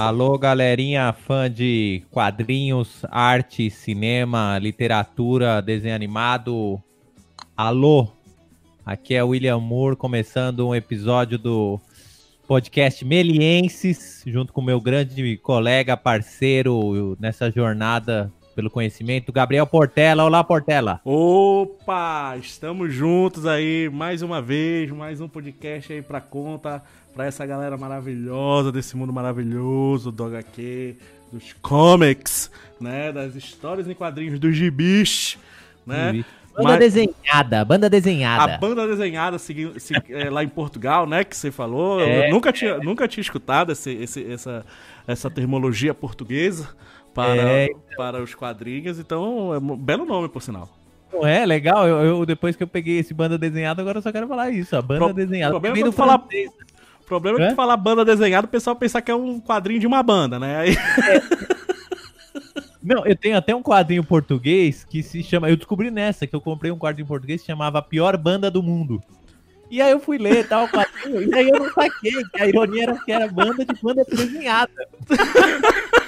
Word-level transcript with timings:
Alô, 0.00 0.38
galerinha 0.38 1.12
fã 1.12 1.50
de 1.50 2.02
quadrinhos, 2.10 3.04
arte, 3.10 3.70
cinema, 3.70 4.58
literatura, 4.58 5.60
desenho 5.60 5.94
animado. 5.94 6.82
Alô, 7.54 8.08
aqui 8.84 9.14
é 9.14 9.22
William 9.22 9.58
Moore 9.58 9.96
começando 9.96 10.66
um 10.66 10.74
episódio 10.74 11.36
do 11.36 11.78
podcast 12.48 13.04
Melienses, 13.04 14.22
junto 14.26 14.54
com 14.54 14.62
meu 14.62 14.80
grande 14.80 15.36
colega, 15.36 15.98
parceiro 15.98 17.14
nessa 17.20 17.50
jornada 17.50 18.32
pelo 18.54 18.70
conhecimento, 18.70 19.30
Gabriel 19.30 19.66
Portela. 19.66 20.24
Olá, 20.24 20.42
Portela. 20.42 21.00
Opa, 21.04 22.36
estamos 22.38 22.92
juntos 22.92 23.44
aí 23.46 23.90
mais 23.92 24.22
uma 24.22 24.40
vez, 24.40 24.90
mais 24.90 25.20
um 25.20 25.28
podcast 25.28 25.92
aí 25.92 26.02
pra 26.02 26.20
conta, 26.20 26.82
pra 27.14 27.26
essa 27.26 27.44
galera 27.44 27.76
maravilhosa 27.76 28.70
desse 28.70 28.96
mundo 28.96 29.12
maravilhoso 29.12 30.10
do 30.10 30.24
HQ, 30.24 30.96
dos 31.32 31.52
comics, 31.60 32.50
né, 32.80 33.12
das 33.12 33.34
histórias 33.34 33.88
em 33.88 33.94
quadrinhos 33.94 34.38
dos 34.38 34.56
gibis, 34.56 35.38
né? 35.86 36.24
Banda 36.52 36.70
Mas, 36.70 36.78
desenhada, 36.80 37.64
banda 37.64 37.88
desenhada. 37.88 38.54
A 38.54 38.58
banda 38.58 38.86
desenhada 38.86 39.38
segui, 39.38 39.72
segui, 39.78 40.12
é, 40.12 40.28
lá 40.28 40.42
em 40.42 40.48
Portugal, 40.48 41.06
né? 41.06 41.22
Que 41.22 41.36
você 41.36 41.50
falou. 41.50 42.00
É, 42.00 42.26
eu 42.26 42.30
nunca 42.32 42.52
tinha, 42.52 42.78
nunca 42.78 43.06
tinha 43.06 43.22
escutado 43.22 43.70
esse, 43.70 43.90
esse, 43.92 44.32
essa, 44.32 44.66
essa 45.06 45.30
termologia 45.30 45.94
portuguesa 45.94 46.68
para, 47.14 47.36
é, 47.36 47.66
então. 47.66 47.80
para 47.96 48.20
os 48.20 48.34
quadrinhos. 48.34 48.98
Então, 48.98 49.54
é 49.54 49.58
um 49.58 49.76
belo 49.76 50.04
nome, 50.04 50.28
por 50.28 50.42
sinal. 50.42 50.68
É, 51.22 51.46
legal. 51.46 51.86
Eu, 51.86 52.04
eu, 52.04 52.26
depois 52.26 52.56
que 52.56 52.62
eu 52.62 52.68
peguei 52.68 52.98
esse 52.98 53.14
banda 53.14 53.38
desenhada, 53.38 53.80
agora 53.80 53.98
eu 53.98 54.02
só 54.02 54.12
quero 54.12 54.28
falar 54.28 54.50
isso. 54.50 54.76
A 54.76 54.82
banda 54.82 55.06
Pro, 55.06 55.14
desenhada. 55.14 55.56
O 55.56 55.60
problema, 55.60 55.88
é 55.88 55.92
falar, 55.92 56.24
problema 57.10 57.44
é 57.44 57.48
que 57.48 57.54
falar 57.56 57.76
banda 57.76 58.04
desenhada, 58.04 58.46
o 58.46 58.50
pessoal 58.50 58.76
pensar 58.76 59.02
que 59.02 59.10
é 59.10 59.14
um 59.14 59.40
quadrinho 59.40 59.80
de 59.80 59.86
uma 59.86 60.02
banda, 60.02 60.38
né? 60.38 60.56
Aí... 60.56 60.76
É. 60.76 61.50
Não, 62.82 63.04
eu 63.04 63.14
tenho 63.14 63.36
até 63.36 63.54
um 63.54 63.62
quadrinho 63.62 64.02
português 64.02 64.84
que 64.84 65.02
se 65.02 65.22
chama. 65.22 65.50
Eu 65.50 65.56
descobri 65.56 65.90
nessa 65.90 66.26
que 66.26 66.34
eu 66.34 66.40
comprei 66.40 66.70
um 66.70 66.78
quadrinho 66.78 67.06
português 67.06 67.42
que 67.42 67.46
chamava 67.46 67.78
A 67.78 67.82
Pior 67.82 68.16
Banda 68.16 68.50
do 68.50 68.62
Mundo. 68.62 69.02
E 69.70 69.82
aí 69.82 69.90
eu 69.90 70.00
fui 70.00 70.16
ler 70.16 70.48
tal, 70.48 70.66
quadrinho, 70.66 71.22
e 71.30 71.34
aí 71.34 71.48
eu 71.48 71.58
não 71.58 71.70
saquei, 71.72 72.24
que 72.32 72.42
a 72.42 72.46
ironia 72.46 72.84
era 72.84 72.98
que 73.04 73.12
era 73.12 73.28
banda 73.28 73.64
de 73.64 73.82
banda 73.82 74.04
desenhada. 74.04 74.72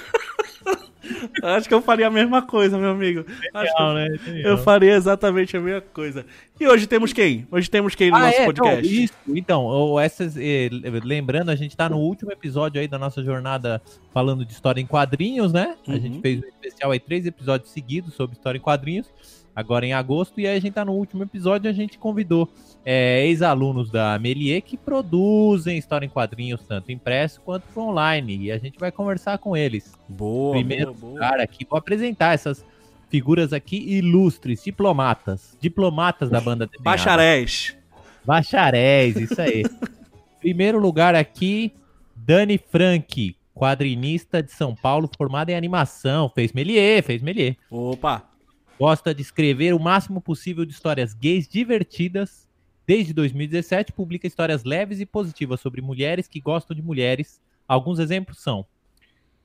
Acho 1.43 1.67
que 1.67 1.73
eu 1.73 1.81
faria 1.81 2.07
a 2.07 2.11
mesma 2.11 2.41
coisa, 2.41 2.77
meu 2.77 2.91
amigo. 2.91 3.25
Legal, 3.53 3.93
né? 3.93 4.07
Eu 4.43 4.57
faria 4.57 4.93
exatamente 4.93 5.55
a 5.57 5.59
mesma 5.59 5.81
coisa. 5.81 6.25
E 6.59 6.67
hoje 6.67 6.87
temos 6.87 7.11
quem? 7.11 7.47
Hoje 7.51 7.69
temos 7.69 7.95
quem 7.95 8.09
no 8.09 8.17
ah, 8.17 8.19
nosso 8.21 8.41
é, 8.41 8.45
podcast? 8.45 8.81
Não, 8.81 9.03
isso, 9.03 9.13
então, 9.27 9.99
essas, 9.99 10.37
eh, 10.37 10.69
lembrando, 11.03 11.49
a 11.49 11.55
gente 11.55 11.75
tá 11.75 11.89
no 11.89 11.97
último 11.97 12.31
episódio 12.31 12.79
aí 12.79 12.87
da 12.87 12.97
nossa 12.97 13.23
jornada 13.23 13.81
falando 14.13 14.45
de 14.45 14.53
história 14.53 14.79
em 14.79 14.85
quadrinhos, 14.85 15.51
né? 15.51 15.75
Uhum. 15.87 15.93
A 15.93 15.99
gente 15.99 16.15
uhum. 16.15 16.21
fez 16.21 16.39
um 16.39 16.47
especial 16.47 16.91
aí, 16.91 16.99
três 16.99 17.25
episódios 17.25 17.71
seguidos 17.71 18.13
sobre 18.13 18.35
história 18.35 18.57
em 18.57 18.61
quadrinhos 18.61 19.11
agora 19.55 19.85
em 19.85 19.93
agosto. 19.93 20.39
E 20.39 20.47
aí 20.47 20.57
a 20.57 20.59
gente 20.59 20.73
tá 20.73 20.85
no 20.85 20.93
último 20.93 21.23
episódio, 21.23 21.69
a 21.69 21.73
gente 21.73 21.97
convidou 21.97 22.49
é, 22.85 23.25
ex-alunos 23.25 23.89
da 23.89 24.17
Melier 24.19 24.61
que 24.61 24.77
produzem 24.77 25.77
história 25.77 26.05
em 26.05 26.09
quadrinhos, 26.09 26.61
tanto 26.63 26.91
impresso 26.91 27.41
quanto 27.41 27.65
online. 27.79 28.37
E 28.37 28.51
a 28.51 28.57
gente 28.57 28.79
vai 28.79 28.91
conversar 28.91 29.37
com 29.37 29.55
eles. 29.55 29.93
Boa, 30.07 30.53
Primeiro 30.53 30.93
boa, 30.93 31.11
boa. 31.11 31.19
cara 31.19 31.43
aqui, 31.43 31.65
vou 31.69 31.77
apresentar 31.77 32.33
essas 32.33 32.65
figuras 33.09 33.53
aqui 33.53 33.77
ilustres, 33.77 34.63
diplomatas. 34.63 35.57
Diplomatas 35.59 36.29
da 36.29 36.41
banda 36.41 36.65
desenhada. 36.65 36.83
Bacharéis. 36.83 37.77
Bacharéis, 38.25 39.15
isso 39.17 39.39
aí. 39.39 39.63
Primeiro 40.39 40.79
lugar 40.79 41.15
aqui, 41.15 41.71
Dani 42.15 42.57
Frank, 42.57 43.35
quadrinista 43.53 44.41
de 44.41 44.51
São 44.51 44.75
Paulo, 44.75 45.09
formada 45.15 45.51
em 45.51 45.55
animação. 45.55 46.29
Fez 46.33 46.51
Melier, 46.51 47.03
fez 47.03 47.21
Melier. 47.21 47.55
Opa! 47.69 48.32
Gosta 48.79 49.13
de 49.13 49.21
escrever 49.21 49.73
o 49.73 49.79
máximo 49.79 50.19
possível 50.19 50.65
de 50.65 50.73
histórias 50.73 51.13
gays 51.13 51.47
divertidas. 51.47 52.49
Desde 52.85 53.13
2017, 53.13 53.93
publica 53.93 54.27
histórias 54.27 54.63
leves 54.63 54.99
e 54.99 55.05
positivas 55.05 55.61
sobre 55.61 55.81
mulheres 55.81 56.27
que 56.27 56.41
gostam 56.41 56.75
de 56.75 56.81
mulheres. 56.81 57.41
Alguns 57.67 57.99
exemplos 57.99 58.39
são 58.41 58.65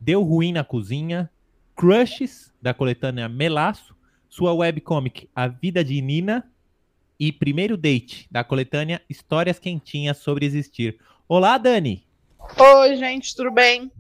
Deu 0.00 0.22
Ruim 0.22 0.53
na 0.53 0.65
Cozinha, 0.65 1.31
Crushes, 1.77 2.53
da 2.61 2.72
coletânea 2.75 3.28
Melaço, 3.28 3.94
sua 4.28 4.53
webcomic 4.53 5.28
A 5.34 5.47
Vida 5.47 5.84
de 5.84 6.00
Nina 6.00 6.50
e 7.21 7.31
Primeiro 7.31 7.77
Date, 7.77 8.27
da 8.31 8.43
coletânea 8.43 9.03
Histórias 9.09 9.59
Quentinhas 9.59 10.16
sobre 10.16 10.47
Existir. 10.47 10.99
Olá, 11.28 11.59
Dani! 11.59 12.06
Oi, 12.56 12.97
gente, 12.97 13.37
tudo 13.37 13.50
bem? 13.50 13.93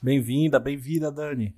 Bem-vinda, 0.00 0.58
bem-vinda, 0.60 1.10
Dani. 1.10 1.54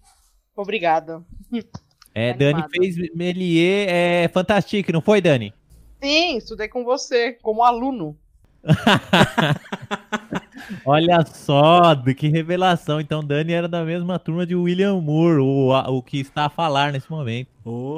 Obrigada. 0.57 1.25
É, 2.15 2.33
Dani 2.33 2.65
fez 2.71 2.97
Melier 3.13 3.89
é, 3.89 4.29
Fantastic, 4.29 4.89
não 4.91 5.01
foi, 5.01 5.21
Dani? 5.21 5.53
Sim, 6.01 6.37
estudei 6.37 6.69
com 6.69 6.85
você, 6.85 7.33
como 7.43 7.65
aluno. 7.65 8.17
Olha 10.87 11.25
só, 11.27 11.95
que 12.17 12.29
revelação. 12.29 13.01
Então, 13.01 13.23
Dani 13.23 13.53
era 13.53 13.69
da 13.69 13.85
mesma 13.85 14.19
turma 14.19 14.47
de 14.47 14.55
William 14.55 14.99
Moore, 15.01 15.41
o, 15.41 15.71
o 15.71 16.03
que 16.03 16.21
está 16.21 16.47
a 16.47 16.51
falar 16.51 16.93
nesse 16.93 17.11
momento. 17.11 17.49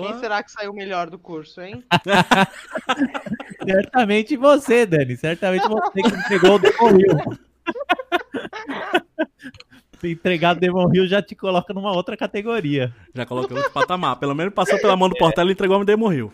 Quem 0.03 0.19
será 0.19 0.43
que 0.43 0.51
saiu 0.51 0.73
melhor 0.73 1.11
do 1.11 1.19
curso, 1.19 1.61
hein? 1.61 1.85
Certamente 3.65 4.37
você, 4.37 4.87
Dani. 4.87 5.17
Certamente 5.17 5.69
você 5.69 6.03
que 6.03 6.29
pegou 6.29 6.55
o 6.55 6.59
Demon 6.59 7.37
Hill. 10.07 10.13
Entregado 10.15 10.61
Demon 10.61 10.93
Hill 10.95 11.07
já 11.07 11.21
te 11.21 11.35
coloca 11.35 11.75
numa 11.75 11.93
outra 11.93 12.17
categoria. 12.17 12.95
Já 13.15 13.27
coloca 13.27 13.55
outro 13.55 13.71
patamar. 13.71 14.17
Pelo 14.17 14.35
menos 14.35 14.55
passou 14.55 14.79
pela 14.79 14.97
mão 14.97 15.09
do 15.09 15.17
Portela 15.17 15.51
e 15.51 15.53
entregou 15.53 15.81
o 15.81 15.85
Demon 15.85 16.13
Hill. 16.13 16.33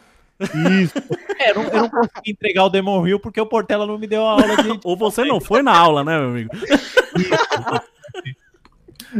Isso. 0.82 0.94
É, 1.38 1.50
eu, 1.50 1.54
não, 1.54 1.62
eu 1.64 1.82
não 1.82 1.88
consegui 1.88 2.30
entregar 2.32 2.64
o 2.64 2.68
Demon 2.70 3.06
Hill 3.06 3.20
porque 3.20 3.40
o 3.40 3.46
Portela 3.46 3.86
não 3.86 3.98
me 3.98 4.06
deu 4.06 4.26
a 4.26 4.32
aula 4.32 4.56
de. 4.56 4.80
Ou 4.84 4.96
você 4.96 5.24
não 5.24 5.40
foi 5.40 5.62
na 5.62 5.76
aula, 5.76 6.04
né, 6.04 6.18
meu 6.18 6.28
amigo? 6.30 6.50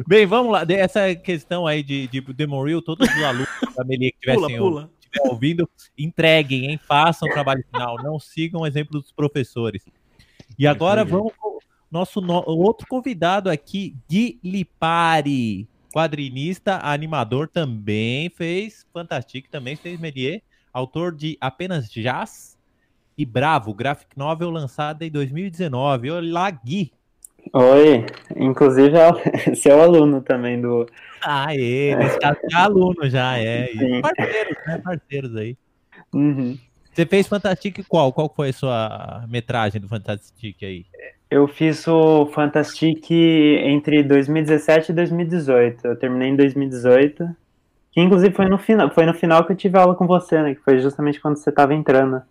Bem, 0.06 0.26
vamos 0.26 0.52
lá. 0.52 0.64
Essa 0.68 1.14
questão 1.14 1.66
aí 1.66 1.82
de, 1.82 2.06
de 2.08 2.20
Demon 2.20 2.66
Hill, 2.66 2.82
todos 2.82 3.08
os 3.08 3.22
alunos 3.22 3.48
da 3.76 3.84
Melia 3.84 4.10
que 4.10 4.18
tivessem 4.20 4.56
pula, 4.56 4.88
pula. 4.88 4.90
ouvindo, 5.30 5.68
entreguem, 5.98 6.70
hein? 6.70 6.80
Façam 6.86 7.28
o 7.28 7.32
trabalho 7.32 7.62
final. 7.70 8.02
Não 8.02 8.18
sigam 8.18 8.62
o 8.62 8.66
exemplo 8.66 9.00
dos 9.00 9.12
professores. 9.12 9.84
E 10.58 10.66
agora 10.66 11.04
vamos 11.04 11.32
nosso 11.92 12.22
no... 12.22 12.42
outro 12.46 12.86
convidado 12.88 13.50
aqui, 13.50 13.94
Gui 14.08 14.40
Lipari, 14.42 15.68
quadrinista, 15.92 16.80
animador, 16.82 17.46
também 17.46 18.30
fez 18.30 18.86
Fantastic, 18.94 19.48
também 19.50 19.76
fez 19.76 20.00
Melier, 20.00 20.40
autor 20.72 21.14
de 21.14 21.36
Apenas 21.38 21.90
Jazz 21.90 22.58
e 23.16 23.26
Bravo, 23.26 23.74
graphic 23.74 24.18
novel 24.18 24.50
lançada 24.50 25.04
em 25.04 25.10
2019. 25.10 26.10
Olá, 26.10 26.50
Gui! 26.50 26.90
Oi, 27.52 28.06
inclusive 28.36 28.96
é 28.96 29.12
seu 29.54 29.82
aluno 29.82 30.22
também 30.22 30.60
do. 30.60 30.86
Ah, 31.20 31.54
é, 31.54 31.94
nesse 31.96 32.18
caso 32.18 32.38
é 32.50 32.54
aluno 32.54 33.10
já, 33.10 33.36
é. 33.36 33.68
Parceiros, 34.00 34.56
né? 34.66 34.78
Parceiros 34.78 35.36
aí. 35.36 35.56
Uhum. 36.14 36.56
Você 36.92 37.06
fez 37.06 37.26
Fantastic 37.26 37.84
qual? 37.88 38.12
Qual 38.12 38.32
foi 38.34 38.50
a 38.50 38.52
sua 38.52 39.24
metragem 39.28 39.80
do 39.80 39.88
Fantastic 39.88 40.62
aí? 40.62 40.84
Eu 41.30 41.48
fiz 41.48 41.88
o 41.88 42.26
Fantastic 42.26 43.10
entre 43.10 44.02
2017 44.02 44.92
e 44.92 44.94
2018. 44.94 45.86
Eu 45.86 45.96
terminei 45.96 46.28
em 46.28 46.36
2018. 46.36 47.34
Que 47.90 48.00
inclusive 48.00 48.34
foi 48.34 48.46
no 48.46 48.58
final, 48.58 48.90
foi 48.90 49.06
no 49.06 49.14
final 49.14 49.44
que 49.44 49.52
eu 49.52 49.56
tive 49.56 49.78
aula 49.78 49.94
com 49.94 50.06
você, 50.06 50.42
né? 50.42 50.54
Que 50.54 50.60
foi 50.60 50.78
justamente 50.78 51.20
quando 51.20 51.36
você 51.36 51.50
estava 51.50 51.74
entrando. 51.74 52.22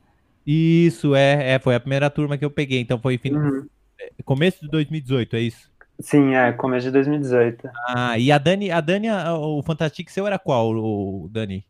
Isso, 0.45 1.15
é, 1.15 1.53
é, 1.53 1.59
foi 1.59 1.75
a 1.75 1.79
primeira 1.79 2.09
turma 2.09 2.37
que 2.37 2.43
eu 2.43 2.49
peguei, 2.49 2.81
então 2.81 2.99
foi 2.99 3.17
fim, 3.19 3.33
uhum. 3.33 3.67
É, 3.99 4.09
começo 4.23 4.61
de 4.61 4.67
2018, 4.69 5.35
é 5.35 5.39
isso? 5.39 5.69
Sim, 5.99 6.33
é, 6.33 6.51
começo 6.51 6.87
de 6.87 6.91
2018. 6.91 7.69
Ah, 7.87 8.17
e 8.17 8.31
a 8.31 8.39
Dani, 8.39 8.71
a 8.71 8.81
Dani, 8.81 9.07
o 9.11 9.61
Fantastic 9.61 10.09
seu 10.09 10.25
era 10.25 10.39
qual, 10.39 10.71
o 10.75 11.29
Dani? 11.31 11.63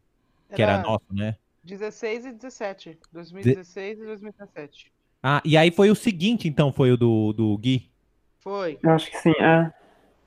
Que 0.55 0.61
era, 0.61 0.75
era 0.75 0.83
nosso, 0.83 1.05
né? 1.11 1.35
16 1.63 2.25
e 2.25 2.31
17. 2.31 2.97
2016 3.11 3.97
De... 3.97 4.03
e 4.03 4.07
2017. 4.07 4.91
Ah, 5.23 5.41
e 5.45 5.55
aí 5.55 5.69
foi 5.69 5.91
o 5.91 5.95
seguinte, 5.95 6.47
então, 6.47 6.71
foi 6.71 6.91
o 6.91 6.97
do, 6.97 7.31
do 7.33 7.57
Gui? 7.57 7.91
Foi. 8.39 8.79
Eu 8.81 8.89
acho 8.91 9.11
que 9.11 9.17
sim, 9.17 9.33
é. 9.39 9.71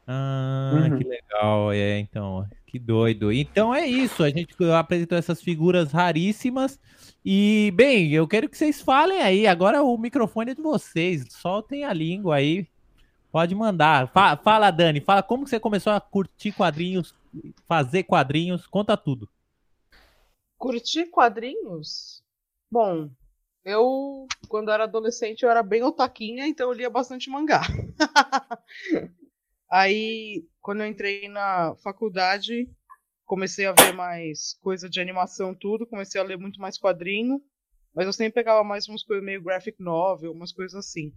Ah, 0.06 0.72
uhum. 0.74 0.98
que 0.98 1.04
legal, 1.04 1.72
é, 1.72 1.98
então, 1.98 2.46
que 2.66 2.78
doido. 2.78 3.32
Então 3.32 3.74
é 3.74 3.86
isso, 3.86 4.22
a 4.22 4.28
gente 4.28 4.54
apresentou 4.72 5.16
essas 5.16 5.42
figuras 5.42 5.90
raríssimas 5.90 6.78
e, 7.24 7.72
bem, 7.74 8.12
eu 8.12 8.28
quero 8.28 8.48
que 8.48 8.56
vocês 8.56 8.80
falem 8.80 9.20
aí, 9.22 9.46
agora 9.46 9.82
o 9.82 9.96
microfone 9.96 10.52
é 10.52 10.54
de 10.54 10.62
vocês, 10.62 11.24
soltem 11.30 11.84
a 11.84 11.92
língua 11.92 12.36
aí, 12.36 12.68
pode 13.32 13.54
mandar. 13.54 14.08
Fala, 14.08 14.36
fala 14.36 14.70
Dani, 14.70 15.00
fala 15.00 15.22
como 15.22 15.46
você 15.46 15.58
começou 15.58 15.92
a 15.92 16.00
curtir 16.00 16.52
quadrinhos, 16.52 17.14
fazer 17.66 18.04
quadrinhos, 18.04 18.66
conta 18.66 18.96
tudo. 18.96 19.28
Curtir 20.64 21.10
quadrinhos? 21.10 22.24
Bom, 22.70 23.10
eu, 23.66 24.26
quando 24.48 24.70
era 24.70 24.84
adolescente, 24.84 25.42
eu 25.42 25.50
era 25.50 25.62
bem 25.62 25.82
otaquinha, 25.82 26.46
então 26.46 26.70
eu 26.70 26.72
lia 26.72 26.88
bastante 26.88 27.28
mangá. 27.28 27.60
Aí, 29.70 30.48
quando 30.62 30.80
eu 30.80 30.86
entrei 30.86 31.28
na 31.28 31.76
faculdade, 31.82 32.66
comecei 33.26 33.66
a 33.66 33.72
ver 33.72 33.92
mais 33.92 34.54
coisa 34.62 34.88
de 34.88 35.02
animação, 35.02 35.54
tudo. 35.54 35.86
Comecei 35.86 36.18
a 36.18 36.24
ler 36.24 36.38
muito 36.38 36.58
mais 36.58 36.78
quadrinho. 36.78 37.42
Mas 37.94 38.06
eu 38.06 38.12
sempre 38.14 38.32
pegava 38.32 38.64
mais 38.64 38.88
umas 38.88 39.02
coisas 39.02 39.22
meio 39.22 39.42
graphic 39.42 39.78
novel, 39.82 40.32
umas 40.32 40.50
coisas 40.50 40.74
assim. 40.74 41.12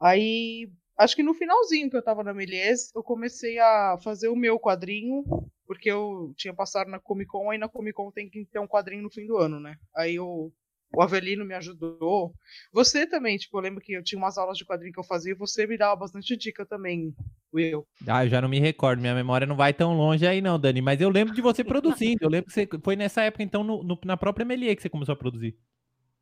Aí, 0.00 0.72
acho 0.96 1.14
que 1.14 1.22
no 1.22 1.34
finalzinho 1.34 1.90
que 1.90 1.96
eu 1.98 2.02
tava 2.02 2.24
na 2.24 2.32
Melies, 2.32 2.90
eu 2.96 3.02
comecei 3.02 3.58
a 3.58 3.98
fazer 4.02 4.28
o 4.28 4.34
meu 4.34 4.58
quadrinho, 4.58 5.22
porque 5.66 5.90
eu 5.90 6.32
tinha 6.36 6.54
passado 6.54 6.90
na 6.90 6.98
Comic 6.98 7.30
Con, 7.30 7.50
aí 7.50 7.58
na 7.58 7.68
Comic 7.68 7.94
Con 7.94 8.10
tem 8.10 8.28
que 8.28 8.44
ter 8.46 8.58
um 8.58 8.68
quadrinho 8.68 9.02
no 9.02 9.10
fim 9.10 9.26
do 9.26 9.36
ano, 9.36 9.60
né? 9.60 9.76
Aí 9.94 10.14
eu 10.16 10.52
o 10.94 11.02
Avelino 11.02 11.44
me 11.44 11.54
ajudou. 11.54 12.34
Você 12.72 13.06
também, 13.06 13.36
tipo, 13.36 13.56
eu 13.56 13.60
lembro 13.60 13.82
que 13.82 13.92
eu 13.92 14.02
tinha 14.02 14.18
umas 14.18 14.38
aulas 14.38 14.56
de 14.56 14.64
quadrinho 14.64 14.92
que 14.92 14.98
eu 14.98 15.04
fazia 15.04 15.32
e 15.32 15.36
você 15.36 15.66
me 15.66 15.76
dava 15.76 15.96
bastante 15.96 16.36
dica 16.36 16.64
também, 16.64 17.14
Will. 17.52 17.86
Ah, 18.06 18.24
eu 18.24 18.30
já 18.30 18.40
não 18.40 18.48
me 18.48 18.60
recordo, 18.60 19.00
minha 19.00 19.14
memória 19.14 19.46
não 19.46 19.56
vai 19.56 19.74
tão 19.74 19.96
longe 19.96 20.26
aí 20.26 20.40
não, 20.40 20.58
Dani, 20.58 20.80
mas 20.80 21.00
eu 21.00 21.10
lembro 21.10 21.34
de 21.34 21.42
você 21.42 21.64
produzindo, 21.64 22.18
eu 22.22 22.30
lembro 22.30 22.46
que 22.46 22.52
você, 22.52 22.68
foi 22.82 22.96
nessa 22.96 23.22
época, 23.22 23.42
então, 23.42 23.62
no, 23.62 23.82
no, 23.82 23.98
na 24.04 24.16
própria 24.16 24.46
Melier 24.46 24.74
que 24.74 24.82
você 24.82 24.88
começou 24.88 25.12
a 25.12 25.16
produzir. 25.16 25.58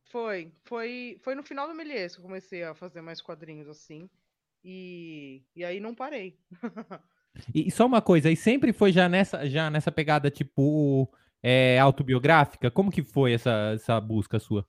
Foi, 0.05 0.51
foi, 0.65 1.17
foi 1.21 1.35
no 1.35 1.43
final 1.43 1.67
do 1.67 1.75
Melier 1.75 2.11
que 2.11 2.19
eu 2.19 2.23
comecei 2.23 2.63
a 2.63 2.75
fazer 2.75 3.01
mais 3.01 3.21
quadrinhos, 3.21 3.67
assim, 3.67 4.09
e, 4.63 5.43
e 5.55 5.63
aí 5.63 5.79
não 5.79 5.95
parei. 5.95 6.37
e, 7.53 7.67
e 7.67 7.71
só 7.71 7.85
uma 7.85 8.01
coisa, 8.01 8.29
e 8.29 8.35
sempre 8.35 8.73
foi 8.73 8.91
já 8.91 9.07
nessa, 9.09 9.47
já 9.49 9.69
nessa 9.69 9.91
pegada, 9.91 10.29
tipo 10.29 11.09
é, 11.41 11.77
autobiográfica? 11.79 12.71
Como 12.71 12.91
que 12.91 13.03
foi 13.03 13.33
essa, 13.33 13.73
essa 13.75 14.01
busca 14.01 14.39
sua? 14.39 14.67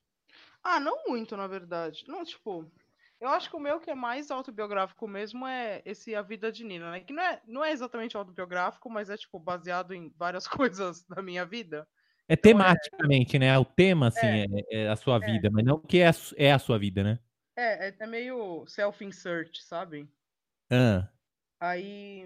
Ah, 0.63 0.79
não 0.79 1.05
muito, 1.07 1.37
na 1.37 1.47
verdade. 1.47 2.05
Não, 2.07 2.25
tipo, 2.25 2.71
eu 3.21 3.29
acho 3.29 3.49
que 3.49 3.57
o 3.57 3.61
meu 3.61 3.81
que 3.81 3.91
é 3.91 3.95
mais 3.95 4.31
autobiográfico 4.31 5.09
mesmo 5.09 5.47
é 5.47 5.81
esse 5.87 6.15
A 6.15 6.21
Vida 6.21 6.53
de 6.53 6.65
Nina, 6.65 6.91
né? 6.91 7.01
Que 7.01 7.13
não 7.13 7.23
é, 7.23 7.41
não 7.47 7.65
é 7.65 7.73
exatamente 7.73 8.17
autobiográfico, 8.17 8.91
mas 8.91 9.09
é, 9.09 9.17
tipo, 9.17 9.39
baseado 9.39 9.95
em 9.95 10.13
várias 10.19 10.47
coisas 10.49 11.03
da 11.05 11.23
minha 11.23 11.47
vida. 11.47 11.89
É 12.29 12.35
então, 12.35 12.53
tematicamente, 12.53 13.37
é... 13.37 13.39
né? 13.39 13.59
O 13.59 13.65
tema, 13.65 14.09
assim, 14.09 14.27
é, 14.27 14.47
é, 14.71 14.83
é 14.83 14.89
a 14.89 14.97
sua 14.97 15.17
é. 15.17 15.21
vida, 15.21 15.49
mas 15.51 15.65
não 15.65 15.81
que 15.81 15.99
é 15.99 16.09
a, 16.09 16.15
é 16.37 16.53
a 16.53 16.59
sua 16.59 16.79
vida, 16.79 17.03
né? 17.03 17.19
É, 17.57 17.89
é, 17.89 17.97
é 17.99 18.07
meio 18.07 18.67
self-insert, 18.67 19.57
sabe? 19.63 20.07
Ah. 20.71 21.09
Aí. 21.61 22.25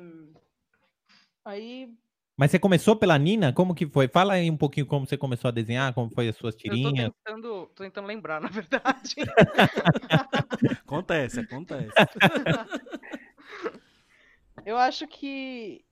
Aí 1.45 1.93
mas 2.41 2.53
você 2.53 2.59
começou 2.59 2.97
pela 2.97 3.19
Nina? 3.19 3.53
Como 3.53 3.75
que 3.75 3.87
foi? 3.87 4.09
Fala 4.09 4.33
aí 4.33 4.51
um 4.51 4.57
pouquinho 4.57 4.87
como 4.87 5.07
você 5.07 5.15
começou 5.15 5.49
a 5.49 5.51
desenhar, 5.51 5.93
como 5.93 6.09
foi 6.09 6.27
as 6.27 6.37
suas 6.37 6.57
tirinhas. 6.57 7.05
Eu 7.05 7.11
tô 7.11 7.17
tentando, 7.23 7.67
tô 7.67 7.85
tentando 7.85 8.07
lembrar, 8.07 8.41
na 8.41 8.49
verdade. 8.49 9.17
acontece, 10.81 11.41
acontece. 11.41 11.91
eu 14.65 14.79
acho 14.79 15.07
que. 15.07 15.85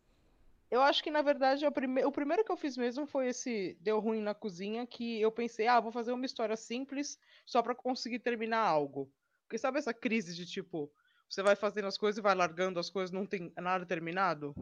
Eu 0.70 0.80
acho 0.80 1.04
que, 1.04 1.10
na 1.10 1.20
verdade, 1.20 1.66
o, 1.66 1.70
prime... 1.70 2.02
o 2.06 2.10
primeiro 2.10 2.42
que 2.42 2.50
eu 2.50 2.56
fiz 2.56 2.78
mesmo 2.78 3.04
foi 3.04 3.28
esse 3.28 3.76
Deu 3.82 4.00
Ruim 4.00 4.22
na 4.22 4.32
Cozinha, 4.32 4.86
que 4.86 5.20
eu 5.20 5.30
pensei, 5.30 5.66
ah, 5.66 5.80
vou 5.80 5.92
fazer 5.92 6.12
uma 6.12 6.24
história 6.24 6.56
simples 6.56 7.18
só 7.44 7.60
para 7.60 7.74
conseguir 7.74 8.20
terminar 8.20 8.60
algo. 8.60 9.12
Porque 9.42 9.58
sabe 9.58 9.76
essa 9.76 9.92
crise 9.92 10.34
de 10.34 10.46
tipo, 10.46 10.90
você 11.28 11.42
vai 11.42 11.54
fazendo 11.54 11.86
as 11.86 11.98
coisas 11.98 12.18
e 12.18 12.22
vai 12.22 12.34
largando 12.34 12.80
as 12.80 12.88
coisas, 12.88 13.10
não 13.10 13.26
tem 13.26 13.52
nada 13.56 13.84
terminado? 13.84 14.54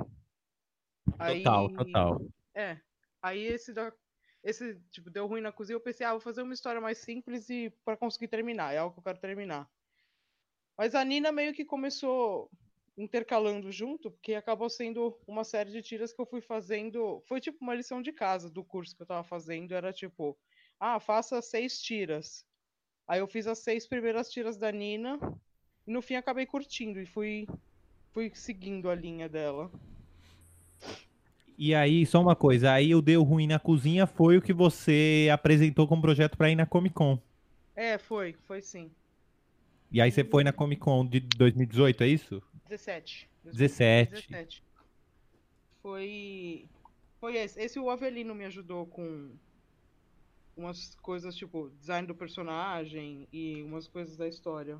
Total, 1.04 1.66
aí, 1.68 1.74
total. 1.74 2.26
É. 2.54 2.80
Aí 3.22 3.44
esse 3.44 3.72
da, 3.72 3.92
esse 4.42 4.78
tipo 4.90 5.10
deu 5.10 5.26
ruim 5.26 5.40
na 5.40 5.52
cozinha, 5.52 5.76
eu 5.76 5.80
pensei, 5.80 6.04
ah, 6.04 6.12
vou 6.12 6.20
fazer 6.20 6.42
uma 6.42 6.54
história 6.54 6.80
mais 6.80 6.98
simples 6.98 7.48
e 7.48 7.72
para 7.84 7.96
conseguir 7.96 8.28
terminar, 8.28 8.74
é 8.74 8.78
algo 8.78 8.94
que 8.94 9.00
eu 9.00 9.04
quero 9.04 9.18
terminar. 9.18 9.70
Mas 10.76 10.94
a 10.94 11.04
Nina 11.04 11.32
meio 11.32 11.54
que 11.54 11.64
começou 11.64 12.50
intercalando 12.98 13.70
junto, 13.70 14.10
porque 14.10 14.34
acabou 14.34 14.68
sendo 14.68 15.18
uma 15.26 15.44
série 15.44 15.70
de 15.70 15.82
tiras 15.82 16.12
que 16.12 16.20
eu 16.20 16.26
fui 16.26 16.40
fazendo, 16.40 17.22
foi 17.26 17.40
tipo 17.40 17.58
uma 17.60 17.74
lição 17.74 18.02
de 18.02 18.12
casa 18.12 18.50
do 18.50 18.64
curso 18.64 18.96
que 18.96 19.02
eu 19.02 19.06
tava 19.06 19.22
fazendo, 19.22 19.72
era 19.72 19.92
tipo, 19.92 20.36
ah, 20.80 20.98
faça 20.98 21.40
seis 21.40 21.80
tiras. 21.80 22.44
Aí 23.06 23.20
eu 23.20 23.28
fiz 23.28 23.46
as 23.46 23.58
seis 23.60 23.86
primeiras 23.86 24.30
tiras 24.30 24.56
da 24.56 24.72
Nina 24.72 25.18
e 25.86 25.90
no 25.90 26.02
fim 26.02 26.14
acabei 26.14 26.46
curtindo 26.46 27.00
e 27.00 27.06
fui 27.06 27.46
fui 28.12 28.30
seguindo 28.34 28.88
a 28.88 28.94
linha 28.94 29.28
dela. 29.28 29.70
E 31.58 31.74
aí, 31.74 32.04
só 32.04 32.20
uma 32.20 32.36
coisa, 32.36 32.72
aí 32.72 32.94
o 32.94 33.00
Deu 33.00 33.22
Ruim 33.22 33.46
na 33.46 33.58
Cozinha 33.58 34.06
foi 34.06 34.36
o 34.36 34.42
que 34.42 34.52
você 34.52 35.28
apresentou 35.32 35.88
como 35.88 36.02
projeto 36.02 36.36
para 36.36 36.50
ir 36.50 36.54
na 36.54 36.66
Comic 36.66 36.94
Con. 36.94 37.18
É, 37.74 37.96
foi, 37.96 38.34
foi 38.46 38.60
sim. 38.60 38.90
E 39.90 40.00
aí 40.00 40.10
você 40.10 40.24
foi 40.24 40.44
na 40.44 40.52
Comic 40.52 40.80
Con 40.80 41.06
de 41.06 41.20
2018, 41.20 42.02
é 42.04 42.08
isso? 42.08 42.42
17. 42.68 43.28
17. 43.44 44.10
17. 44.28 44.62
Foi. 45.82 46.68
Foi 47.20 47.36
esse. 47.36 47.60
Esse 47.60 47.78
o 47.78 47.88
Avelino 47.88 48.34
me 48.34 48.44
ajudou 48.44 48.86
com 48.86 49.30
umas 50.56 50.94
coisas 50.96 51.34
tipo 51.34 51.70
design 51.78 52.06
do 52.06 52.14
personagem 52.14 53.28
e 53.32 53.62
umas 53.62 53.86
coisas 53.86 54.16
da 54.16 54.26
história. 54.26 54.78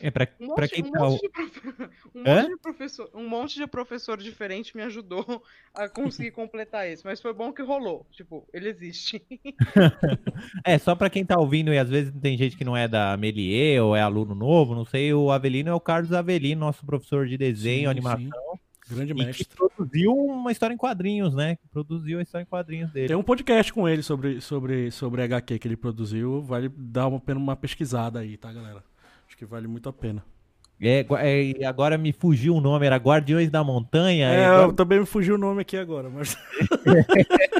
É, 0.00 0.10
pra, 0.10 0.28
um 0.40 0.54
pra 0.54 0.68
quem 0.68 0.84
um 0.84 0.90
tá. 0.90 1.00
Monte 1.00 1.30
um, 2.14 2.22
monte 2.22 2.48
de 2.48 2.56
professor, 2.56 3.10
um 3.14 3.28
monte 3.28 3.54
de 3.56 3.66
professor 3.66 4.18
diferente 4.18 4.76
me 4.76 4.82
ajudou 4.82 5.42
a 5.74 5.88
conseguir 5.88 6.30
completar 6.30 6.88
isso. 6.88 7.02
Mas 7.04 7.20
foi 7.20 7.32
bom 7.32 7.52
que 7.52 7.62
rolou. 7.62 8.06
Tipo, 8.12 8.46
ele 8.52 8.68
existe. 8.68 9.22
é, 10.64 10.78
só 10.78 10.94
pra 10.94 11.10
quem 11.10 11.24
tá 11.24 11.38
ouvindo, 11.38 11.72
e 11.72 11.78
às 11.78 11.88
vezes 11.88 12.12
tem 12.20 12.36
gente 12.36 12.56
que 12.56 12.64
não 12.64 12.76
é 12.76 12.86
da 12.86 13.16
Melier 13.16 13.82
ou 13.82 13.96
é 13.96 14.02
aluno 14.02 14.34
novo, 14.34 14.74
não 14.74 14.84
sei, 14.84 15.12
o 15.12 15.30
Avelino 15.30 15.70
é 15.70 15.74
o 15.74 15.80
Carlos 15.80 16.12
Avelino, 16.12 16.60
nosso 16.60 16.84
professor 16.84 17.26
de 17.26 17.36
desenho, 17.36 17.82
sim, 17.82 17.86
animação. 17.86 18.20
Sim. 18.20 18.58
Grande 18.90 19.12
mestre. 19.12 19.44
que 19.44 19.54
produziu 19.54 20.14
uma 20.14 20.50
história 20.50 20.72
em 20.72 20.78
quadrinhos, 20.78 21.34
né? 21.34 21.56
Que 21.56 21.68
produziu 21.68 22.18
a 22.18 22.22
história 22.22 22.44
em 22.44 22.46
quadrinhos 22.46 22.90
dele. 22.90 23.08
Tem 23.08 23.16
um 23.16 23.22
podcast 23.22 23.70
com 23.70 23.86
ele 23.86 24.02
sobre, 24.02 24.40
sobre, 24.40 24.90
sobre 24.90 25.22
HQ 25.22 25.58
que 25.58 25.68
ele 25.68 25.76
produziu. 25.76 26.42
Vale 26.42 26.70
dar 26.70 27.06
uma, 27.06 27.22
uma 27.36 27.56
pesquisada 27.56 28.20
aí, 28.20 28.38
tá, 28.38 28.50
galera? 28.50 28.82
Que 29.38 29.46
vale 29.46 29.68
muito 29.68 29.88
a 29.88 29.92
pena. 29.92 30.24
É, 30.80 31.06
é, 31.60 31.64
agora 31.64 31.96
me 31.96 32.12
fugiu 32.12 32.56
o 32.56 32.60
nome, 32.60 32.86
era 32.86 32.96
Guardiões 32.96 33.50
da 33.50 33.62
Montanha. 33.62 34.26
É, 34.28 34.46
agora... 34.46 34.72
também 34.72 35.00
me 35.00 35.06
fugiu 35.06 35.36
o 35.36 35.38
nome 35.38 35.62
aqui 35.62 35.76
agora, 35.76 36.10
mas. 36.10 36.36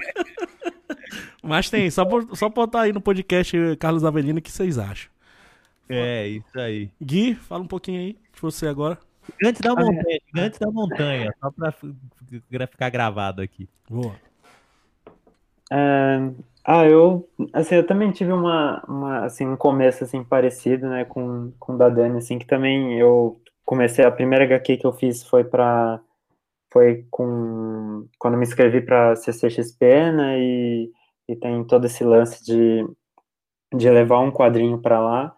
mas 1.42 1.70
tem, 1.70 1.88
só, 1.90 2.04
só 2.34 2.48
botar 2.48 2.82
aí 2.82 2.92
no 2.92 3.00
podcast 3.00 3.56
Carlos 3.78 4.04
Avelino 4.04 4.40
o 4.40 4.42
que 4.42 4.50
vocês 4.50 4.76
acham. 4.76 5.10
É, 5.88 6.26
isso 6.28 6.58
aí. 6.58 6.90
Gui, 7.00 7.34
fala 7.34 7.62
um 7.62 7.68
pouquinho 7.68 8.00
aí 8.00 8.12
de 8.34 8.40
você 8.40 8.66
agora. 8.66 8.98
Gigantes 9.40 9.60
da 9.60 9.70
Montanha, 9.70 10.20
Gigantes 10.26 10.58
da 10.58 10.70
Montanha, 10.70 11.34
só 11.40 11.50
pra 11.50 12.66
ficar 12.66 12.90
gravado 12.90 13.40
aqui. 13.40 13.68
Boa. 13.88 14.14
É, 15.70 16.30
ah, 16.70 16.84
eu, 16.86 17.26
assim, 17.54 17.76
eu 17.76 17.86
também 17.86 18.12
tive 18.12 18.30
uma, 18.30 18.84
uma, 18.86 19.24
assim, 19.24 19.46
um 19.46 19.56
começo, 19.56 20.04
assim, 20.04 20.22
parecido, 20.22 20.86
né, 20.86 21.02
com, 21.06 21.50
com 21.58 21.72
o 21.74 21.78
da 21.78 21.88
Dani, 21.88 22.18
assim, 22.18 22.38
que 22.38 22.46
também 22.46 22.98
eu 23.00 23.40
comecei, 23.64 24.04
a 24.04 24.10
primeira 24.10 24.44
HQ 24.44 24.76
que 24.76 24.86
eu 24.86 24.92
fiz 24.92 25.22
foi 25.22 25.44
para 25.44 25.98
foi 26.70 27.06
com, 27.10 28.06
quando 28.18 28.36
me 28.36 28.44
inscrevi 28.44 28.82
para 28.82 29.16
CCXP, 29.16 30.12
né, 30.12 30.38
e, 30.38 30.92
e 31.30 31.36
tem 31.36 31.64
todo 31.64 31.86
esse 31.86 32.04
lance 32.04 32.44
de, 32.44 32.86
de 33.74 33.90
levar 33.90 34.20
um 34.20 34.30
quadrinho 34.30 34.78
para 34.78 35.00
lá, 35.00 35.34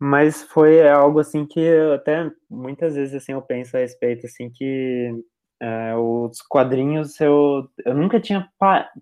mas 0.00 0.42
foi 0.42 0.88
algo, 0.88 1.20
assim, 1.20 1.46
que 1.46 1.60
até 1.94 2.30
muitas 2.50 2.96
vezes, 2.96 3.14
assim, 3.14 3.32
eu 3.32 3.42
penso 3.42 3.76
a 3.76 3.80
respeito, 3.80 4.26
assim, 4.26 4.50
que 4.50 5.12
é, 5.60 5.94
os 5.96 6.40
quadrinhos, 6.42 7.20
eu, 7.20 7.68
eu 7.84 7.94
nunca 7.94 8.20
tinha 8.20 8.48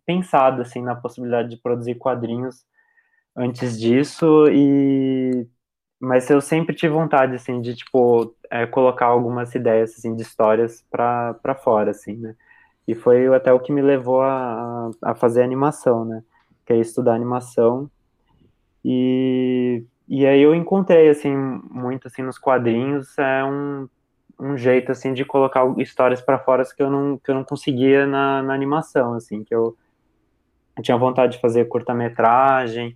pensado 0.06 0.62
assim 0.62 0.82
na 0.82 0.94
possibilidade 0.94 1.50
de 1.50 1.56
produzir 1.58 1.96
quadrinhos 1.96 2.64
antes 3.36 3.78
disso 3.78 4.46
e 4.50 5.46
mas 6.00 6.30
eu 6.30 6.40
sempre 6.40 6.74
tive 6.76 6.94
vontade 6.94 7.34
assim 7.34 7.60
de 7.62 7.74
tipo 7.76 8.34
é, 8.50 8.66
colocar 8.66 9.06
algumas 9.06 9.54
ideias 9.54 9.92
assim 9.98 10.14
de 10.16 10.22
histórias 10.22 10.82
para 10.90 11.54
fora 11.62 11.90
assim 11.92 12.16
né? 12.16 12.36
E 12.88 12.94
foi 12.94 13.26
até 13.34 13.52
o 13.52 13.60
que 13.60 13.72
me 13.72 13.82
levou 13.82 14.22
a, 14.22 14.90
a 15.02 15.14
fazer 15.14 15.42
animação 15.42 16.04
né? 16.04 16.22
Que 16.66 16.72
é 16.74 16.78
estudar 16.78 17.14
animação. 17.14 17.90
E 18.84 19.84
e 20.08 20.24
aí 20.26 20.40
eu 20.40 20.54
encontrei 20.54 21.08
assim 21.10 21.34
muito 21.70 22.06
assim 22.08 22.22
nos 22.22 22.38
quadrinhos 22.38 23.18
é 23.18 23.44
um 23.44 23.88
um 24.38 24.56
jeito 24.56 24.92
assim 24.92 25.12
de 25.12 25.24
colocar 25.24 25.64
histórias 25.78 26.20
para 26.20 26.38
fora 26.38 26.64
que 26.64 26.82
eu 26.82 26.90
não 26.90 27.18
que 27.18 27.30
eu 27.30 27.34
não 27.34 27.44
conseguia 27.44 28.06
na, 28.06 28.42
na 28.42 28.54
animação 28.54 29.14
assim 29.14 29.42
que 29.42 29.54
eu, 29.54 29.76
eu 30.76 30.82
tinha 30.82 30.96
vontade 30.96 31.32
de 31.32 31.40
fazer 31.40 31.64
curta-metragem 31.66 32.94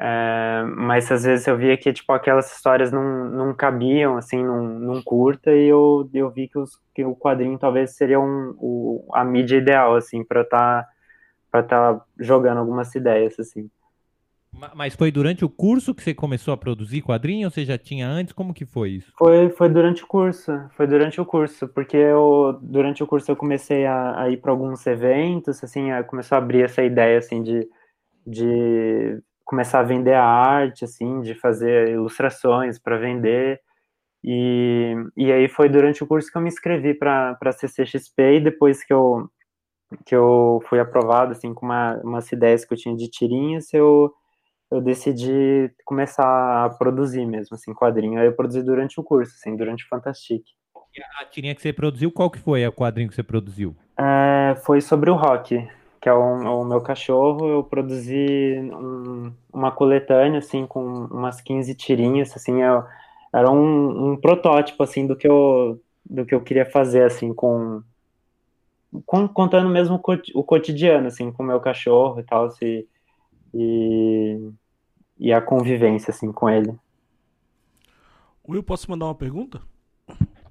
é, 0.00 0.62
mas 0.76 1.10
às 1.10 1.24
vezes 1.24 1.46
eu 1.48 1.56
via 1.56 1.76
que 1.76 1.92
tipo 1.92 2.12
aquelas 2.12 2.54
histórias 2.54 2.92
não, 2.92 3.24
não 3.24 3.54
cabiam 3.54 4.16
assim 4.16 4.44
num, 4.44 4.78
num 4.78 5.02
curta 5.02 5.50
e 5.52 5.66
eu, 5.66 6.08
eu 6.14 6.30
vi 6.30 6.46
que, 6.46 6.58
os, 6.58 6.80
que 6.94 7.04
o 7.04 7.16
quadrinho 7.16 7.58
talvez 7.58 7.96
seria 7.96 8.20
um, 8.20 8.54
o, 8.58 9.10
a 9.12 9.24
mídia 9.24 9.56
ideal 9.56 9.96
assim 9.96 10.22
para 10.22 10.42
estar 10.42 10.84
tá, 10.84 10.88
para 11.50 11.60
estar 11.60 11.94
tá 11.94 12.04
jogando 12.20 12.58
algumas 12.58 12.94
ideias 12.94 13.38
assim 13.40 13.68
Mas 14.74 14.94
foi 14.94 15.10
durante 15.10 15.44
o 15.44 15.48
curso 15.48 15.94
que 15.94 16.02
você 16.02 16.12
começou 16.12 16.52
a 16.52 16.56
produzir 16.56 17.02
quadrinho 17.02 17.46
ou 17.46 17.50
você 17.50 17.64
já 17.64 17.78
tinha 17.78 18.08
antes? 18.08 18.32
Como 18.32 18.52
que 18.52 18.66
foi 18.66 18.90
isso? 18.90 19.12
Foi, 19.16 19.50
foi 19.50 19.68
durante 19.68 20.02
o 20.02 20.06
curso, 20.06 20.52
foi 20.76 20.86
durante 20.86 21.20
o 21.20 21.26
curso, 21.26 21.68
porque 21.68 21.96
eu, 21.96 22.58
durante 22.60 23.02
o 23.02 23.06
curso 23.06 23.30
eu 23.30 23.36
comecei 23.36 23.86
a, 23.86 24.22
a 24.22 24.30
ir 24.30 24.38
para 24.38 24.50
alguns 24.50 24.86
eventos, 24.86 25.62
assim, 25.62 25.88
começou 26.06 26.36
a 26.36 26.38
abrir 26.38 26.64
essa 26.64 26.82
ideia, 26.82 27.18
assim, 27.18 27.42
de, 27.42 27.68
de 28.26 29.22
começar 29.44 29.80
a 29.80 29.84
vender 29.84 30.14
a 30.14 30.24
arte, 30.24 30.84
assim, 30.84 31.20
de 31.20 31.34
fazer 31.34 31.90
ilustrações 31.90 32.78
para 32.78 32.98
vender, 32.98 33.60
e, 34.24 34.94
e 35.16 35.32
aí 35.32 35.48
foi 35.48 35.68
durante 35.68 36.02
o 36.02 36.06
curso 36.06 36.30
que 36.30 36.36
eu 36.36 36.42
me 36.42 36.48
inscrevi 36.48 36.94
para 36.94 37.52
CCXP, 37.52 38.34
e 38.34 38.40
depois 38.40 38.84
que 38.84 38.92
eu, 38.92 39.30
que 40.04 40.14
eu 40.14 40.60
fui 40.68 40.80
aprovado, 40.80 41.32
assim, 41.32 41.54
com 41.54 41.66
uma, 41.66 41.96
umas 42.02 42.30
ideias 42.32 42.64
que 42.64 42.74
eu 42.74 42.78
tinha 42.78 42.96
de 42.96 43.08
tirinhas, 43.08 43.72
eu 43.72 44.12
eu 44.70 44.80
decidi 44.80 45.70
começar 45.84 46.64
a 46.64 46.70
produzir 46.70 47.24
mesmo, 47.24 47.54
assim, 47.54 47.72
quadrinho. 47.72 48.20
Aí 48.20 48.26
eu 48.26 48.34
produzi 48.34 48.62
durante 48.62 49.00
o 49.00 49.02
curso, 49.02 49.34
assim, 49.34 49.56
durante 49.56 49.84
o 49.84 49.88
Fantastic. 49.88 50.42
A 51.20 51.24
tirinha 51.24 51.54
que 51.54 51.62
você 51.62 51.72
produziu, 51.72 52.10
qual 52.10 52.30
que 52.30 52.38
foi 52.38 52.66
o 52.66 52.72
quadrinho 52.72 53.08
que 53.08 53.14
você 53.14 53.22
produziu? 53.22 53.74
É, 53.96 54.56
foi 54.64 54.80
sobre 54.80 55.10
o 55.10 55.14
Rock, 55.14 55.66
que 56.00 56.08
é 56.08 56.12
o, 56.12 56.60
o 56.60 56.64
meu 56.64 56.80
cachorro. 56.80 57.48
Eu 57.48 57.64
produzi 57.64 58.58
um, 58.72 59.32
uma 59.52 59.70
coletânea, 59.70 60.38
assim, 60.38 60.66
com 60.66 60.82
umas 60.82 61.40
15 61.40 61.74
tirinhas, 61.74 62.34
assim, 62.36 62.62
eu, 62.62 62.84
era 63.32 63.50
um, 63.50 64.12
um, 64.12 64.16
protótipo, 64.16 64.82
assim, 64.82 65.06
do 65.06 65.16
que 65.16 65.28
eu, 65.28 65.80
do 66.04 66.26
que 66.26 66.34
eu 66.34 66.40
queria 66.40 66.66
fazer, 66.66 67.04
assim, 67.04 67.32
com, 67.32 67.82
com 69.06 69.28
contando 69.28 69.68
mesmo 69.68 70.00
o 70.34 70.44
cotidiano, 70.44 71.06
assim, 71.06 71.30
com 71.30 71.42
o 71.42 71.46
meu 71.46 71.60
cachorro 71.60 72.20
e 72.20 72.22
tal, 72.22 72.50
se 72.50 72.86
e, 73.54 74.50
e 75.18 75.32
a 75.32 75.40
convivência 75.40 76.10
assim 76.10 76.32
com 76.32 76.48
ele. 76.48 76.74
Will, 78.48 78.62
posso 78.62 78.90
mandar 78.90 79.06
uma 79.06 79.14
pergunta? 79.14 79.60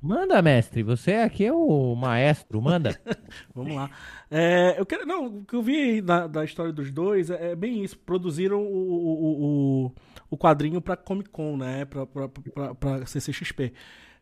Manda, 0.01 0.41
mestre. 0.41 0.83
Você 0.83 1.13
aqui 1.13 1.45
é 1.45 1.51
o 1.51 1.95
maestro. 1.95 2.61
Manda. 2.61 2.99
Vamos 3.53 3.75
lá. 3.75 3.89
É, 4.29 4.75
eu 4.77 4.85
quero, 4.85 5.05
não, 5.05 5.25
o 5.25 5.45
que 5.45 5.55
eu 5.55 5.61
vi 5.61 6.01
da, 6.01 6.27
da 6.27 6.45
história 6.45 6.71
dos 6.71 6.91
dois 6.91 7.29
é, 7.29 7.51
é 7.51 7.55
bem 7.55 7.83
isso. 7.83 7.97
Produziram 7.97 8.61
o, 8.61 8.67
o, 8.67 9.85
o, 9.85 9.91
o 10.29 10.37
quadrinho 10.37 10.81
para 10.81 10.95
Comic 10.95 11.29
Con, 11.29 11.57
né? 11.57 11.85
Para 11.85 13.05
CCXP. 13.05 13.73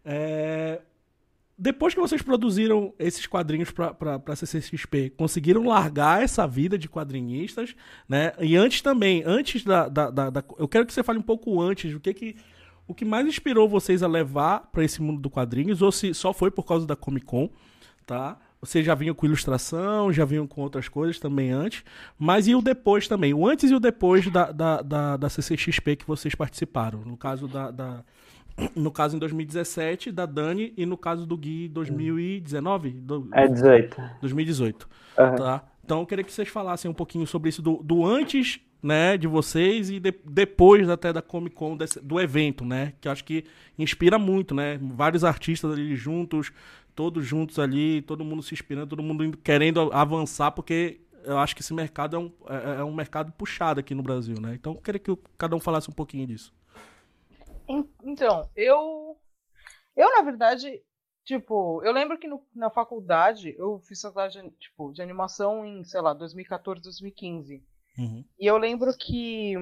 É, 0.03 0.81
depois 1.57 1.93
que 1.93 1.99
vocês 1.99 2.21
produziram 2.21 2.93
esses 2.99 3.25
quadrinhos 3.25 3.71
para 3.71 4.35
CCXP, 4.35 5.11
conseguiram 5.11 5.65
largar 5.65 6.21
essa 6.21 6.45
vida 6.45 6.77
de 6.77 6.89
quadrinistas, 6.89 7.75
né? 8.09 8.33
E 8.39 8.57
antes 8.57 8.81
também, 8.81 9.23
antes 9.25 9.63
da, 9.63 9.87
da, 9.87 10.09
da, 10.09 10.29
da 10.29 10.43
eu 10.57 10.67
quero 10.67 10.85
que 10.85 10.93
você 10.93 11.01
fale 11.01 11.19
um 11.19 11.23
pouco 11.23 11.61
antes 11.61 11.93
o 11.93 11.99
que 11.99 12.13
que 12.13 12.35
o 12.87 12.93
que 12.93 13.05
mais 13.05 13.25
inspirou 13.25 13.67
vocês 13.67 14.03
a 14.03 14.07
levar 14.07 14.69
para 14.71 14.83
esse 14.83 15.01
mundo 15.01 15.19
do 15.19 15.29
quadrinhos 15.29 15.81
ou 15.81 15.91
se 15.91 16.13
só 16.13 16.33
foi 16.33 16.51
por 16.51 16.63
causa 16.63 16.85
da 16.85 16.95
Comic 16.95 17.25
Con, 17.25 17.49
tá? 18.05 18.37
Vocês 18.59 18.85
já 18.85 18.95
vinham 18.95 19.15
com 19.15 19.25
ilustração, 19.25 20.11
já 20.11 20.25
vinham 20.25 20.47
com 20.47 20.61
outras 20.61 20.89
coisas 20.89 21.19
também 21.19 21.51
antes, 21.51 21.83
mas 22.17 22.47
e 22.47 22.55
o 22.55 22.61
depois 22.61 23.07
também? 23.07 23.33
O 23.33 23.47
antes 23.47 23.69
e 23.69 23.75
o 23.75 23.79
depois 23.79 24.29
da, 24.29 24.51
da, 24.51 24.81
da, 24.81 25.17
da 25.17 25.29
CCXP 25.29 25.95
que 25.97 26.07
vocês 26.07 26.35
participaram? 26.35 27.01
No 27.01 27.15
caso 27.15 27.47
da, 27.47 27.71
da 27.71 28.03
no 28.75 28.91
caso 28.91 29.15
em 29.15 29.19
2017 29.19 30.11
da 30.11 30.25
Dani 30.25 30.73
e 30.77 30.85
no 30.85 30.97
caso 30.97 31.25
do 31.25 31.37
Gui 31.37 31.67
2019? 31.69 32.91
Do, 32.91 33.29
é 33.33 33.47
18. 33.47 34.01
2018. 34.21 34.89
Uhum. 35.17 35.35
Tá? 35.35 35.63
Então 35.83 35.99
eu 35.99 36.05
queria 36.05 36.23
que 36.23 36.31
vocês 36.31 36.49
falassem 36.49 36.89
um 36.89 36.93
pouquinho 36.93 37.27
sobre 37.27 37.49
isso 37.49 37.61
do, 37.61 37.81
do 37.83 38.05
antes, 38.05 38.59
né, 38.81 39.17
de 39.17 39.27
vocês 39.27 39.89
e 39.89 39.99
de, 39.99 40.13
depois 40.25 40.89
até 40.89 41.13
da 41.13 41.21
Comic 41.21 41.55
Con 41.55 41.77
desse, 41.77 41.99
do 41.99 42.19
evento, 42.19 42.65
né, 42.65 42.93
que 42.99 43.07
eu 43.07 43.11
acho 43.11 43.23
que 43.23 43.43
inspira 43.77 44.17
muito, 44.17 44.55
né, 44.55 44.79
vários 44.81 45.23
artistas 45.23 45.71
ali 45.71 45.95
juntos, 45.95 46.51
todos 46.95 47.25
juntos 47.25 47.59
ali, 47.59 48.01
todo 48.01 48.23
mundo 48.23 48.41
se 48.41 48.53
inspirando, 48.53 48.87
todo 48.87 49.03
mundo 49.03 49.37
querendo 49.43 49.91
avançar 49.93 50.51
porque 50.51 51.01
eu 51.23 51.37
acho 51.37 51.55
que 51.55 51.61
esse 51.61 51.73
mercado 51.73 52.15
é 52.15 52.19
um, 52.19 52.31
é, 52.47 52.81
é 52.81 52.83
um 52.83 52.93
mercado 52.93 53.31
puxado 53.31 53.79
aqui 53.79 53.93
no 53.95 54.03
Brasil, 54.03 54.35
né? 54.39 54.53
Então 54.53 54.73
eu 54.73 54.81
queria 54.81 54.99
que 54.99 55.17
cada 55.37 55.55
um 55.55 55.59
falasse 55.59 55.89
um 55.89 55.93
pouquinho 55.93 56.27
disso. 56.27 56.53
Então, 58.03 58.49
eu. 58.55 59.17
Eu, 59.95 60.11
na 60.11 60.21
verdade, 60.21 60.81
tipo, 61.23 61.81
eu 61.83 61.91
lembro 61.91 62.17
que 62.17 62.27
no, 62.27 62.45
na 62.53 62.69
faculdade 62.69 63.55
eu 63.57 63.79
fiz 63.79 64.01
faculdade 64.01 64.41
tipo, 64.59 64.91
de 64.91 65.01
animação 65.01 65.65
em, 65.65 65.83
sei 65.83 66.01
lá, 66.01 66.13
2014, 66.13 66.81
2015. 66.81 67.63
Uhum. 67.97 68.25
E 68.39 68.45
eu 68.45 68.57
lembro 68.57 68.95
que. 68.97 69.53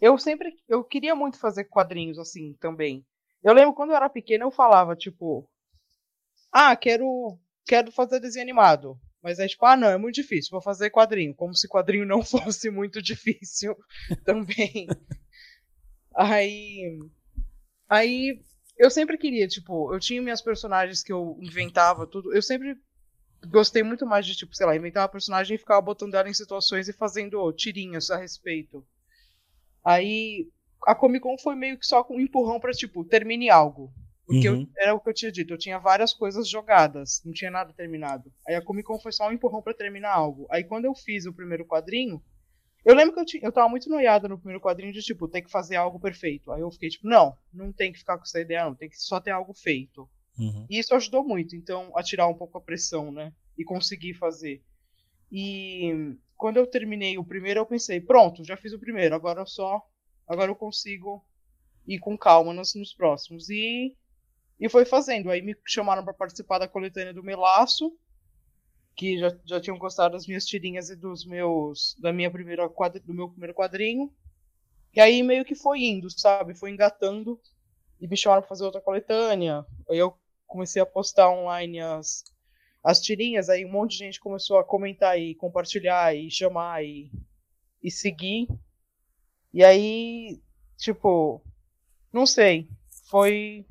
Eu 0.00 0.18
sempre. 0.18 0.54
Eu 0.68 0.84
queria 0.84 1.14
muito 1.14 1.38
fazer 1.38 1.64
quadrinhos 1.64 2.18
assim 2.18 2.54
também. 2.60 3.04
Eu 3.42 3.54
lembro 3.54 3.74
quando 3.74 3.90
eu 3.90 3.96
era 3.96 4.10
pequena 4.10 4.44
eu 4.44 4.50
falava, 4.50 4.94
tipo. 4.94 5.48
Ah, 6.52 6.76
quero. 6.76 7.38
Quero 7.66 7.92
fazer 7.92 8.20
desenho 8.20 8.42
animado. 8.42 8.98
Mas 9.22 9.38
é 9.38 9.46
tipo, 9.46 9.64
ah, 9.66 9.76
não, 9.76 9.88
é 9.88 9.98
muito 9.98 10.14
difícil, 10.14 10.50
vou 10.50 10.62
fazer 10.62 10.90
quadrinho. 10.90 11.34
Como 11.34 11.54
se 11.54 11.68
quadrinho 11.68 12.06
não 12.06 12.22
fosse 12.24 12.70
muito 12.70 13.02
difícil 13.02 13.76
também. 14.24 14.86
Aí. 16.14 16.98
Aí. 17.88 18.40
Eu 18.76 18.90
sempre 18.90 19.18
queria, 19.18 19.46
tipo, 19.46 19.92
eu 19.92 20.00
tinha 20.00 20.22
minhas 20.22 20.40
personagens 20.40 21.02
que 21.02 21.12
eu 21.12 21.36
inventava, 21.40 22.06
tudo. 22.06 22.34
Eu 22.34 22.40
sempre 22.40 22.74
gostei 23.46 23.82
muito 23.82 24.06
mais 24.06 24.24
de, 24.24 24.34
tipo, 24.34 24.54
sei 24.56 24.64
lá, 24.64 24.74
inventar 24.74 25.02
uma 25.02 25.08
personagem 25.08 25.54
e 25.54 25.58
ficar 25.58 25.80
botando 25.82 26.14
ela 26.14 26.28
em 26.28 26.34
situações 26.34 26.88
e 26.88 26.92
fazendo 26.92 27.52
tirinhas 27.52 28.10
a 28.10 28.16
respeito. 28.16 28.86
Aí. 29.84 30.48
A 30.86 30.94
Comic 30.94 31.22
Con 31.22 31.36
foi 31.36 31.54
meio 31.54 31.78
que 31.78 31.86
só 31.86 32.06
um 32.08 32.18
empurrão 32.18 32.58
pra, 32.58 32.72
tipo, 32.72 33.04
termine 33.04 33.50
algo. 33.50 33.92
Porque 34.30 34.48
uhum. 34.48 34.60
eu, 34.60 34.68
era 34.78 34.94
o 34.94 35.00
que 35.00 35.10
eu 35.10 35.14
tinha 35.14 35.32
dito, 35.32 35.52
eu 35.52 35.58
tinha 35.58 35.76
várias 35.76 36.14
coisas 36.14 36.48
jogadas, 36.48 37.20
não 37.24 37.32
tinha 37.32 37.50
nada 37.50 37.72
terminado. 37.72 38.32
Aí 38.46 38.54
a 38.54 38.62
Comic 38.62 38.86
Con 38.86 38.96
foi 39.00 39.10
só 39.10 39.28
um 39.28 39.32
empurrão 39.32 39.60
para 39.60 39.74
terminar 39.74 40.12
algo. 40.12 40.46
Aí 40.48 40.62
quando 40.62 40.84
eu 40.84 40.94
fiz 40.94 41.26
o 41.26 41.34
primeiro 41.34 41.66
quadrinho, 41.66 42.22
eu 42.84 42.94
lembro 42.94 43.14
que 43.14 43.20
eu, 43.20 43.24
tinha, 43.24 43.44
eu 43.44 43.52
tava 43.52 43.68
muito 43.68 43.88
noiado 43.88 44.28
no 44.28 44.38
primeiro 44.38 44.60
quadrinho 44.60 44.92
de, 44.92 45.02
tipo, 45.02 45.28
ter 45.28 45.42
que 45.42 45.50
fazer 45.50 45.76
algo 45.76 46.00
perfeito. 46.00 46.50
Aí 46.50 46.60
eu 46.60 46.70
fiquei, 46.70 46.88
tipo, 46.88 47.06
não, 47.06 47.36
não 47.52 47.72
tem 47.72 47.92
que 47.92 47.98
ficar 47.98 48.16
com 48.16 48.24
essa 48.24 48.40
ideia, 48.40 48.64
não, 48.64 48.74
tem 48.74 48.88
que 48.88 48.96
só 48.96 49.20
ter 49.20 49.30
algo 49.30 49.52
feito. 49.52 50.08
Uhum. 50.38 50.66
E 50.70 50.78
isso 50.78 50.94
ajudou 50.94 51.22
muito, 51.22 51.54
então, 51.54 51.92
a 51.94 52.02
tirar 52.02 52.26
um 52.26 52.34
pouco 52.34 52.56
a 52.56 52.60
pressão, 52.60 53.12
né? 53.12 53.32
E 53.58 53.64
conseguir 53.64 54.14
fazer. 54.14 54.62
E 55.30 56.16
quando 56.36 56.56
eu 56.56 56.66
terminei 56.66 57.18
o 57.18 57.24
primeiro, 57.24 57.60
eu 57.60 57.66
pensei, 57.66 58.00
pronto, 58.00 58.44
já 58.44 58.56
fiz 58.56 58.72
o 58.72 58.78
primeiro, 58.78 59.14
agora 59.14 59.42
eu 59.42 59.46
só. 59.46 59.82
Agora 60.26 60.50
eu 60.50 60.56
consigo 60.56 61.24
ir 61.86 61.98
com 61.98 62.16
calma 62.16 62.54
nos, 62.54 62.74
nos 62.74 62.94
próximos. 62.94 63.50
E, 63.50 63.94
e 64.58 64.68
foi 64.68 64.84
fazendo. 64.84 65.30
Aí 65.30 65.42
me 65.42 65.54
chamaram 65.66 66.04
para 66.04 66.14
participar 66.14 66.58
da 66.58 66.68
coletânea 66.68 67.12
do 67.12 67.22
Melaço 67.22 67.92
que 68.96 69.18
já, 69.18 69.36
já 69.44 69.60
tinham 69.60 69.78
gostado 69.78 70.12
das 70.12 70.26
minhas 70.26 70.44
tirinhas 70.44 70.90
e 70.90 70.96
dos 70.96 71.24
meus 71.24 71.96
da 71.98 72.12
minha 72.12 72.30
primeira 72.30 72.68
quadro, 72.68 73.00
do 73.00 73.14
meu 73.14 73.28
primeiro 73.28 73.54
quadrinho. 73.54 74.12
E 74.94 75.00
aí 75.00 75.22
meio 75.22 75.44
que 75.44 75.54
foi 75.54 75.80
indo, 75.84 76.10
sabe? 76.10 76.54
Foi 76.54 76.70
engatando 76.70 77.40
e 78.00 78.08
me 78.08 78.16
chamaram 78.16 78.42
pra 78.42 78.48
fazer 78.48 78.64
outra 78.64 78.80
coletânea. 78.80 79.64
Aí 79.88 79.98
eu 79.98 80.14
comecei 80.46 80.82
a 80.82 80.86
postar 80.86 81.30
online 81.30 81.80
as, 81.80 82.24
as 82.82 83.00
tirinhas, 83.00 83.48
aí 83.48 83.64
um 83.64 83.70
monte 83.70 83.92
de 83.92 83.98
gente 83.98 84.20
começou 84.20 84.58
a 84.58 84.64
comentar 84.64 85.18
e 85.18 85.34
compartilhar 85.34 86.14
e 86.14 86.30
chamar 86.30 86.84
e, 86.84 87.10
e 87.82 87.90
seguir. 87.90 88.48
E 89.52 89.64
aí, 89.64 90.40
tipo, 90.76 91.42
não 92.12 92.26
sei, 92.26 92.68
foi 93.08 93.64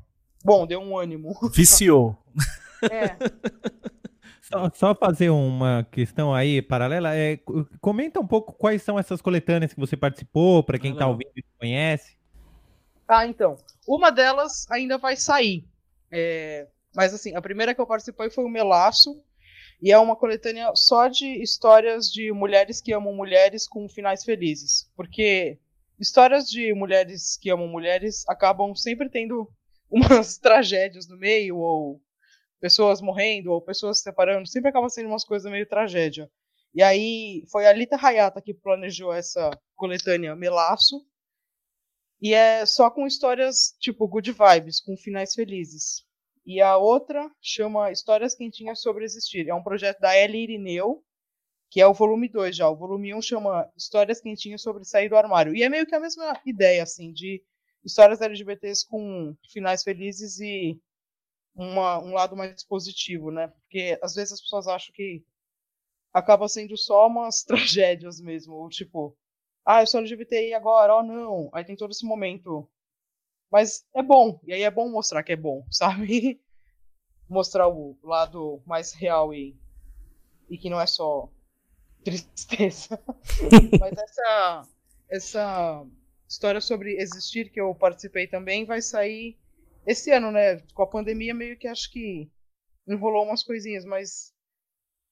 bom, 0.43 0.65
deu 0.65 0.79
um 0.79 0.97
ânimo. 0.97 1.33
Viciou. 1.53 2.17
É. 2.81 3.17
Só, 4.51 4.71
só, 4.73 4.95
fazer 4.95 5.29
uma 5.29 5.87
questão 5.91 6.33
aí 6.33 6.61
paralela. 6.61 7.15
É, 7.15 7.39
comenta 7.79 8.19
um 8.19 8.25
pouco 8.25 8.53
quais 8.53 8.81
são 8.81 8.97
essas 8.97 9.21
coletâneas 9.21 9.73
que 9.73 9.79
você 9.79 9.95
participou, 9.95 10.63
para 10.63 10.79
quem 10.79 10.93
está 10.93 11.07
ouvindo 11.07 11.31
e 11.35 11.43
conhece. 11.59 12.17
Ah, 13.07 13.27
então. 13.27 13.57
Uma 13.87 14.11
delas 14.11 14.65
ainda 14.71 14.97
vai 14.97 15.15
sair. 15.15 15.67
É, 16.11 16.67
mas 16.95 17.13
assim, 17.13 17.35
a 17.35 17.41
primeira 17.41 17.75
que 17.75 17.81
eu 17.81 17.87
participei 17.87 18.29
foi 18.29 18.43
o 18.43 18.49
Melaço. 18.49 19.21
E 19.81 19.91
é 19.91 19.97
uma 19.97 20.15
coletânea 20.15 20.71
só 20.75 21.07
de 21.07 21.41
histórias 21.41 22.11
de 22.11 22.31
mulheres 22.33 22.81
que 22.81 22.91
amam 22.91 23.15
mulheres 23.15 23.67
com 23.67 23.87
finais 23.87 24.23
felizes. 24.23 24.91
Porque 24.95 25.57
histórias 25.99 26.49
de 26.49 26.73
mulheres 26.73 27.37
que 27.37 27.49
amam 27.49 27.67
mulheres 27.67 28.27
acabam 28.27 28.75
sempre 28.75 29.09
tendo 29.09 29.49
umas 29.89 30.37
tragédias 30.39 31.07
no 31.07 31.17
meio, 31.17 31.57
ou 31.57 32.01
pessoas 32.59 33.01
morrendo 33.01 33.51
ou 33.51 33.61
pessoas 33.61 33.97
se 33.97 34.03
separando, 34.03 34.47
sempre 34.47 34.69
acaba 34.69 34.89
sendo 34.89 35.09
umas 35.09 35.23
coisas 35.23 35.51
meio 35.51 35.67
tragédia. 35.67 36.29
E 36.73 36.83
aí 36.83 37.43
foi 37.51 37.65
a 37.65 37.73
Lita 37.73 37.95
Hayata 37.95 38.41
que 38.41 38.53
planejou 38.53 39.11
essa 39.13 39.49
coletânea 39.75 40.35
Melaço. 40.35 41.03
E 42.21 42.33
é 42.33 42.65
só 42.65 42.91
com 42.91 43.07
histórias 43.07 43.75
tipo 43.79 44.07
good 44.07 44.31
vibes, 44.31 44.81
com 44.81 44.95
finais 44.97 45.33
felizes. 45.33 46.05
E 46.45 46.61
a 46.61 46.77
outra 46.77 47.29
chama 47.41 47.91
Histórias 47.91 48.35
Quentinhas 48.35 48.81
sobre 48.81 49.05
Existir. 49.05 49.47
É 49.47 49.53
um 49.53 49.63
projeto 49.63 49.99
da 49.99 50.17
Ellie 50.17 50.43
Irineu, 50.43 51.03
que 51.69 51.79
é 51.79 51.87
o 51.87 51.93
volume 51.93 52.27
2 52.27 52.55
já. 52.55 52.69
O 52.69 52.75
volume 52.75 53.13
1 53.13 53.17
um 53.17 53.21
chama 53.21 53.71
Histórias 53.77 54.19
Quentinhas 54.19 54.61
sobre 54.61 54.83
Sair 54.83 55.09
do 55.09 55.15
Armário. 55.15 55.55
E 55.55 55.63
é 55.63 55.69
meio 55.69 55.85
que 55.85 55.95
a 55.95 55.99
mesma 55.99 56.39
ideia, 56.45 56.83
assim, 56.83 57.13
de 57.13 57.41
histórias 57.83 58.21
LGBTs 58.21 58.85
com 58.87 59.35
finais 59.51 59.83
felizes 59.83 60.39
e 60.39 60.79
uma, 61.55 61.99
um 61.99 62.13
lado 62.13 62.35
mais 62.35 62.63
positivo, 62.63 63.31
né? 63.31 63.47
Porque 63.47 63.97
às 64.01 64.15
vezes 64.15 64.33
as 64.33 64.41
pessoas 64.41 64.67
acham 64.67 64.93
que 64.93 65.23
acaba 66.13 66.47
sendo 66.47 66.77
só 66.77 67.07
umas 67.07 67.43
tragédias 67.45 68.19
mesmo, 68.19 68.53
ou 68.53 68.69
tipo, 68.69 69.17
ah, 69.65 69.81
eu 69.81 69.87
sou 69.87 69.99
LGBTI 69.99 70.53
agora, 70.53 70.95
oh 70.95 71.03
não. 71.03 71.49
Aí 71.53 71.63
tem 71.63 71.75
todo 71.75 71.91
esse 71.91 72.05
momento. 72.05 72.69
Mas 73.51 73.85
é 73.95 74.03
bom, 74.03 74.39
e 74.43 74.53
aí 74.53 74.63
é 74.63 74.71
bom 74.71 74.89
mostrar 74.89 75.23
que 75.23 75.31
é 75.31 75.35
bom, 75.35 75.65
sabe? 75.71 76.39
mostrar 77.29 77.67
o 77.67 77.95
lado 78.01 78.61
mais 78.65 78.91
real 78.91 79.33
e, 79.33 79.55
e 80.49 80.57
que 80.57 80.69
não 80.69 80.81
é 80.81 80.87
só 80.87 81.29
tristeza. 82.03 82.99
Mas 83.79 83.93
essa, 83.97 84.67
essa 85.07 85.85
história 86.27 86.59
sobre 86.59 86.97
existir 86.97 87.51
que 87.51 87.61
eu 87.61 87.73
participei 87.75 88.27
também 88.27 88.65
vai 88.65 88.81
sair 88.81 89.37
esse 89.89 90.11
ano, 90.11 90.31
né? 90.31 90.57
Com 90.73 90.83
a 90.83 90.87
pandemia 90.87 91.33
meio 91.33 91.57
que 91.57 91.67
acho 91.67 91.91
que 91.91 92.29
enrolou 92.87 93.25
umas 93.25 93.43
coisinhas, 93.43 93.83
mas 93.85 94.31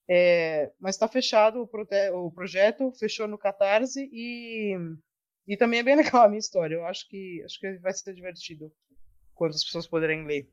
é, 0.09 0.71
mas 0.79 0.95
está 0.95 1.07
fechado 1.07 1.61
o, 1.61 1.67
prote 1.67 2.09
o, 2.11 2.31
projeto, 2.31 2.91
fechou 2.93 3.27
no 3.27 3.37
Catarse 3.37 4.09
e 4.13 4.77
e 5.47 5.57
também 5.57 5.79
é 5.79 5.83
bem 5.83 5.95
legal 5.97 6.23
a 6.23 6.27
minha 6.27 6.39
história. 6.39 6.75
Eu 6.75 6.85
acho 6.85 7.07
que 7.09 7.41
acho 7.43 7.59
que 7.59 7.77
vai 7.79 7.91
ser 7.93 8.13
divertido 8.13 8.71
quando 9.33 9.51
as 9.51 9.63
pessoas 9.63 9.87
puderem 9.87 10.25
ler. 10.25 10.47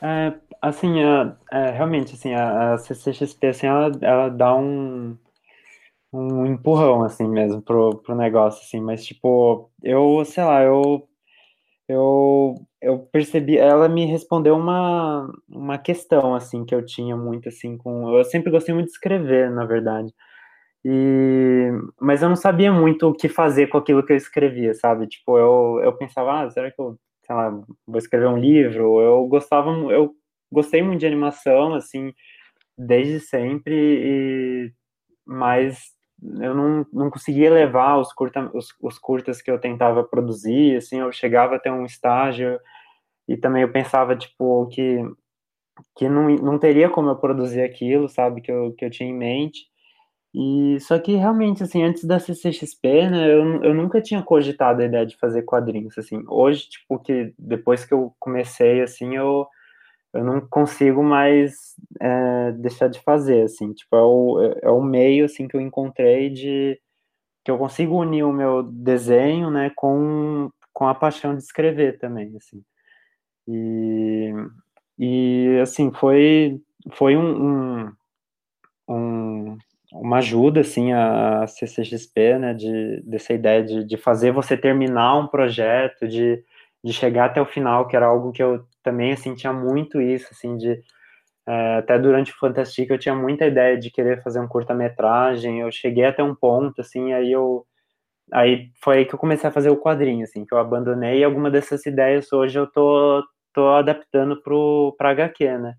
É, 0.00 0.40
assim, 0.62 1.00
é, 1.00 1.36
é, 1.52 1.70
realmente, 1.70 2.14
assim, 2.14 2.32
a, 2.32 2.74
a 2.74 2.78
CCXP, 2.78 3.46
assim, 3.48 3.66
ela, 3.66 3.90
ela 4.00 4.28
dá 4.28 4.54
um, 4.54 5.18
um 6.12 6.46
empurrão, 6.46 7.02
assim, 7.04 7.28
mesmo, 7.28 7.60
pro, 7.60 7.98
pro 7.98 8.14
negócio, 8.14 8.62
assim, 8.62 8.80
mas, 8.80 9.04
tipo, 9.04 9.70
eu, 9.82 10.24
sei 10.24 10.44
lá, 10.44 10.62
eu, 10.62 11.08
eu, 11.88 12.54
eu 12.82 12.98
percebi, 13.12 13.58
ela 13.58 13.88
me 13.88 14.06
respondeu 14.06 14.56
uma, 14.56 15.30
uma 15.48 15.78
questão, 15.78 16.34
assim, 16.34 16.64
que 16.64 16.74
eu 16.74 16.84
tinha 16.84 17.16
muito, 17.16 17.48
assim, 17.48 17.76
com, 17.76 18.16
eu 18.16 18.24
sempre 18.24 18.50
gostei 18.50 18.74
muito 18.74 18.86
de 18.88 18.92
escrever, 18.92 19.50
na 19.50 19.64
verdade, 19.66 20.12
e, 20.84 21.70
mas 22.00 22.22
eu 22.22 22.28
não 22.28 22.36
sabia 22.36 22.72
muito 22.72 23.08
o 23.08 23.14
que 23.14 23.28
fazer 23.28 23.68
com 23.68 23.78
aquilo 23.78 24.04
que 24.04 24.12
eu 24.12 24.16
escrevia, 24.16 24.74
sabe, 24.74 25.06
tipo, 25.06 25.38
eu, 25.38 25.80
eu 25.84 25.92
pensava, 25.96 26.42
ah, 26.44 26.50
será 26.50 26.70
que 26.70 26.80
eu, 26.80 26.98
sei 27.26 27.34
lá, 27.36 27.50
vou 27.86 27.98
escrever 27.98 28.28
um 28.28 28.38
livro, 28.38 29.00
eu 29.00 29.26
gostava, 29.28 29.70
eu 29.92 30.14
gostei 30.50 30.82
muito 30.82 31.00
de 31.00 31.06
animação, 31.06 31.74
assim, 31.74 32.12
desde 32.78 33.20
sempre, 33.20 33.74
e, 33.74 34.72
mas 35.26 35.78
eu 36.40 36.54
não, 36.54 36.86
não 36.92 37.10
conseguia 37.10 37.50
levar 37.50 37.98
os, 37.98 38.12
curta, 38.12 38.50
os, 38.54 38.74
os 38.80 38.98
curtas 38.98 39.40
que 39.40 39.50
eu 39.50 39.58
tentava 39.58 40.04
produzir, 40.04 40.76
assim, 40.76 41.00
eu 41.00 41.12
chegava 41.12 41.56
até 41.56 41.70
um 41.72 41.84
estágio 41.84 42.60
e 43.28 43.36
também 43.36 43.62
eu 43.62 43.72
pensava, 43.72 44.16
tipo, 44.16 44.66
que, 44.68 44.98
que 45.96 46.08
não, 46.08 46.28
não 46.36 46.58
teria 46.58 46.90
como 46.90 47.10
eu 47.10 47.16
produzir 47.16 47.62
aquilo, 47.62 48.08
sabe, 48.08 48.40
que 48.40 48.52
eu, 48.52 48.72
que 48.72 48.84
eu 48.84 48.90
tinha 48.90 49.08
em 49.08 49.14
mente, 49.14 49.70
e 50.34 50.78
só 50.80 50.98
que 50.98 51.16
realmente, 51.16 51.62
assim, 51.62 51.82
antes 51.82 52.04
da 52.04 52.20
CCXP, 52.20 53.10
né, 53.10 53.26
eu, 53.32 53.64
eu 53.64 53.74
nunca 53.74 54.00
tinha 54.00 54.22
cogitado 54.22 54.80
a 54.80 54.84
ideia 54.84 55.04
de 55.04 55.16
fazer 55.16 55.42
quadrinhos, 55.42 55.98
assim, 55.98 56.22
hoje, 56.28 56.68
tipo, 56.68 56.98
que 57.00 57.34
depois 57.38 57.84
que 57.84 57.92
eu 57.92 58.14
comecei, 58.18 58.80
assim, 58.80 59.16
eu 59.16 59.46
eu 60.12 60.24
não 60.24 60.40
consigo 60.40 61.02
mais 61.02 61.74
é, 62.00 62.52
deixar 62.52 62.88
de 62.88 63.00
fazer, 63.00 63.42
assim, 63.42 63.72
tipo, 63.72 63.94
é 63.96 64.02
o, 64.02 64.42
é, 64.42 64.60
é 64.64 64.70
o 64.70 64.82
meio, 64.82 65.24
assim, 65.24 65.46
que 65.48 65.56
eu 65.56 65.60
encontrei 65.60 66.30
de 66.30 66.80
que 67.44 67.50
eu 67.50 67.58
consigo 67.58 67.96
unir 68.00 68.24
o 68.24 68.32
meu 68.32 68.62
desenho, 68.62 69.50
né, 69.50 69.70
com, 69.76 70.50
com 70.72 70.86
a 70.88 70.94
paixão 70.94 71.34
de 71.36 71.42
escrever 71.42 71.98
também, 71.98 72.36
assim, 72.36 72.62
e, 73.48 74.32
e 74.98 75.58
assim, 75.62 75.92
foi, 75.92 76.60
foi 76.92 77.16
um, 77.16 77.86
um, 77.88 77.92
um 78.88 79.58
uma 79.92 80.18
ajuda, 80.18 80.60
assim, 80.60 80.92
a 80.92 81.46
CCXP, 81.46 82.38
né, 82.38 82.54
de, 82.54 83.02
dessa 83.02 83.32
ideia 83.32 83.62
de, 83.62 83.84
de 83.84 83.96
fazer 83.96 84.30
você 84.32 84.56
terminar 84.56 85.18
um 85.18 85.26
projeto, 85.26 86.06
de, 86.06 86.42
de 86.82 86.92
chegar 86.92 87.26
até 87.26 87.42
o 87.42 87.46
final, 87.46 87.88
que 87.88 87.96
era 87.96 88.06
algo 88.06 88.32
que 88.32 88.42
eu 88.42 88.64
também, 88.82 89.12
assim, 89.12 89.34
tinha 89.34 89.52
muito 89.52 90.00
isso, 90.00 90.28
assim, 90.30 90.56
de... 90.56 90.82
É, 91.46 91.78
até 91.78 91.98
durante 91.98 92.32
o 92.32 92.38
Fantastic 92.38 92.90
eu 92.90 92.98
tinha 92.98 93.14
muita 93.14 93.46
ideia 93.46 93.76
de 93.78 93.90
querer 93.90 94.22
fazer 94.22 94.40
um 94.40 94.48
curta-metragem, 94.48 95.60
eu 95.60 95.72
cheguei 95.72 96.04
até 96.04 96.22
um 96.22 96.34
ponto, 96.34 96.80
assim, 96.80 97.12
aí 97.12 97.32
eu... 97.32 97.66
Aí 98.32 98.70
foi 98.82 98.98
aí 98.98 99.04
que 99.04 99.14
eu 99.14 99.18
comecei 99.18 99.48
a 99.48 99.52
fazer 99.52 99.70
o 99.70 99.76
quadrinho, 99.76 100.22
assim, 100.22 100.44
que 100.44 100.54
eu 100.54 100.58
abandonei, 100.58 101.18
e 101.20 101.24
alguma 101.24 101.50
dessas 101.50 101.84
ideias 101.86 102.32
hoje 102.32 102.58
eu 102.58 102.66
tô, 102.66 103.24
tô 103.52 103.68
adaptando 103.70 104.40
pro, 104.42 104.94
pra 104.96 105.10
HQ, 105.10 105.58
né? 105.58 105.74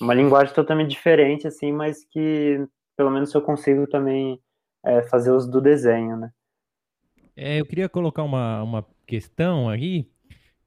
Uma 0.00 0.14
linguagem 0.14 0.54
totalmente 0.54 0.90
diferente, 0.90 1.46
assim, 1.46 1.72
mas 1.72 2.04
que 2.10 2.66
pelo 2.96 3.10
menos 3.10 3.34
eu 3.34 3.42
consigo 3.42 3.86
também 3.86 4.40
é, 4.84 5.02
fazer 5.02 5.30
os 5.30 5.46
do 5.46 5.60
desenho, 5.60 6.16
né? 6.16 6.30
É, 7.36 7.60
eu 7.60 7.66
queria 7.66 7.88
colocar 7.88 8.22
uma, 8.22 8.62
uma 8.62 8.86
questão 9.06 9.68
aí, 9.68 10.06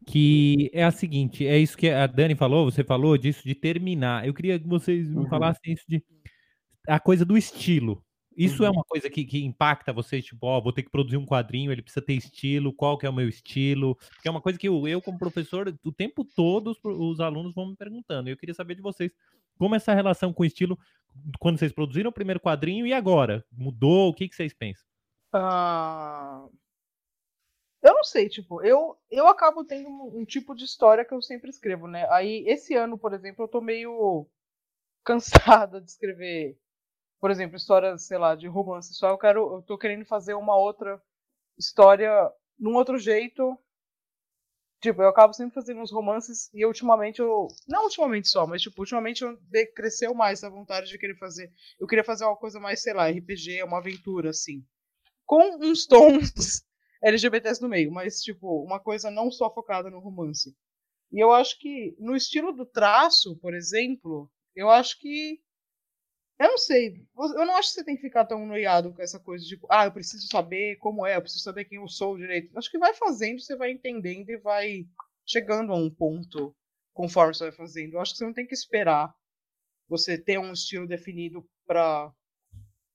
que 0.05 0.69
é 0.73 0.83
a 0.83 0.91
seguinte, 0.91 1.45
é 1.45 1.57
isso 1.57 1.77
que 1.77 1.89
a 1.89 2.07
Dani 2.07 2.35
falou, 2.35 2.69
você 2.69 2.83
falou 2.83 3.17
disso 3.17 3.43
de 3.43 3.55
terminar. 3.55 4.27
Eu 4.27 4.33
queria 4.33 4.59
que 4.59 4.67
vocês 4.67 5.09
me 5.09 5.17
uhum. 5.17 5.29
falassem 5.29 5.73
isso 5.73 5.83
de 5.87 6.03
a 6.87 6.99
coisa 6.99 7.23
do 7.23 7.37
estilo. 7.37 8.03
Isso 8.35 8.63
é 8.63 8.67
uhum. 8.67 8.73
é 8.73 8.77
uma 8.77 8.83
coisa 8.83 9.09
que, 9.09 9.23
que 9.23 9.43
impacta 9.43 9.93
vocês, 9.93 10.25
tipo, 10.25 10.45
ó, 10.47 10.59
vou 10.59 10.73
ter 10.73 10.83
que 10.83 10.89
produzir 10.89 11.17
um 11.17 11.25
quadrinho, 11.25 11.71
ele 11.71 11.83
precisa 11.83 12.03
ter 12.03 12.13
estilo, 12.13 12.73
qual 12.73 12.97
que 12.97 13.05
é 13.05 13.09
o 13.09 13.13
meu 13.13 13.29
estilo? 13.29 13.95
Porque 13.95 14.27
é 14.27 14.31
uma 14.31 14.41
coisa 14.41 14.57
que 14.57 14.67
eu, 14.67 14.87
eu 14.87 15.01
como 15.01 15.19
professor, 15.19 15.73
o 15.83 15.91
tempo 15.91 16.25
todo 16.25 16.71
os, 16.71 16.79
os 16.83 17.19
alunos 17.19 17.53
vão 17.53 17.69
me 17.69 17.75
perguntando. 17.75 18.29
Eu 18.29 18.37
queria 18.37 18.55
saber 18.55 18.75
de 18.75 18.81
vocês, 18.81 19.11
como 19.57 19.75
essa 19.75 19.93
relação 19.93 20.33
com 20.33 20.43
o 20.43 20.45
estilo, 20.45 20.77
quando 21.39 21.59
vocês 21.59 21.71
produziram 21.71 22.09
o 22.09 22.13
primeiro 22.13 22.39
quadrinho 22.39 22.87
e 22.87 22.93
agora? 22.93 23.45
Mudou? 23.51 24.09
O 24.09 24.13
que, 24.13 24.27
que 24.27 24.35
vocês 24.35 24.53
pensam? 24.53 24.83
Uh, 25.35 26.49
eu 27.83 27.93
não 27.93 28.03
sei, 28.03 28.29
tipo, 28.29 28.63
eu, 28.63 28.97
eu 29.11 29.27
acabo 29.27 29.65
tendo 29.65 29.89
um, 29.89 30.21
um, 30.21 30.25
tipo 30.25 30.55
de 30.55 30.63
história 30.63 31.03
que 31.03 31.13
eu 31.13 31.21
sempre 31.21 31.49
escrevo, 31.49 31.85
né? 31.85 32.07
Aí, 32.09 32.45
esse 32.47 32.73
ano, 32.75 32.97
por 32.97 33.13
exemplo, 33.13 33.43
eu 33.43 33.47
tô 33.49 33.59
meio 33.59 34.25
cansada 35.03 35.81
de 35.81 35.89
escrever, 35.91 36.57
por 37.19 37.29
exemplo, 37.29 37.57
histórias, 37.57 38.07
sei 38.07 38.17
lá, 38.17 38.35
de 38.35 38.47
romance. 38.47 38.93
Só 38.93 39.09
eu 39.09 39.17
quero, 39.17 39.57
eu 39.57 39.61
tô 39.63 39.77
querendo 39.77 40.05
fazer 40.05 40.33
uma 40.33 40.57
outra 40.57 41.01
história 41.57 42.09
num 42.57 42.75
outro 42.75 42.97
jeito. 42.97 43.57
Tipo, 44.81 45.01
eu 45.01 45.09
acabo 45.09 45.33
sempre 45.33 45.53
fazendo 45.53 45.81
uns 45.81 45.91
romances 45.91 46.49
e 46.53 46.65
ultimamente 46.65 47.19
eu. 47.19 47.47
Não 47.67 47.83
ultimamente 47.83 48.29
só, 48.29 48.47
mas 48.47 48.61
tipo, 48.61 48.81
ultimamente 48.81 49.23
eu 49.23 49.37
cresceu 49.75 50.13
mais 50.13 50.43
a 50.43 50.49
vontade 50.49 50.89
de 50.89 50.97
querer 50.97 51.17
fazer. 51.17 51.51
Eu 51.79 51.87
queria 51.87 52.03
fazer 52.03 52.25
uma 52.25 52.35
coisa 52.37 52.59
mais, 52.59 52.81
sei 52.81 52.93
lá, 52.93 53.09
RPG, 53.09 53.63
uma 53.63 53.79
aventura, 53.79 54.29
assim. 54.29 54.65
Com 55.25 55.57
uns 55.61 55.85
tons 55.87 56.63
LGBTs 57.03 57.61
no 57.61 57.67
meio, 57.67 57.91
mas, 57.91 58.21
tipo, 58.21 58.63
uma 58.63 58.79
coisa 58.79 59.11
não 59.11 59.29
só 59.29 59.53
focada 59.53 59.89
no 59.89 59.99
romance. 59.99 60.55
E 61.11 61.19
eu 61.19 61.31
acho 61.31 61.59
que, 61.59 61.95
no 61.99 62.15
estilo 62.15 62.53
do 62.53 62.65
traço, 62.65 63.37
por 63.37 63.53
exemplo, 63.53 64.31
eu 64.55 64.69
acho 64.69 64.99
que. 64.99 65.39
Eu 66.39 66.47
não 66.49 66.57
sei. 66.57 67.05
Eu 67.15 67.45
não 67.45 67.55
acho 67.57 67.69
que 67.69 67.75
você 67.75 67.83
tem 67.85 67.95
que 67.95 68.01
ficar 68.01 68.25
tão 68.25 68.45
noiado 68.45 68.93
com 68.93 69.01
essa 69.01 69.19
coisa 69.19 69.45
de, 69.45 69.59
ah, 69.69 69.85
eu 69.85 69.91
preciso 69.91 70.27
saber 70.27 70.77
como 70.77 71.05
é, 71.05 71.15
eu 71.15 71.21
preciso 71.21 71.43
saber 71.43 71.65
quem 71.65 71.77
eu 71.77 71.87
sou 71.87 72.17
direito. 72.17 72.57
Acho 72.57 72.71
que 72.71 72.79
vai 72.79 72.93
fazendo, 72.93 73.39
você 73.39 73.55
vai 73.55 73.71
entendendo 73.71 74.29
e 74.29 74.37
vai 74.37 74.87
chegando 75.25 75.71
a 75.71 75.75
um 75.75 75.89
ponto 75.89 76.55
conforme 76.93 77.33
você 77.33 77.45
vai 77.45 77.53
fazendo. 77.53 77.93
Eu 77.93 77.99
acho 77.99 78.13
que 78.13 78.17
você 78.19 78.25
não 78.25 78.33
tem 78.33 78.47
que 78.47 78.55
esperar 78.55 79.13
você 79.87 80.17
ter 80.17 80.39
um 80.39 80.53
estilo 80.53 80.87
definido 80.87 81.47
para 81.67 82.11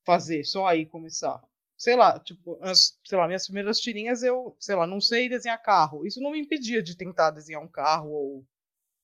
fazer, 0.04 0.44
só 0.44 0.66
aí 0.66 0.86
começar 0.86 1.40
sei 1.78 1.94
lá, 1.94 2.18
tipo, 2.18 2.58
as, 2.60 2.98
sei 3.04 3.16
lá, 3.16 3.26
minhas 3.28 3.46
primeiras 3.46 3.78
tirinhas 3.78 4.24
eu, 4.24 4.56
sei 4.58 4.74
lá, 4.74 4.84
não 4.84 5.00
sei 5.00 5.28
desenhar 5.28 5.62
carro. 5.62 6.04
Isso 6.04 6.20
não 6.20 6.32
me 6.32 6.40
impedia 6.40 6.82
de 6.82 6.96
tentar 6.96 7.30
desenhar 7.30 7.62
um 7.62 7.68
carro 7.68 8.10
ou 8.10 8.44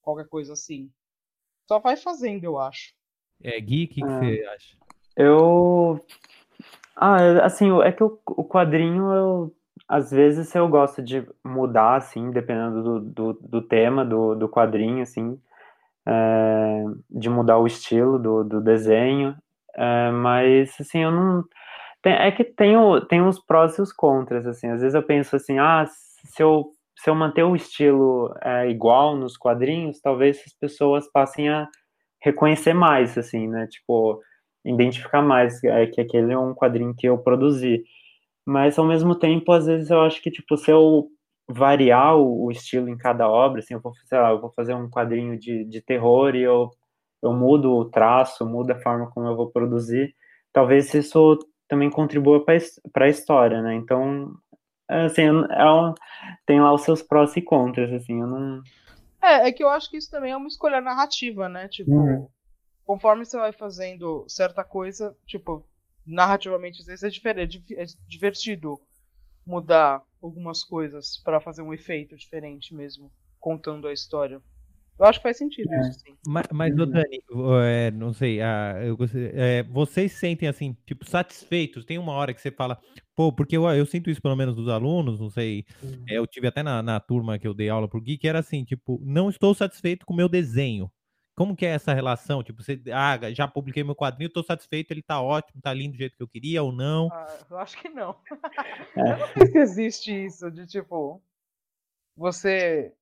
qualquer 0.02 0.26
coisa 0.28 0.52
assim. 0.54 0.90
Só 1.68 1.78
vai 1.78 1.96
fazendo, 1.96 2.44
eu 2.44 2.58
acho. 2.58 2.92
É, 3.42 3.58
Gui, 3.60 3.84
o 3.84 3.88
que, 3.88 3.94
que 3.94 4.04
é. 4.04 4.06
você 4.08 4.46
acha? 4.46 4.76
Eu. 5.16 6.04
Ah, 6.96 7.44
assim, 7.44 7.70
é 7.82 7.92
que 7.92 8.02
o, 8.02 8.18
o 8.26 8.44
quadrinho, 8.44 9.12
eu, 9.12 9.56
às 9.88 10.10
vezes 10.10 10.52
eu 10.54 10.68
gosto 10.68 11.00
de 11.00 11.26
mudar, 11.44 11.96
assim, 11.96 12.30
dependendo 12.30 12.82
do, 12.82 13.00
do, 13.00 13.32
do 13.34 13.62
tema 13.62 14.04
do, 14.04 14.34
do 14.34 14.48
quadrinho, 14.48 15.02
assim, 15.02 15.40
é, 16.06 16.84
de 17.10 17.28
mudar 17.30 17.58
o 17.58 17.66
estilo 17.66 18.18
do, 18.18 18.44
do 18.44 18.60
desenho, 18.60 19.36
é, 19.74 20.10
mas, 20.10 20.76
assim, 20.80 20.98
eu 20.98 21.10
não 21.10 21.44
é 22.04 22.32
que 22.32 22.44
tem, 22.44 22.76
o, 22.76 23.00
tem 23.00 23.22
os 23.22 23.38
prós 23.44 23.76
e 23.78 23.82
os 23.82 23.92
contras, 23.92 24.46
assim. 24.46 24.68
Às 24.68 24.80
vezes 24.80 24.94
eu 24.94 25.02
penso 25.02 25.36
assim, 25.36 25.58
ah, 25.58 25.86
se 25.86 26.42
eu, 26.42 26.70
se 26.98 27.10
eu 27.10 27.14
manter 27.14 27.42
o 27.44 27.56
estilo 27.56 28.34
é, 28.42 28.68
igual 28.70 29.16
nos 29.16 29.36
quadrinhos, 29.36 30.00
talvez 30.00 30.42
as 30.46 30.52
pessoas 30.52 31.10
passem 31.10 31.48
a 31.48 31.68
reconhecer 32.22 32.74
mais, 32.74 33.16
assim, 33.18 33.48
né? 33.48 33.66
Tipo, 33.68 34.20
identificar 34.64 35.22
mais 35.22 35.62
é, 35.64 35.86
que 35.86 36.00
aquele 36.00 36.32
é 36.32 36.38
um 36.38 36.54
quadrinho 36.54 36.94
que 36.94 37.06
eu 37.08 37.18
produzi. 37.18 37.84
Mas 38.46 38.78
ao 38.78 38.86
mesmo 38.86 39.14
tempo, 39.14 39.52
às 39.52 39.66
vezes 39.66 39.90
eu 39.90 40.00
acho 40.02 40.22
que 40.22 40.30
tipo 40.30 40.56
se 40.56 40.70
eu 40.70 41.08
variar 41.48 42.16
o, 42.16 42.46
o 42.46 42.50
estilo 42.50 42.88
em 42.88 42.96
cada 42.96 43.28
obra, 43.28 43.60
assim, 43.60 43.74
eu 43.74 43.80
vou, 43.80 43.92
sei 44.06 44.18
lá, 44.18 44.30
eu 44.30 44.40
vou 44.40 44.52
fazer 44.52 44.74
um 44.74 44.90
quadrinho 44.90 45.38
de, 45.38 45.64
de 45.64 45.80
terror 45.82 46.34
e 46.34 46.42
eu 46.42 46.70
eu 47.24 47.32
mudo 47.32 47.72
o 47.74 47.86
traço, 47.86 48.46
mudo 48.46 48.70
a 48.72 48.80
forma 48.80 49.10
como 49.10 49.26
eu 49.26 49.36
vou 49.36 49.50
produzir, 49.50 50.14
talvez 50.52 50.92
isso 50.92 51.38
também 51.74 51.90
contribua 51.90 52.44
para 52.44 53.04
a 53.04 53.08
história, 53.08 53.60
né? 53.60 53.74
Então, 53.74 54.32
assim, 54.88 55.22
é 55.22 55.70
um, 55.70 55.92
tem 56.46 56.60
lá 56.60 56.72
os 56.72 56.82
seus 56.82 57.02
prós 57.02 57.36
e 57.36 57.42
contras, 57.42 57.92
assim, 57.92 58.20
eu 58.20 58.26
não... 58.28 58.62
É, 59.20 59.48
é 59.48 59.52
que 59.52 59.64
eu 59.64 59.68
acho 59.68 59.90
que 59.90 59.96
isso 59.96 60.10
também 60.10 60.30
é 60.30 60.36
uma 60.36 60.46
escolha 60.46 60.80
narrativa, 60.80 61.48
né? 61.48 61.66
Tipo, 61.66 61.90
uhum. 61.90 62.28
conforme 62.84 63.24
você 63.24 63.36
vai 63.36 63.52
fazendo 63.52 64.24
certa 64.28 64.62
coisa, 64.62 65.16
tipo, 65.26 65.66
narrativamente 66.06 66.80
às 66.80 66.86
vezes 66.86 67.02
é 67.02 67.08
diferente, 67.08 67.64
é 67.76 67.84
divertido 68.06 68.80
mudar 69.44 70.02
algumas 70.22 70.62
coisas 70.62 71.20
para 71.24 71.40
fazer 71.40 71.62
um 71.62 71.74
efeito 71.74 72.16
diferente 72.16 72.74
mesmo, 72.74 73.10
contando 73.40 73.88
a 73.88 73.92
história. 73.92 74.40
Eu 74.98 75.06
acho 75.06 75.18
que 75.18 75.24
faz 75.24 75.36
sentido 75.36 75.72
é. 75.72 75.80
isso, 75.80 76.00
sim. 76.00 76.16
Mas, 76.26 76.46
mas 76.52 76.70
uhum. 76.70 76.86
Dani, 76.86 77.20
é, 77.64 77.90
não 77.90 78.12
sei, 78.12 78.40
ah, 78.40 78.74
eu, 78.82 78.96
é, 79.34 79.62
vocês 79.64 80.12
sentem 80.12 80.48
assim, 80.48 80.76
tipo, 80.86 81.04
satisfeitos? 81.08 81.84
Tem 81.84 81.98
uma 81.98 82.12
hora 82.12 82.32
que 82.32 82.40
você 82.40 82.50
fala, 82.50 82.78
pô, 83.16 83.32
porque 83.32 83.56
eu, 83.56 83.68
eu 83.70 83.86
sinto 83.86 84.08
isso 84.08 84.22
pelo 84.22 84.36
menos 84.36 84.54
dos 84.54 84.68
alunos, 84.68 85.18
não 85.18 85.30
sei, 85.30 85.64
uhum. 85.82 86.04
é, 86.08 86.18
eu 86.18 86.26
tive 86.26 86.46
até 86.46 86.62
na, 86.62 86.82
na 86.82 87.00
turma 87.00 87.38
que 87.38 87.46
eu 87.46 87.54
dei 87.54 87.68
aula 87.68 87.88
pro 87.88 88.00
Gui, 88.00 88.16
que 88.16 88.28
era 88.28 88.38
assim, 88.38 88.64
tipo, 88.64 89.00
não 89.04 89.28
estou 89.28 89.52
satisfeito 89.52 90.06
com 90.06 90.14
o 90.14 90.16
meu 90.16 90.28
desenho. 90.28 90.90
Como 91.36 91.56
que 91.56 91.66
é 91.66 91.70
essa 91.70 91.92
relação? 91.92 92.44
Tipo, 92.44 92.62
você, 92.62 92.80
ah, 92.92 93.18
já 93.32 93.48
publiquei 93.48 93.82
meu 93.82 93.96
quadrinho, 93.96 94.28
estou 94.28 94.44
satisfeito, 94.44 94.92
ele 94.92 95.02
tá 95.02 95.20
ótimo, 95.20 95.60
tá 95.60 95.74
lindo 95.74 95.92
do 95.94 95.98
jeito 95.98 96.16
que 96.16 96.22
eu 96.22 96.28
queria 96.28 96.62
ou 96.62 96.70
não? 96.70 97.08
Ah, 97.12 97.38
eu 97.50 97.58
acho 97.58 97.76
que 97.76 97.88
não. 97.88 98.14
É. 98.96 99.00
eu 99.12 99.18
não 99.18 99.26
sei 99.26 99.46
se 99.48 99.58
existe 99.58 100.24
isso 100.26 100.48
de 100.52 100.64
tipo, 100.64 101.20
você 102.16 102.94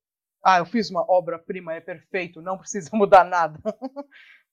ah, 0.42 0.58
eu 0.58 0.66
fiz 0.66 0.90
uma 0.90 1.08
obra-prima, 1.10 1.74
é 1.74 1.80
perfeito, 1.80 2.42
não 2.42 2.58
precisa 2.58 2.90
mudar 2.96 3.24
nada. 3.24 3.58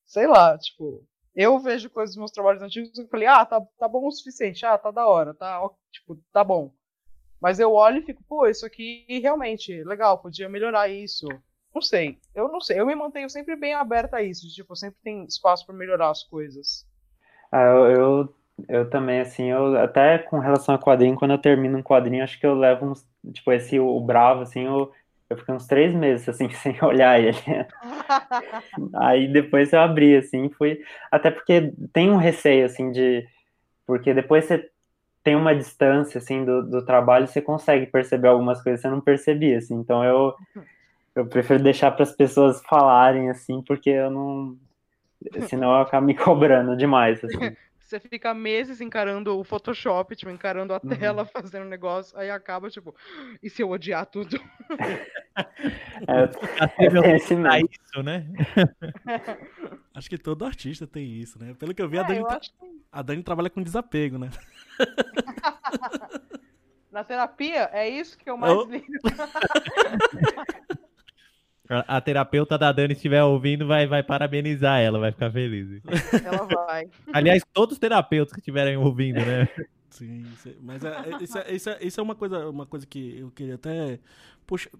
Sei 0.06 0.26
lá, 0.26 0.56
tipo, 0.58 1.04
eu 1.34 1.58
vejo 1.58 1.90
coisas 1.90 2.14
dos 2.14 2.18
meus 2.18 2.30
trabalhos 2.30 2.62
antigos 2.62 2.96
e 2.98 3.08
falei, 3.08 3.26
ah, 3.26 3.44
tá, 3.44 3.60
tá 3.78 3.88
bom 3.88 4.06
o 4.06 4.10
suficiente, 4.10 4.64
ah, 4.64 4.78
tá 4.78 4.90
da 4.90 5.06
hora, 5.06 5.34
tá, 5.34 5.60
tipo, 5.90 6.16
tá 6.32 6.44
bom. 6.44 6.72
Mas 7.40 7.58
eu 7.58 7.72
olho 7.72 7.98
e 7.98 8.02
fico, 8.02 8.22
pô, 8.28 8.46
isso 8.46 8.66
aqui 8.66 9.04
realmente, 9.22 9.82
legal, 9.84 10.18
podia 10.18 10.48
melhorar 10.48 10.88
isso. 10.88 11.26
Não 11.74 11.80
sei, 11.80 12.18
eu 12.34 12.48
não 12.48 12.60
sei, 12.60 12.80
eu 12.80 12.86
me 12.86 12.94
mantenho 12.94 13.30
sempre 13.30 13.56
bem 13.56 13.74
aberta 13.74 14.16
a 14.16 14.22
isso, 14.22 14.48
tipo, 14.48 14.74
sempre 14.74 14.98
tem 15.02 15.24
espaço 15.24 15.64
para 15.64 15.74
melhorar 15.74 16.10
as 16.10 16.22
coisas. 16.24 16.86
Ah, 17.50 17.62
eu, 17.62 17.86
eu, 17.86 18.34
eu, 18.68 18.90
também, 18.90 19.20
assim, 19.20 19.44
eu 19.44 19.76
até 19.78 20.18
com 20.18 20.38
relação 20.40 20.74
a 20.74 20.78
quadrinho, 20.78 21.16
quando 21.16 21.30
eu 21.30 21.38
termino 21.38 21.78
um 21.78 21.82
quadrinho, 21.82 22.24
acho 22.24 22.38
que 22.38 22.46
eu 22.46 22.54
levo 22.54 22.86
uns, 22.86 23.06
tipo, 23.32 23.52
esse, 23.52 23.78
o 23.78 24.00
Bravo, 24.00 24.42
assim, 24.42 24.64
eu 24.64 24.92
eu 25.30 25.36
fiquei 25.36 25.54
uns 25.54 25.66
três 25.66 25.94
meses, 25.94 26.28
assim, 26.28 26.50
sem 26.58 26.76
olhar 26.82 27.20
ele. 27.20 27.38
Aí 28.94 29.32
depois 29.32 29.72
eu 29.72 29.80
abri, 29.80 30.16
assim, 30.16 30.50
fui... 30.50 30.82
Até 31.10 31.30
porque 31.30 31.72
tem 31.92 32.10
um 32.10 32.16
receio, 32.16 32.66
assim, 32.66 32.90
de... 32.90 33.24
Porque 33.86 34.12
depois 34.12 34.44
você 34.44 34.68
tem 35.22 35.36
uma 35.36 35.54
distância, 35.54 36.18
assim, 36.18 36.44
do, 36.44 36.62
do 36.62 36.84
trabalho, 36.84 37.28
você 37.28 37.40
consegue 37.40 37.86
perceber 37.86 38.28
algumas 38.28 38.60
coisas 38.60 38.80
que 38.80 38.88
você 38.88 38.92
não 38.92 39.00
percebia, 39.00 39.58
assim. 39.58 39.74
Então 39.74 40.04
eu, 40.04 40.34
eu 41.14 41.26
prefiro 41.26 41.62
deixar 41.62 41.92
para 41.92 42.02
as 42.02 42.12
pessoas 42.12 42.60
falarem, 42.68 43.30
assim, 43.30 43.62
porque 43.62 43.90
eu 43.90 44.10
não... 44.10 44.56
Senão 45.48 45.70
eu 45.70 45.82
acabo 45.82 46.06
me 46.06 46.14
cobrando 46.16 46.76
demais, 46.76 47.22
assim. 47.22 47.54
Você 47.90 47.98
fica 47.98 48.32
meses 48.32 48.80
encarando 48.80 49.36
o 49.36 49.42
Photoshop, 49.42 50.14
tipo, 50.14 50.30
encarando 50.30 50.72
a 50.72 50.80
uhum. 50.80 50.90
tela, 50.90 51.24
fazendo 51.34 51.64
negócio, 51.64 52.16
aí 52.16 52.30
acaba, 52.30 52.70
tipo, 52.70 52.94
e 53.42 53.50
se 53.50 53.62
eu 53.62 53.68
odiar 53.68 54.06
tudo? 54.06 54.40
É, 56.06 56.22
é 57.10 57.16
ensinar 57.16 57.58
isso, 57.58 58.00
né? 58.04 58.28
acho 59.92 60.08
que 60.08 60.16
todo 60.16 60.44
artista 60.44 60.86
tem 60.86 61.04
isso, 61.04 61.36
né? 61.36 61.52
Pelo 61.54 61.74
que 61.74 61.82
eu 61.82 61.88
vi, 61.88 61.96
é, 61.96 62.00
a, 62.00 62.02
Dani, 62.04 62.24
que... 62.24 62.50
a 62.92 63.02
Dani 63.02 63.24
trabalha 63.24 63.50
com 63.50 63.60
desapego, 63.60 64.18
né? 64.18 64.30
Na 66.92 67.02
terapia, 67.02 67.70
é 67.72 67.88
isso 67.88 68.16
que 68.16 68.30
eu 68.30 68.36
mais 68.36 68.52
oh. 68.52 68.66
lido. 68.66 68.86
A 71.86 72.00
terapeuta 72.00 72.58
da 72.58 72.72
Dani 72.72 72.94
estiver 72.94 73.22
ouvindo, 73.22 73.64
vai, 73.64 73.86
vai 73.86 74.02
parabenizar 74.02 74.80
ela, 74.80 74.98
vai 74.98 75.12
ficar 75.12 75.30
feliz. 75.30 75.80
Ela 76.24 76.44
vai. 76.44 76.88
Aliás, 77.12 77.44
todos 77.52 77.74
os 77.74 77.78
terapeutas 77.78 78.32
que 78.32 78.40
estiverem 78.40 78.76
ouvindo, 78.76 79.20
né? 79.20 79.48
Sim, 79.90 80.24
mas 80.60 80.84
é, 80.84 80.88
é, 80.88 81.22
isso, 81.22 81.38
é, 81.38 81.54
isso, 81.54 81.70
é, 81.70 81.78
isso 81.82 82.00
é 82.00 82.02
uma 82.02 82.14
coisa, 82.14 82.48
uma 82.48 82.66
coisa 82.66 82.86
que 82.86 83.18
eu 83.18 83.30
queria 83.30 83.56
até. 83.56 83.98
Puxa, 84.46 84.70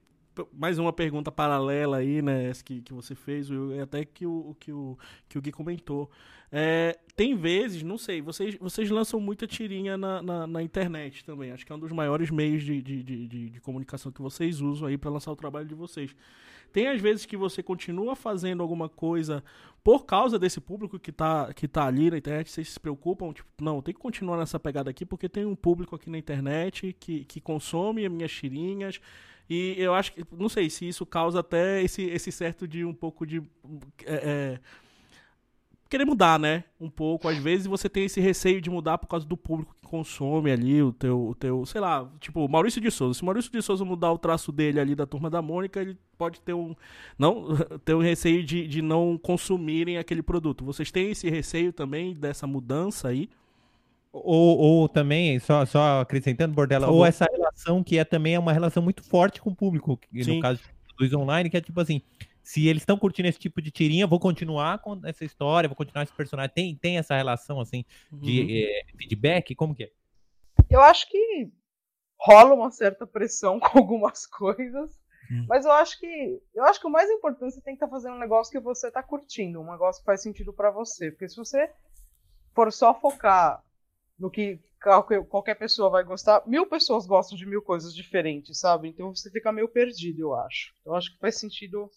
mais 0.52 0.78
uma 0.78 0.92
pergunta 0.92 1.30
paralela 1.30 1.98
aí, 1.98 2.22
né? 2.22 2.50
Que, 2.64 2.80
que 2.80 2.92
você 2.92 3.14
fez, 3.14 3.48
até 3.82 4.04
que 4.04 4.26
o, 4.26 4.56
que 4.58 4.72
o, 4.72 4.96
que 5.28 5.38
o 5.38 5.42
Gui 5.42 5.52
comentou. 5.52 6.10
É, 6.52 6.98
tem 7.14 7.36
vezes, 7.36 7.82
não 7.82 7.96
sei, 7.96 8.20
vocês, 8.20 8.56
vocês 8.56 8.90
lançam 8.90 9.20
muita 9.20 9.46
tirinha 9.46 9.96
na, 9.96 10.20
na, 10.20 10.46
na, 10.46 10.62
internet 10.62 11.24
também. 11.24 11.52
Acho 11.52 11.64
que 11.64 11.70
é 11.70 11.74
um 11.74 11.78
dos 11.78 11.92
maiores 11.92 12.30
meios 12.30 12.62
de, 12.64 12.82
de, 12.82 13.02
de, 13.02 13.50
de 13.50 13.60
comunicação 13.60 14.10
que 14.10 14.20
vocês 14.20 14.60
usam 14.60 14.88
aí 14.88 14.98
para 14.98 15.10
lançar 15.10 15.30
o 15.30 15.36
trabalho 15.36 15.66
de 15.66 15.74
vocês. 15.74 16.14
Tem 16.72 16.88
às 16.88 17.00
vezes 17.00 17.26
que 17.26 17.36
você 17.36 17.62
continua 17.62 18.14
fazendo 18.16 18.62
alguma 18.62 18.88
coisa 18.88 19.42
por 19.82 20.04
causa 20.04 20.38
desse 20.38 20.60
público 20.60 20.98
que 20.98 21.10
tá, 21.10 21.52
que 21.54 21.66
tá 21.66 21.86
ali 21.86 22.10
na 22.10 22.18
internet, 22.18 22.50
vocês 22.50 22.68
se 22.68 22.80
preocupam, 22.80 23.32
tipo, 23.32 23.48
não, 23.60 23.80
tem 23.80 23.94
que 23.94 24.00
continuar 24.00 24.36
nessa 24.36 24.60
pegada 24.60 24.90
aqui 24.90 25.06
porque 25.06 25.28
tem 25.28 25.46
um 25.46 25.56
público 25.56 25.96
aqui 25.96 26.10
na 26.10 26.18
internet 26.18 26.94
que, 27.00 27.24
que 27.24 27.40
consome 27.40 28.04
as 28.04 28.12
minhas 28.12 28.30
tirinhas. 28.32 29.00
E 29.48 29.74
eu 29.78 29.94
acho 29.94 30.12
que, 30.12 30.24
não 30.36 30.48
sei 30.48 30.70
se 30.70 30.86
isso 30.86 31.04
causa 31.04 31.40
até 31.40 31.82
esse, 31.82 32.02
esse 32.04 32.30
certo 32.30 32.68
de 32.68 32.84
um 32.84 32.94
pouco 32.94 33.26
de. 33.26 33.42
É, 34.04 34.14
é, 34.14 34.60
querer 35.90 36.04
mudar, 36.04 36.38
né? 36.38 36.64
Um 36.80 36.88
pouco. 36.88 37.28
Às 37.28 37.36
vezes 37.36 37.66
você 37.66 37.88
tem 37.88 38.04
esse 38.04 38.20
receio 38.20 38.60
de 38.60 38.70
mudar 38.70 38.96
por 38.96 39.08
causa 39.08 39.26
do 39.26 39.36
público 39.36 39.74
que 39.82 39.88
consome 39.88 40.50
ali 40.50 40.80
o 40.82 40.92
teu, 40.92 41.28
o 41.28 41.34
teu 41.34 41.66
sei 41.66 41.80
lá, 41.80 42.08
tipo, 42.20 42.48
Maurício 42.48 42.80
de 42.80 42.90
Souza. 42.90 43.18
Se 43.18 43.24
Maurício 43.24 43.50
de 43.50 43.60
Souza 43.60 43.84
mudar 43.84 44.12
o 44.12 44.18
traço 44.18 44.52
dele 44.52 44.78
ali 44.78 44.94
da 44.94 45.04
turma 45.04 45.28
da 45.28 45.42
Mônica, 45.42 45.80
ele 45.80 45.98
pode 46.16 46.40
ter 46.40 46.54
um 46.54 46.74
não 47.18 47.48
ter 47.84 47.94
um 47.94 48.00
receio 48.00 48.44
de, 48.44 48.66
de 48.66 48.80
não 48.80 49.18
consumirem 49.18 49.98
aquele 49.98 50.22
produto. 50.22 50.64
Vocês 50.64 50.90
têm 50.92 51.10
esse 51.10 51.28
receio 51.28 51.72
também 51.72 52.14
dessa 52.14 52.46
mudança 52.46 53.08
aí? 53.08 53.28
Ou, 54.12 54.58
ou 54.58 54.88
também, 54.88 55.38
só, 55.38 55.64
só 55.64 56.00
acrescentando, 56.00 56.52
Bordela, 56.52 56.88
ou 56.88 57.06
essa 57.06 57.26
relação 57.30 57.82
que 57.82 57.96
é 57.96 58.04
também 58.04 58.34
é 58.34 58.38
uma 58.38 58.52
relação 58.52 58.82
muito 58.82 59.04
forte 59.04 59.40
com 59.40 59.50
o 59.50 59.54
público, 59.54 60.00
Sim. 60.12 60.36
no 60.36 60.42
caso 60.42 60.60
dos 60.98 61.12
online, 61.14 61.48
que 61.48 61.56
é 61.56 61.60
tipo 61.60 61.80
assim, 61.80 62.02
se 62.50 62.66
eles 62.66 62.82
estão 62.82 62.98
curtindo 62.98 63.28
esse 63.28 63.38
tipo 63.38 63.62
de 63.62 63.70
tirinha, 63.70 64.08
vou 64.08 64.18
continuar 64.18 64.80
com 64.80 65.00
essa 65.04 65.24
história, 65.24 65.68
vou 65.68 65.76
continuar 65.76 66.02
esse 66.02 66.12
personagem. 66.12 66.52
Tem, 66.52 66.74
tem 66.74 66.98
essa 66.98 67.14
relação, 67.14 67.60
assim, 67.60 67.84
de 68.10 68.40
uhum. 68.40 68.48
é, 68.50 68.92
feedback? 68.98 69.54
Como 69.54 69.72
que 69.72 69.84
é? 69.84 69.90
Eu 70.68 70.80
acho 70.80 71.08
que 71.08 71.48
rola 72.18 72.52
uma 72.52 72.72
certa 72.72 73.06
pressão 73.06 73.60
com 73.62 73.78
algumas 73.78 74.26
coisas. 74.26 74.90
Hum. 75.30 75.46
Mas 75.48 75.64
eu 75.64 75.70
acho 75.70 76.00
que 76.00 76.42
eu 76.52 76.64
acho 76.64 76.80
que 76.80 76.88
o 76.88 76.90
mais 76.90 77.08
importante 77.08 77.54
você 77.54 77.60
tem 77.60 77.76
que 77.76 77.84
estar 77.84 77.86
tá 77.86 77.92
fazendo 77.92 78.16
um 78.16 78.20
negócio 78.20 78.50
que 78.50 78.58
você 78.58 78.88
está 78.88 79.00
curtindo, 79.00 79.60
um 79.60 79.70
negócio 79.70 80.02
que 80.02 80.06
faz 80.06 80.20
sentido 80.20 80.52
para 80.52 80.72
você, 80.72 81.12
porque 81.12 81.28
se 81.28 81.36
você 81.36 81.72
for 82.52 82.72
só 82.72 82.92
focar 82.92 83.62
no 84.18 84.28
que 84.28 84.58
qualquer 85.28 85.54
pessoa 85.54 85.88
vai 85.88 86.02
gostar, 86.02 86.42
mil 86.48 86.66
pessoas 86.66 87.06
gostam 87.06 87.38
de 87.38 87.46
mil 87.46 87.62
coisas 87.62 87.94
diferentes, 87.94 88.58
sabe? 88.58 88.88
Então 88.88 89.14
você 89.14 89.30
fica 89.30 89.52
meio 89.52 89.68
perdido, 89.68 90.22
eu 90.22 90.34
acho. 90.34 90.74
Eu 90.84 90.96
acho 90.96 91.12
que 91.12 91.20
faz 91.20 91.38
sentido 91.38 91.88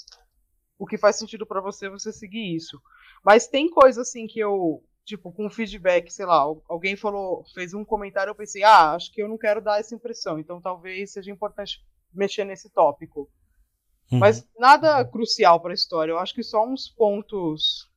o 0.84 0.86
que 0.86 0.98
faz 0.98 1.16
sentido 1.16 1.46
para 1.46 1.62
você 1.62 1.88
você 1.88 2.12
seguir 2.12 2.54
isso. 2.54 2.78
Mas 3.24 3.48
tem 3.48 3.70
coisa 3.70 4.02
assim 4.02 4.28
que 4.28 4.38
eu, 4.38 4.84
tipo, 5.06 5.32
com 5.32 5.50
feedback, 5.50 6.12
sei 6.12 6.26
lá, 6.26 6.42
alguém 6.68 6.98
falou, 6.98 7.46
fez 7.54 7.74
um 7.74 7.86
comentário, 7.86 8.32
eu 8.32 8.36
pensei, 8.36 8.64
ah, 8.64 8.92
acho 8.92 9.10
que 9.14 9.22
eu 9.22 9.30
não 9.30 9.38
quero 9.38 9.62
dar 9.62 9.80
essa 9.80 9.96
impressão, 9.96 10.38
então 10.38 10.60
talvez 10.60 11.14
seja 11.14 11.32
importante 11.32 11.82
mexer 12.14 12.44
nesse 12.44 12.70
tópico. 12.70 13.32
Uhum. 14.12 14.20
Mas 14.20 14.46
nada 14.60 15.06
crucial 15.06 15.62
para 15.62 15.72
a 15.72 15.74
história, 15.74 16.12
eu 16.12 16.20
acho 16.20 16.36
que 16.36 16.44
só 16.44 16.66
uns 16.66 16.90
pontos 16.90 17.90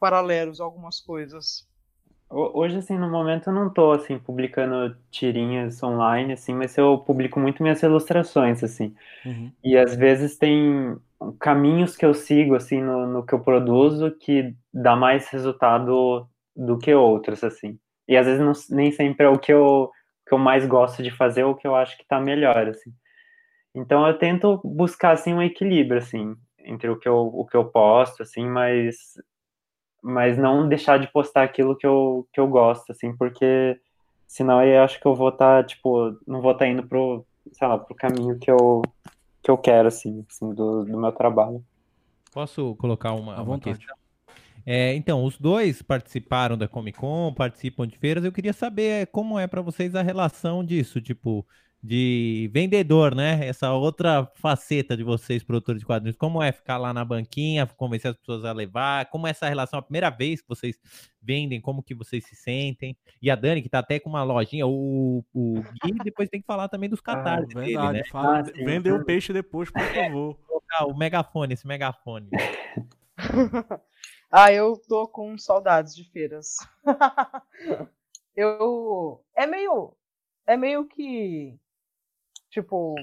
paralelos, 0.00 0.60
algumas 0.60 1.00
coisas. 1.00 1.64
Hoje, 2.32 2.78
assim, 2.78 2.96
no 2.96 3.10
momento 3.10 3.50
eu 3.50 3.52
não 3.52 3.68
tô, 3.68 3.90
assim, 3.90 4.16
publicando 4.16 4.96
tirinhas 5.10 5.82
online, 5.82 6.34
assim, 6.34 6.54
mas 6.54 6.78
eu 6.78 6.96
publico 6.98 7.40
muito 7.40 7.60
minhas 7.60 7.82
ilustrações, 7.82 8.62
assim. 8.62 8.94
Uhum. 9.26 9.50
E 9.64 9.76
às 9.76 9.96
vezes 9.96 10.38
tem 10.38 10.96
caminhos 11.40 11.96
que 11.96 12.06
eu 12.06 12.14
sigo, 12.14 12.54
assim, 12.54 12.80
no, 12.80 13.04
no, 13.04 13.26
que 13.26 13.32
eu 13.34 13.40
produzo 13.40 14.12
que 14.12 14.54
dá 14.72 14.94
mais 14.94 15.28
resultado 15.28 16.28
do 16.54 16.78
que 16.78 16.94
outros, 16.94 17.42
assim. 17.42 17.76
E 18.06 18.16
às 18.16 18.26
vezes 18.26 18.40
não, 18.40 18.52
nem 18.76 18.92
sempre 18.92 19.26
é 19.26 19.28
o 19.28 19.38
que 19.38 19.52
eu, 19.52 19.90
que 20.24 20.32
eu 20.32 20.38
mais 20.38 20.64
gosto 20.64 21.02
de 21.02 21.10
fazer 21.10 21.42
ou 21.42 21.52
o 21.52 21.56
que 21.56 21.66
eu 21.66 21.74
acho 21.74 21.98
que 21.98 22.06
tá 22.06 22.20
melhor, 22.20 22.68
assim. 22.68 22.92
Então 23.74 24.06
eu 24.06 24.16
tento 24.16 24.60
buscar, 24.64 25.12
assim, 25.12 25.34
um 25.34 25.42
equilíbrio, 25.42 25.98
assim, 25.98 26.36
entre 26.60 26.88
o 26.88 26.96
que 26.96 27.08
eu, 27.08 27.16
o 27.16 27.44
que 27.44 27.56
eu 27.56 27.64
posto, 27.64 28.22
assim, 28.22 28.46
mas 28.46 29.14
mas 30.02 30.38
não 30.38 30.68
deixar 30.68 30.98
de 30.98 31.10
postar 31.12 31.42
aquilo 31.42 31.76
que 31.76 31.86
eu, 31.86 32.26
que 32.32 32.40
eu 32.40 32.48
gosto, 32.48 32.90
assim, 32.92 33.16
porque 33.16 33.78
senão 34.26 34.62
eu 34.62 34.82
acho 34.82 35.00
que 35.00 35.06
eu 35.06 35.14
vou 35.14 35.28
estar, 35.30 35.62
tá, 35.62 35.66
tipo, 35.66 36.16
não 36.26 36.40
vou 36.40 36.52
estar 36.52 36.64
tá 36.64 36.70
indo 36.70 36.86
pro, 36.86 37.24
sei 37.52 37.66
lá, 37.66 37.78
pro 37.78 37.94
caminho 37.94 38.38
que 38.38 38.50
eu, 38.50 38.82
que 39.42 39.50
eu 39.50 39.58
quero, 39.58 39.88
assim, 39.88 40.24
assim 40.28 40.54
do, 40.54 40.84
do 40.84 40.98
meu 40.98 41.12
trabalho. 41.12 41.64
Posso 42.32 42.74
colocar 42.76 43.12
uma, 43.12 43.40
uma 43.42 43.58
questão? 43.58 43.96
É, 44.64 44.94
então, 44.94 45.24
os 45.24 45.38
dois 45.38 45.82
participaram 45.82 46.56
da 46.56 46.68
Comic 46.68 46.98
Con, 46.98 47.32
participam 47.34 47.86
de 47.86 47.98
feiras. 47.98 48.24
Eu 48.24 48.32
queria 48.32 48.52
saber 48.52 49.06
como 49.08 49.38
é 49.38 49.46
para 49.46 49.62
vocês 49.62 49.94
a 49.94 50.02
relação 50.02 50.64
disso, 50.64 51.00
tipo, 51.00 51.46
de 51.82 52.50
vendedor, 52.52 53.14
né? 53.14 53.46
Essa 53.46 53.72
outra 53.72 54.30
faceta 54.34 54.94
de 54.94 55.02
vocês, 55.02 55.42
produtores 55.42 55.80
de 55.80 55.86
quadrinhos. 55.86 56.16
Como 56.16 56.42
é 56.42 56.52
ficar 56.52 56.76
lá 56.76 56.92
na 56.92 57.04
banquinha, 57.04 57.66
convencer 57.66 58.10
as 58.10 58.16
pessoas 58.18 58.44
a 58.44 58.52
levar? 58.52 59.06
Como 59.06 59.26
é 59.26 59.30
essa 59.30 59.48
relação? 59.48 59.78
A 59.78 59.82
primeira 59.82 60.10
vez 60.10 60.42
que 60.42 60.48
vocês 60.48 60.78
vendem, 61.22 61.60
como 61.60 61.82
que 61.82 61.94
vocês 61.94 62.24
se 62.26 62.36
sentem? 62.36 62.96
E 63.20 63.30
a 63.30 63.34
Dani, 63.34 63.62
que 63.62 63.68
tá 63.68 63.78
até 63.78 63.98
com 63.98 64.10
uma 64.10 64.22
lojinha, 64.22 64.66
o, 64.66 65.24
o 65.32 65.54
Gui, 65.82 65.94
depois 66.04 66.28
tem 66.28 66.40
que 66.40 66.46
falar 66.46 66.68
também 66.68 66.90
dos 66.90 67.00
ah, 67.00 67.02
catarses 67.02 67.56
ah, 67.56 67.60
dele, 67.60 67.92
né? 67.92 68.02
Fala, 68.10 68.40
ah, 68.40 68.42
vender 68.42 68.92
o 68.92 69.04
peixe 69.04 69.32
depois, 69.32 69.70
por 69.70 69.82
favor. 69.82 70.38
o 70.86 70.94
megafone, 70.94 71.54
esse 71.54 71.66
megafone. 71.66 72.28
ah, 74.30 74.52
eu 74.52 74.76
tô 74.86 75.08
com 75.08 75.38
saudades 75.38 75.94
de 75.94 76.04
feiras. 76.10 76.56
eu... 78.36 79.24
É 79.34 79.46
meio... 79.46 79.96
É 80.46 80.56
meio 80.56 80.84
que 80.84 81.60
tipo, 82.50 82.94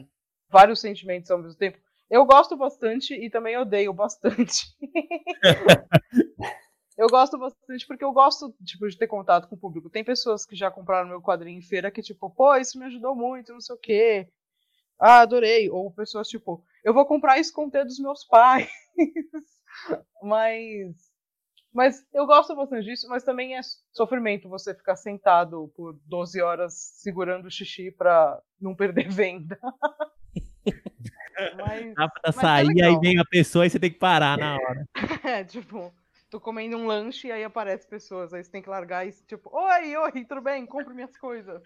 vários 0.50 0.80
sentimentos 0.80 1.32
ao 1.32 1.40
mesmo 1.40 1.58
tempo. 1.58 1.78
Eu 2.10 2.26
gosto 2.26 2.56
bastante 2.56 3.14
e 3.14 3.30
também 3.30 3.58
odeio 3.58 3.94
bastante. 3.94 4.68
eu 6.98 7.08
gosto 7.08 7.38
bastante 7.38 7.86
porque 7.86 8.04
eu 8.04 8.14
gosto, 8.14 8.54
tipo, 8.64 8.88
de 8.88 8.98
ter 8.98 9.08
contato 9.08 9.48
com 9.48 9.56
o 9.56 9.60
público. 9.60 9.90
Tem 9.90 10.04
pessoas 10.04 10.46
que 10.46 10.56
já 10.56 10.72
compraram 10.72 11.10
meu 11.10 11.22
quadrinho 11.22 11.60
em 11.60 11.62
feira 11.62 11.92
que, 11.92 12.02
tipo, 12.02 12.30
pô, 12.30 12.56
isso 12.56 12.80
me 12.80 12.86
ajudou 12.86 13.16
muito, 13.16 13.52
não 13.52 13.60
sei 13.60 13.76
o 13.76 13.80
quê. 13.80 14.30
Ah, 15.00 15.22
adorei. 15.22 15.70
Ou 15.70 15.92
pessoas, 15.92 16.30
tipo, 16.30 16.64
eu 16.84 16.94
vou 16.94 17.06
comprar 17.06 17.40
isso 17.40 17.54
com 17.54 17.66
o 17.66 17.70
dos 17.70 18.00
meus 18.00 18.26
pais. 18.26 18.70
Mas 20.24 21.07
mas 21.74 22.06
eu 22.14 22.26
gosto 22.26 22.56
bastante 22.56 22.86
disso, 22.86 23.08
mas 23.10 23.24
também 23.24 23.58
é 23.58 23.62
sofrimento 23.92 24.50
você 24.50 24.74
ficar 24.74 24.96
sentado 24.96 25.72
por 25.76 26.00
12 26.06 26.42
horas 26.42 26.74
segurando 26.74 27.46
o 27.46 27.52
xixi 27.52 27.92
pra 27.92 28.40
não 28.60 28.76
perder 28.76 29.10
venda. 29.10 29.60
mas, 31.56 31.94
Dá 31.96 32.08
pra 32.08 32.22
mas 32.26 32.38
é 32.38 32.42
sair, 32.42 32.82
é 32.82 32.86
aí 32.86 33.00
vem 33.00 33.20
a 33.20 33.26
pessoa 33.26 33.66
e 33.66 33.70
você 33.70 33.80
tem 33.80 33.92
que 33.92 34.00
parar 34.00 34.38
na 34.38 34.56
hora. 34.56 34.88
É, 35.24 35.44
tipo, 35.44 35.94
tô 36.30 36.40
comendo 36.40 36.78
um 36.78 36.88
lanche 36.88 37.28
e 37.28 37.32
aí 37.32 37.44
aparece 37.44 37.88
pessoas, 37.88 38.34
aí 38.34 38.44
você 38.44 38.52
tem 38.52 38.62
que 38.62 38.70
largar 38.70 39.06
e 39.08 39.12
tipo, 39.12 39.50
oi, 39.54 39.96
oi, 39.98 40.26
tudo 40.26 40.42
bem? 40.42 40.66
Compre 40.66 40.94
minhas 40.94 41.18
coisas. 41.18 41.62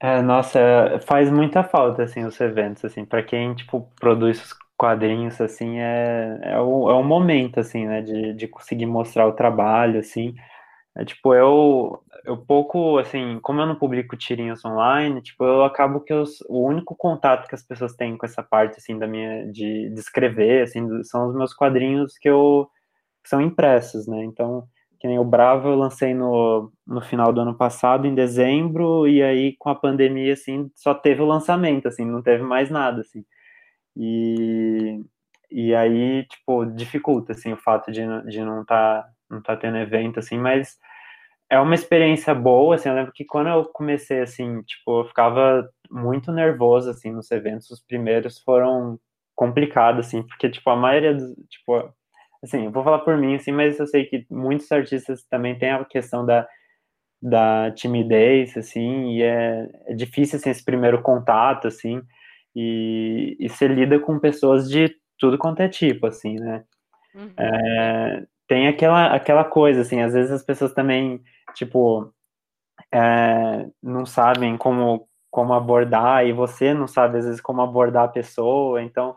É, 0.00 0.20
nossa, 0.20 0.98
faz 1.06 1.30
muita 1.30 1.62
falta, 1.62 2.02
assim, 2.02 2.24
os 2.24 2.40
eventos, 2.40 2.84
assim, 2.84 3.04
para 3.04 3.22
quem, 3.22 3.54
tipo, 3.54 3.88
produz 4.00 4.52
quadrinhos, 4.82 5.40
assim, 5.40 5.78
é, 5.78 6.40
é, 6.42 6.60
o, 6.60 6.90
é 6.90 6.94
o 6.94 7.04
momento, 7.04 7.60
assim, 7.60 7.86
né, 7.86 8.02
de, 8.02 8.32
de 8.34 8.48
conseguir 8.48 8.86
mostrar 8.86 9.28
o 9.28 9.32
trabalho, 9.32 10.00
assim, 10.00 10.34
é, 10.96 11.04
tipo, 11.04 11.32
eu, 11.32 12.02
eu 12.24 12.36
pouco, 12.36 12.98
assim, 12.98 13.38
como 13.42 13.60
eu 13.60 13.66
não 13.66 13.76
publico 13.76 14.16
tirinhos 14.16 14.64
online, 14.64 15.22
tipo, 15.22 15.44
eu 15.44 15.62
acabo 15.64 16.00
que 16.00 16.12
os, 16.12 16.40
o 16.48 16.66
único 16.66 16.96
contato 16.96 17.48
que 17.48 17.54
as 17.54 17.62
pessoas 17.62 17.94
têm 17.94 18.16
com 18.18 18.26
essa 18.26 18.42
parte, 18.42 18.78
assim, 18.78 18.98
da 18.98 19.06
minha, 19.06 19.46
de, 19.52 19.88
de 19.90 20.00
escrever, 20.00 20.64
assim, 20.64 21.04
são 21.04 21.28
os 21.28 21.34
meus 21.36 21.54
quadrinhos 21.54 22.18
que 22.18 22.28
eu, 22.28 22.68
que 23.22 23.28
são 23.28 23.40
impressos, 23.40 24.08
né, 24.08 24.24
então, 24.24 24.64
que 24.98 25.06
nem 25.06 25.18
o 25.20 25.24
Bravo 25.24 25.68
eu 25.68 25.76
lancei 25.76 26.12
no, 26.12 26.72
no 26.84 27.00
final 27.00 27.32
do 27.32 27.40
ano 27.40 27.54
passado, 27.54 28.04
em 28.04 28.16
dezembro, 28.16 29.06
e 29.06 29.22
aí, 29.22 29.54
com 29.60 29.68
a 29.70 29.76
pandemia, 29.76 30.32
assim, 30.32 30.68
só 30.74 30.92
teve 30.92 31.22
o 31.22 31.26
lançamento, 31.26 31.86
assim, 31.86 32.04
não 32.04 32.20
teve 32.20 32.42
mais 32.42 32.68
nada, 32.68 33.02
assim, 33.02 33.24
e, 33.96 35.04
e 35.50 35.74
aí, 35.74 36.24
tipo, 36.26 36.64
dificulta, 36.66 37.32
assim, 37.32 37.52
o 37.52 37.56
fato 37.56 37.92
de, 37.92 38.00
de 38.28 38.40
não 38.44 38.62
estar 38.62 39.02
tá, 39.02 39.08
não 39.30 39.42
tá 39.42 39.56
tendo 39.56 39.78
evento, 39.78 40.18
assim, 40.18 40.38
mas 40.38 40.78
é 41.50 41.60
uma 41.60 41.74
experiência 41.74 42.34
boa, 42.34 42.76
assim, 42.76 42.88
eu 42.88 42.94
lembro 42.94 43.12
que 43.12 43.24
quando 43.24 43.48
eu 43.48 43.64
comecei, 43.66 44.20
assim, 44.20 44.62
tipo, 44.62 45.00
eu 45.00 45.04
ficava 45.06 45.68
muito 45.90 46.32
nervoso, 46.32 46.90
assim, 46.90 47.10
nos 47.12 47.30
eventos, 47.30 47.70
os 47.70 47.80
primeiros 47.82 48.38
foram 48.40 48.98
complicados, 49.34 50.06
assim, 50.06 50.22
porque, 50.22 50.48
tipo, 50.48 50.70
a 50.70 50.76
maioria 50.76 51.14
dos, 51.14 51.34
tipo, 51.50 51.92
assim, 52.42 52.64
eu 52.64 52.72
vou 52.72 52.82
falar 52.82 53.00
por 53.00 53.16
mim, 53.18 53.34
assim, 53.34 53.52
mas 53.52 53.78
eu 53.78 53.86
sei 53.86 54.06
que 54.06 54.26
muitos 54.30 54.70
artistas 54.72 55.24
também 55.24 55.58
têm 55.58 55.72
a 55.72 55.84
questão 55.84 56.24
da, 56.24 56.48
da 57.20 57.70
timidez, 57.72 58.56
assim, 58.56 59.16
e 59.16 59.22
é, 59.22 59.68
é 59.86 59.94
difícil, 59.94 60.38
assim, 60.38 60.50
esse 60.50 60.64
primeiro 60.64 61.02
contato, 61.02 61.68
assim, 61.68 62.02
e, 62.54 63.36
e 63.38 63.48
você 63.48 63.66
lida 63.66 63.98
com 63.98 64.18
pessoas 64.18 64.68
de 64.68 64.94
tudo 65.18 65.38
quanto 65.38 65.60
é 65.60 65.68
tipo, 65.68 66.06
assim, 66.06 66.34
né? 66.34 66.64
Uhum. 67.14 67.32
É, 67.36 68.26
tem 68.46 68.68
aquela, 68.68 69.14
aquela 69.14 69.44
coisa, 69.44 69.82
assim, 69.82 70.00
às 70.00 70.12
vezes 70.12 70.30
as 70.32 70.42
pessoas 70.42 70.72
também, 70.72 71.22
tipo, 71.54 72.12
é, 72.92 73.68
não 73.82 74.04
sabem 74.04 74.56
como, 74.56 75.08
como 75.30 75.54
abordar, 75.54 76.26
e 76.26 76.32
você 76.32 76.74
não 76.74 76.86
sabe, 76.86 77.18
às 77.18 77.24
vezes, 77.24 77.40
como 77.40 77.62
abordar 77.62 78.04
a 78.04 78.08
pessoa, 78.08 78.82
então 78.82 79.14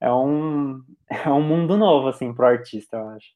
é 0.00 0.12
um, 0.12 0.82
é 1.10 1.30
um 1.30 1.42
mundo 1.42 1.76
novo, 1.76 2.08
assim, 2.08 2.32
pro 2.34 2.46
artista, 2.46 2.96
eu 2.96 3.08
acho. 3.10 3.28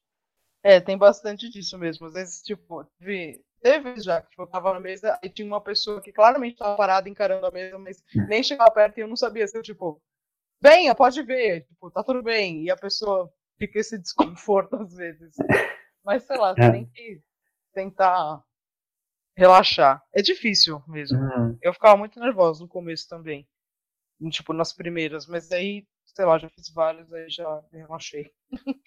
É, 0.63 0.79
tem 0.79 0.97
bastante 0.97 1.49
disso 1.49 1.77
mesmo. 1.77 2.05
Às 2.05 2.13
vezes, 2.13 2.41
tipo, 2.43 2.85
vi, 2.99 3.41
Teve 3.61 3.99
já, 4.01 4.21
que 4.21 4.29
tipo, 4.31 4.41
eu 4.41 4.47
tava 4.47 4.73
na 4.73 4.79
mesa 4.79 5.19
e 5.21 5.29
tinha 5.29 5.47
uma 5.47 5.61
pessoa 5.61 6.01
que 6.01 6.11
claramente 6.11 6.57
tava 6.57 6.75
parada 6.75 7.07
encarando 7.07 7.45
a 7.45 7.51
mesa, 7.51 7.77
mas 7.77 8.03
nem 8.27 8.41
chegava 8.41 8.71
perto 8.71 8.97
e 8.97 9.01
eu 9.01 9.07
não 9.07 9.15
sabia 9.15 9.47
se 9.47 9.55
eu, 9.55 9.61
tipo, 9.61 10.01
venha, 10.59 10.95
pode 10.95 11.21
ver, 11.21 11.65
tipo, 11.65 11.91
tá 11.91 12.03
tudo 12.03 12.23
bem. 12.23 12.63
E 12.63 12.71
a 12.71 12.75
pessoa 12.75 13.31
fica 13.59 13.79
esse 13.79 13.99
desconforto 13.99 14.75
às 14.81 14.95
vezes. 14.95 15.35
Mas 16.03 16.23
sei 16.23 16.37
lá, 16.37 16.53
você 16.55 16.61
é. 16.61 16.71
tem 16.71 16.85
que 16.87 17.21
tentar 17.73 18.43
relaxar. 19.37 20.03
É 20.11 20.21
difícil 20.23 20.83
mesmo. 20.87 21.19
Uhum. 21.19 21.57
Eu 21.61 21.73
ficava 21.73 21.95
muito 21.95 22.19
nervosa 22.19 22.63
no 22.63 22.67
começo 22.67 23.07
também. 23.07 23.47
Tipo, 24.31 24.53
nas 24.53 24.73
primeiras, 24.73 25.25
mas 25.25 25.51
aí, 25.51 25.87
sei 26.05 26.25
lá, 26.25 26.37
já 26.37 26.49
fiz 26.49 26.69
várias, 26.71 27.11
aí 27.11 27.29
já 27.29 27.63
relaxei. 27.71 28.31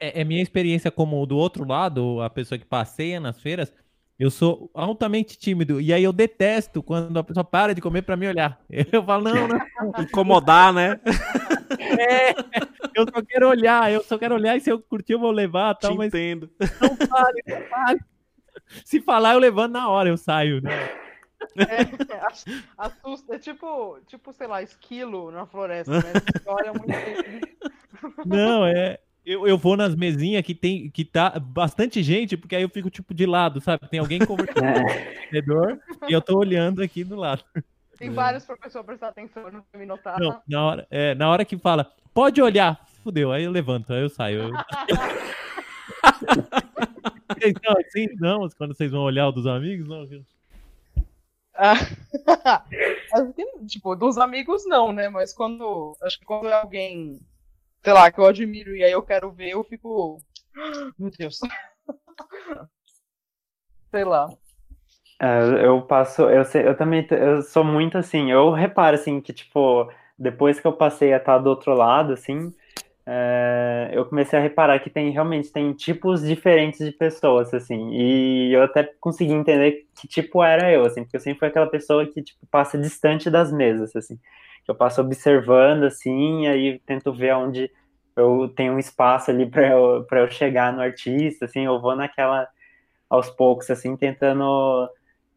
é, 0.00 0.20
é 0.20 0.24
minha 0.24 0.42
experiência 0.42 0.90
como 0.90 1.24
do 1.26 1.36
outro 1.36 1.66
lado, 1.66 2.20
a 2.20 2.30
pessoa 2.30 2.58
que 2.58 2.64
passeia 2.64 3.20
nas 3.20 3.40
feiras, 3.40 3.72
eu 4.18 4.30
sou 4.30 4.70
altamente 4.74 5.38
tímido. 5.38 5.80
E 5.80 5.92
aí 5.92 6.02
eu 6.02 6.12
detesto 6.12 6.82
quando 6.82 7.16
a 7.16 7.22
pessoa 7.22 7.44
para 7.44 7.74
de 7.74 7.80
comer 7.80 8.02
para 8.02 8.16
me 8.16 8.26
olhar. 8.26 8.60
Eu 8.92 9.04
falo, 9.04 9.24
não, 9.24 9.46
não. 9.46 9.58
Incomodar, 10.02 10.72
né? 10.72 11.00
É, 11.78 12.32
eu 12.94 13.06
só 13.14 13.22
quero 13.22 13.48
olhar, 13.48 13.92
eu 13.92 14.02
só 14.02 14.18
quero 14.18 14.34
olhar 14.34 14.56
e 14.56 14.60
se 14.60 14.70
eu 14.70 14.80
curtir 14.80 15.12
eu 15.12 15.20
vou 15.20 15.30
levar 15.30 15.74
tal, 15.74 15.92
Te 15.92 15.98
mas. 15.98 16.08
Entendo. 16.08 16.50
Não 16.80 16.96
pare, 16.96 17.42
não 17.46 17.62
pare. 17.68 18.00
Se 18.84 19.00
falar, 19.00 19.34
eu 19.34 19.38
levanto 19.38 19.72
na 19.72 19.88
hora, 19.88 20.08
eu 20.08 20.16
saio, 20.16 20.60
né? 20.60 20.72
É, 21.56 22.20
assusta. 22.76 23.36
É 23.36 23.38
tipo, 23.38 23.98
tipo, 24.06 24.32
sei 24.32 24.46
lá, 24.46 24.62
esquilo 24.62 25.30
na 25.30 25.46
floresta, 25.46 25.92
né? 25.92 26.12
Você 26.14 26.48
olha 26.48 26.72
muito. 26.72 28.26
Não, 28.26 28.66
é 28.66 28.98
eu, 29.28 29.46
eu 29.46 29.56
vou 29.58 29.76
nas 29.76 29.94
mesinhas 29.94 30.42
que 30.42 30.54
tem 30.54 30.90
que 30.90 31.04
tá 31.04 31.38
bastante 31.38 32.02
gente, 32.02 32.34
porque 32.34 32.56
aí 32.56 32.62
eu 32.62 32.70
fico 32.70 32.88
tipo 32.88 33.12
de 33.12 33.26
lado, 33.26 33.60
sabe? 33.60 33.86
Tem 33.86 34.00
alguém 34.00 34.18
conversando 34.18 34.64
é. 35.30 35.42
no 35.42 35.78
e 36.08 36.12
eu 36.12 36.22
tô 36.22 36.38
olhando 36.38 36.82
aqui 36.82 37.04
do 37.04 37.14
lado. 37.14 37.44
Tem 37.98 38.08
vários 38.10 38.46
professores 38.46 38.86
prestar 38.86 39.08
atenção, 39.08 39.50
não 39.50 39.62
me 39.78 39.84
notar. 39.84 40.18
Não, 40.18 40.40
na 40.48 40.64
hora, 40.64 40.86
é, 40.90 41.14
na 41.14 41.28
hora 41.28 41.44
que 41.44 41.58
fala, 41.58 41.92
pode 42.14 42.40
olhar, 42.40 42.82
fudeu, 43.04 43.30
aí 43.30 43.44
eu 43.44 43.50
levanto, 43.50 43.92
aí 43.92 44.00
eu 44.00 44.08
saio. 44.08 44.44
Eu... 44.44 44.50
então, 47.44 47.74
assim, 47.78 48.06
não, 48.18 48.48
quando 48.56 48.74
vocês 48.74 48.90
vão 48.90 49.02
olhar 49.02 49.28
o 49.28 49.32
dos 49.32 49.46
amigos, 49.46 49.86
não. 49.88 50.08
Ah, 51.54 51.74
tipo, 53.66 53.94
dos 53.94 54.16
amigos 54.16 54.64
não, 54.66 54.90
né? 54.90 55.10
Mas 55.10 55.34
quando. 55.34 55.94
Acho 56.00 56.18
que 56.18 56.24
quando 56.24 56.48
é 56.48 56.54
alguém 56.54 57.20
sei 57.82 57.92
lá, 57.92 58.10
que 58.10 58.18
eu 58.20 58.26
admiro 58.26 58.76
e 58.76 58.82
aí 58.82 58.92
eu 58.92 59.02
quero 59.02 59.30
ver, 59.30 59.50
eu 59.50 59.64
fico. 59.64 60.18
Meu 60.98 61.10
Deus. 61.10 61.38
sei 63.90 64.04
lá. 64.04 64.28
É, 65.20 65.66
eu 65.66 65.82
passo, 65.82 66.22
eu, 66.22 66.44
sei, 66.44 66.66
eu 66.66 66.76
também 66.76 67.06
eu 67.10 67.42
sou 67.42 67.64
muito 67.64 67.98
assim, 67.98 68.30
eu 68.30 68.52
reparo 68.52 68.94
assim 68.94 69.20
que 69.20 69.32
tipo, 69.32 69.90
depois 70.16 70.60
que 70.60 70.66
eu 70.66 70.72
passei 70.72 71.12
a 71.12 71.16
estar 71.16 71.38
do 71.38 71.50
outro 71.50 71.74
lado, 71.74 72.12
assim, 72.12 72.54
é, 73.04 73.90
eu 73.92 74.04
comecei 74.06 74.38
a 74.38 74.42
reparar 74.42 74.78
que 74.78 74.90
tem 74.90 75.10
realmente 75.10 75.50
tem 75.50 75.72
tipos 75.72 76.22
diferentes 76.22 76.78
de 76.86 76.92
pessoas, 76.92 77.52
assim, 77.52 77.90
e 77.92 78.52
eu 78.52 78.62
até 78.62 78.84
consegui 79.00 79.32
entender 79.32 79.88
que 80.00 80.06
tipo 80.06 80.42
era 80.42 80.70
eu, 80.70 80.84
assim, 80.84 81.02
porque 81.02 81.16
eu 81.16 81.20
sempre 81.20 81.40
fui 81.40 81.48
aquela 81.48 81.68
pessoa 81.68 82.06
que 82.06 82.22
tipo 82.22 82.46
passa 82.48 82.78
distante 82.78 83.28
das 83.28 83.52
mesas, 83.52 83.96
assim, 83.96 84.18
que 84.68 84.72
eu 84.72 84.74
passo 84.74 85.00
observando, 85.00 85.84
assim, 85.84 86.42
e 86.42 86.46
aí 86.46 86.78
tento 86.80 87.10
ver 87.10 87.34
onde 87.34 87.70
eu 88.14 88.52
tenho 88.54 88.74
um 88.74 88.78
espaço 88.78 89.30
ali 89.30 89.46
para 89.46 89.66
eu, 89.66 90.06
eu 90.10 90.30
chegar 90.30 90.74
no 90.74 90.82
artista, 90.82 91.46
assim, 91.46 91.64
eu 91.64 91.80
vou 91.80 91.96
naquela 91.96 92.46
aos 93.08 93.30
poucos, 93.30 93.70
assim, 93.70 93.96
tentando 93.96 94.86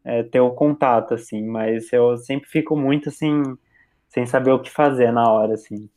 é, 0.04 0.22
ter 0.24 0.40
o 0.40 0.50
contato, 0.50 1.14
assim, 1.14 1.42
mas 1.46 1.90
eu 1.94 2.18
sempre 2.18 2.46
fico 2.50 2.76
muito, 2.76 3.08
assim, 3.08 3.42
sem 4.06 4.26
saber 4.26 4.52
o 4.52 4.60
que 4.60 4.70
fazer 4.70 5.10
na 5.10 5.26
hora, 5.32 5.54
assim. 5.54 5.88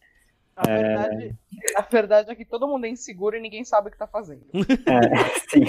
A, 0.56 0.70
é... 0.70 0.78
verdade, 0.78 1.36
a 1.76 1.82
verdade 1.82 2.32
é 2.32 2.36
que 2.36 2.46
todo 2.46 2.70
mundo 2.70 2.86
é 2.86 2.90
inseguro 2.90 3.36
e 3.36 3.42
ninguém 3.42 3.66
sabe 3.66 3.90
o 3.90 3.92
que 3.92 3.98
tá 3.98 4.08
fazendo. 4.08 4.46
É, 4.88 5.40
sim. 5.50 5.66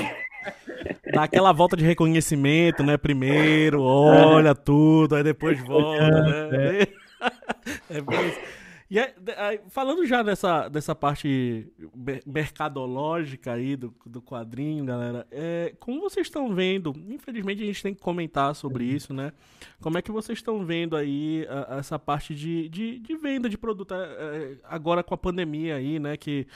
Dá 1.12 1.24
aquela 1.24 1.52
volta 1.52 1.76
de 1.76 1.85
reconhecimento, 1.85 2.85
né? 2.85 2.96
Primeiro, 2.96 3.83
olha 3.83 4.55
tudo, 4.55 5.16
aí 5.16 5.24
depois 5.24 5.59
volta, 5.59 6.09
né? 6.09 6.87
É, 7.91 8.01
bem 8.01 8.29
isso. 8.29 8.41
E 8.89 9.01
é, 9.01 9.12
falando 9.69 10.07
já 10.07 10.23
dessa, 10.23 10.69
dessa 10.69 10.95
parte 10.95 11.67
mercadológica 12.25 13.53
aí 13.53 13.75
do, 13.75 13.93
do 14.07 14.23
quadrinho, 14.23 14.85
galera, 14.85 15.27
é, 15.31 15.75
como 15.81 16.01
vocês 16.01 16.29
estão 16.29 16.55
vendo? 16.55 16.95
Infelizmente 17.09 17.62
a 17.65 17.67
gente 17.67 17.83
tem 17.83 17.95
que 17.95 18.01
comentar 18.01 18.55
sobre 18.55 18.85
uhum. 18.85 18.91
isso, 18.91 19.12
né? 19.12 19.33
Como 19.81 19.99
é 19.99 20.03
que 20.03 20.12
vocês 20.12 20.39
estão 20.39 20.65
vendo 20.65 20.95
aí 20.95 21.45
a, 21.49 21.79
essa 21.79 21.99
parte 21.99 22.33
de, 22.33 22.69
de, 22.69 23.01
de, 23.01 23.17
venda 23.17 23.49
de 23.49 23.59
produto 23.59 23.93
é, 23.93 23.99
é 23.99 24.57
agora 24.62 25.03
com 25.03 25.15
a 25.15 25.19
pandemia 25.19 25.75
aí, 25.75 25.99
né? 25.99 26.17
Que 26.17 26.47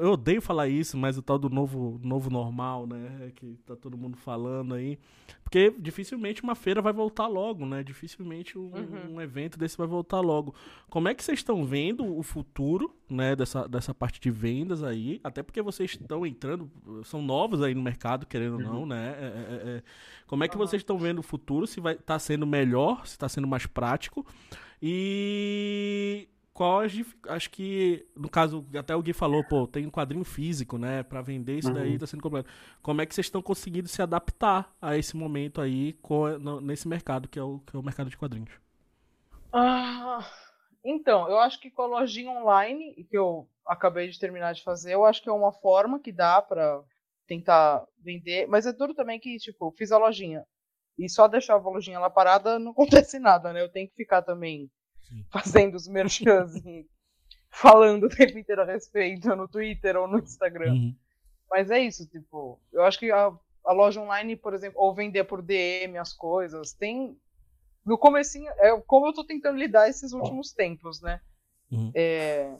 eu 0.00 0.12
odeio 0.12 0.42
falar 0.42 0.68
isso, 0.68 0.98
mas 0.98 1.16
o 1.16 1.22
tal 1.22 1.38
do 1.38 1.48
novo, 1.48 1.98
novo 2.04 2.28
normal, 2.28 2.86
né? 2.86 3.32
Que 3.34 3.56
tá 3.64 3.74
todo 3.74 3.96
mundo 3.96 4.18
falando 4.18 4.74
aí. 4.74 4.98
Porque 5.42 5.74
dificilmente 5.78 6.42
uma 6.42 6.54
feira 6.54 6.82
vai 6.82 6.92
voltar 6.92 7.26
logo, 7.26 7.64
né? 7.64 7.82
Dificilmente 7.82 8.58
um, 8.58 8.70
uhum. 8.70 9.14
um 9.14 9.20
evento 9.20 9.58
desse 9.58 9.78
vai 9.78 9.86
voltar 9.86 10.20
logo. 10.20 10.54
Como 10.90 11.08
é 11.08 11.14
que 11.14 11.24
vocês 11.24 11.38
estão 11.38 11.64
vendo 11.64 12.04
o 12.04 12.22
futuro, 12.22 12.94
né? 13.08 13.34
Dessa, 13.34 13.66
dessa 13.66 13.94
parte 13.94 14.20
de 14.20 14.30
vendas 14.30 14.82
aí? 14.82 15.20
Até 15.24 15.42
porque 15.42 15.62
vocês 15.62 15.92
estão 15.92 16.26
entrando, 16.26 16.70
são 17.04 17.22
novos 17.22 17.62
aí 17.62 17.74
no 17.74 17.80
mercado, 17.80 18.26
querendo 18.26 18.56
ou 18.56 18.60
não, 18.60 18.80
uhum. 18.80 18.86
né? 18.86 19.16
É, 19.18 19.24
é, 19.24 19.76
é. 19.78 19.82
Como 20.26 20.44
é 20.44 20.48
que 20.48 20.58
vocês 20.58 20.82
estão 20.82 20.98
vendo 20.98 21.20
o 21.20 21.22
futuro? 21.22 21.66
Se 21.66 21.80
vai 21.80 21.94
estar 21.94 22.04
tá 22.04 22.18
sendo 22.18 22.46
melhor, 22.46 23.06
se 23.06 23.12
está 23.12 23.28
sendo 23.28 23.48
mais 23.48 23.64
prático? 23.64 24.26
E 24.82 26.28
qual 26.60 26.82
acho 27.28 27.50
que, 27.50 28.06
no 28.14 28.28
caso, 28.28 28.66
até 28.78 28.94
o 28.94 29.00
Gui 29.00 29.14
falou, 29.14 29.42
pô, 29.42 29.66
tem 29.66 29.86
um 29.86 29.90
quadrinho 29.90 30.24
físico, 30.24 30.76
né, 30.76 31.02
para 31.02 31.22
vender 31.22 31.56
isso 31.56 31.68
uhum. 31.68 31.74
daí 31.74 31.98
tá 31.98 32.06
sendo 32.06 32.22
completo. 32.22 32.50
Como 32.82 33.00
é 33.00 33.06
que 33.06 33.14
vocês 33.14 33.28
estão 33.28 33.40
conseguindo 33.40 33.88
se 33.88 34.02
adaptar 34.02 34.70
a 34.78 34.94
esse 34.94 35.16
momento 35.16 35.62
aí, 35.62 35.94
com, 36.02 36.28
no, 36.38 36.60
nesse 36.60 36.86
mercado, 36.86 37.30
que 37.30 37.38
é, 37.38 37.42
o, 37.42 37.60
que 37.60 37.74
é 37.74 37.78
o 37.78 37.82
mercado 37.82 38.10
de 38.10 38.16
quadrinhos? 38.18 38.50
Ah, 39.50 40.18
então, 40.84 41.30
eu 41.30 41.38
acho 41.38 41.58
que 41.58 41.70
com 41.70 41.80
a 41.80 41.86
lojinha 41.86 42.30
online, 42.30 43.06
que 43.08 43.16
eu 43.16 43.48
acabei 43.66 44.08
de 44.08 44.20
terminar 44.20 44.52
de 44.52 44.62
fazer, 44.62 44.92
eu 44.92 45.06
acho 45.06 45.22
que 45.22 45.30
é 45.30 45.32
uma 45.32 45.54
forma 45.54 45.98
que 45.98 46.12
dá 46.12 46.42
para 46.42 46.82
tentar 47.26 47.86
vender, 47.98 48.46
mas 48.48 48.66
é 48.66 48.72
duro 48.74 48.92
também 48.92 49.18
que, 49.18 49.38
tipo, 49.38 49.72
fiz 49.78 49.92
a 49.92 49.96
lojinha 49.96 50.44
e 50.98 51.08
só 51.08 51.26
deixar 51.26 51.54
a 51.54 51.56
lojinha 51.56 51.98
lá 51.98 52.10
parada 52.10 52.58
não 52.58 52.72
acontece 52.76 53.18
nada, 53.18 53.50
né? 53.50 53.62
Eu 53.62 53.72
tenho 53.72 53.88
que 53.88 53.94
ficar 53.94 54.20
também 54.20 54.70
fazendo 55.30 55.74
os 55.74 55.88
merchans 55.88 56.56
e 56.64 56.86
falando 57.50 58.04
o 58.04 58.08
tempo 58.08 58.38
inteiro 58.38 58.62
a 58.62 58.64
respeito 58.64 59.34
no 59.34 59.48
Twitter 59.48 59.96
ou 59.96 60.06
no 60.06 60.18
Instagram. 60.18 60.72
Uhum. 60.72 60.96
Mas 61.50 61.70
é 61.70 61.80
isso, 61.80 62.06
tipo, 62.06 62.60
eu 62.72 62.82
acho 62.84 62.98
que 62.98 63.10
a, 63.10 63.32
a, 63.64 63.72
loja 63.72 64.00
online, 64.00 64.36
por 64.36 64.54
exemplo, 64.54 64.80
ou 64.80 64.94
vender 64.94 65.24
por 65.24 65.42
DM 65.42 65.98
as 65.98 66.12
coisas, 66.12 66.72
tem. 66.72 67.18
No 67.84 67.98
comecinho, 67.98 68.52
é 68.58 68.78
como 68.82 69.06
eu 69.06 69.12
tô 69.12 69.24
tentando 69.24 69.58
lidar 69.58 69.88
esses 69.88 70.12
últimos 70.12 70.52
tempos, 70.52 71.00
né? 71.00 71.20
Uhum. 71.72 71.90
É, 71.94 72.54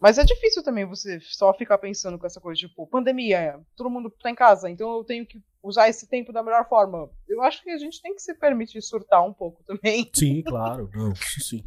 mas 0.00 0.16
é 0.16 0.24
difícil 0.24 0.62
também 0.62 0.86
você 0.86 1.20
só 1.20 1.52
ficar 1.52 1.76
pensando 1.76 2.18
com 2.18 2.26
essa 2.26 2.40
coisa, 2.40 2.58
tipo, 2.58 2.86
pandemia, 2.86 3.60
todo 3.76 3.90
mundo 3.90 4.10
tá 4.10 4.30
em 4.30 4.34
casa, 4.34 4.70
então 4.70 4.96
eu 4.96 5.04
tenho 5.04 5.26
que 5.26 5.42
usar 5.62 5.90
esse 5.90 6.08
tempo 6.08 6.32
da 6.32 6.42
melhor 6.42 6.66
forma. 6.66 7.10
Eu 7.28 7.42
acho 7.42 7.62
que 7.62 7.70
a 7.70 7.76
gente 7.76 8.00
tem 8.00 8.14
que 8.14 8.22
se 8.22 8.34
permitir 8.34 8.80
surtar 8.80 9.22
um 9.22 9.32
pouco 9.32 9.62
também. 9.68 10.10
Sim, 10.14 10.42
claro. 10.42 10.90
Não, 10.94 11.14
sim. 11.14 11.62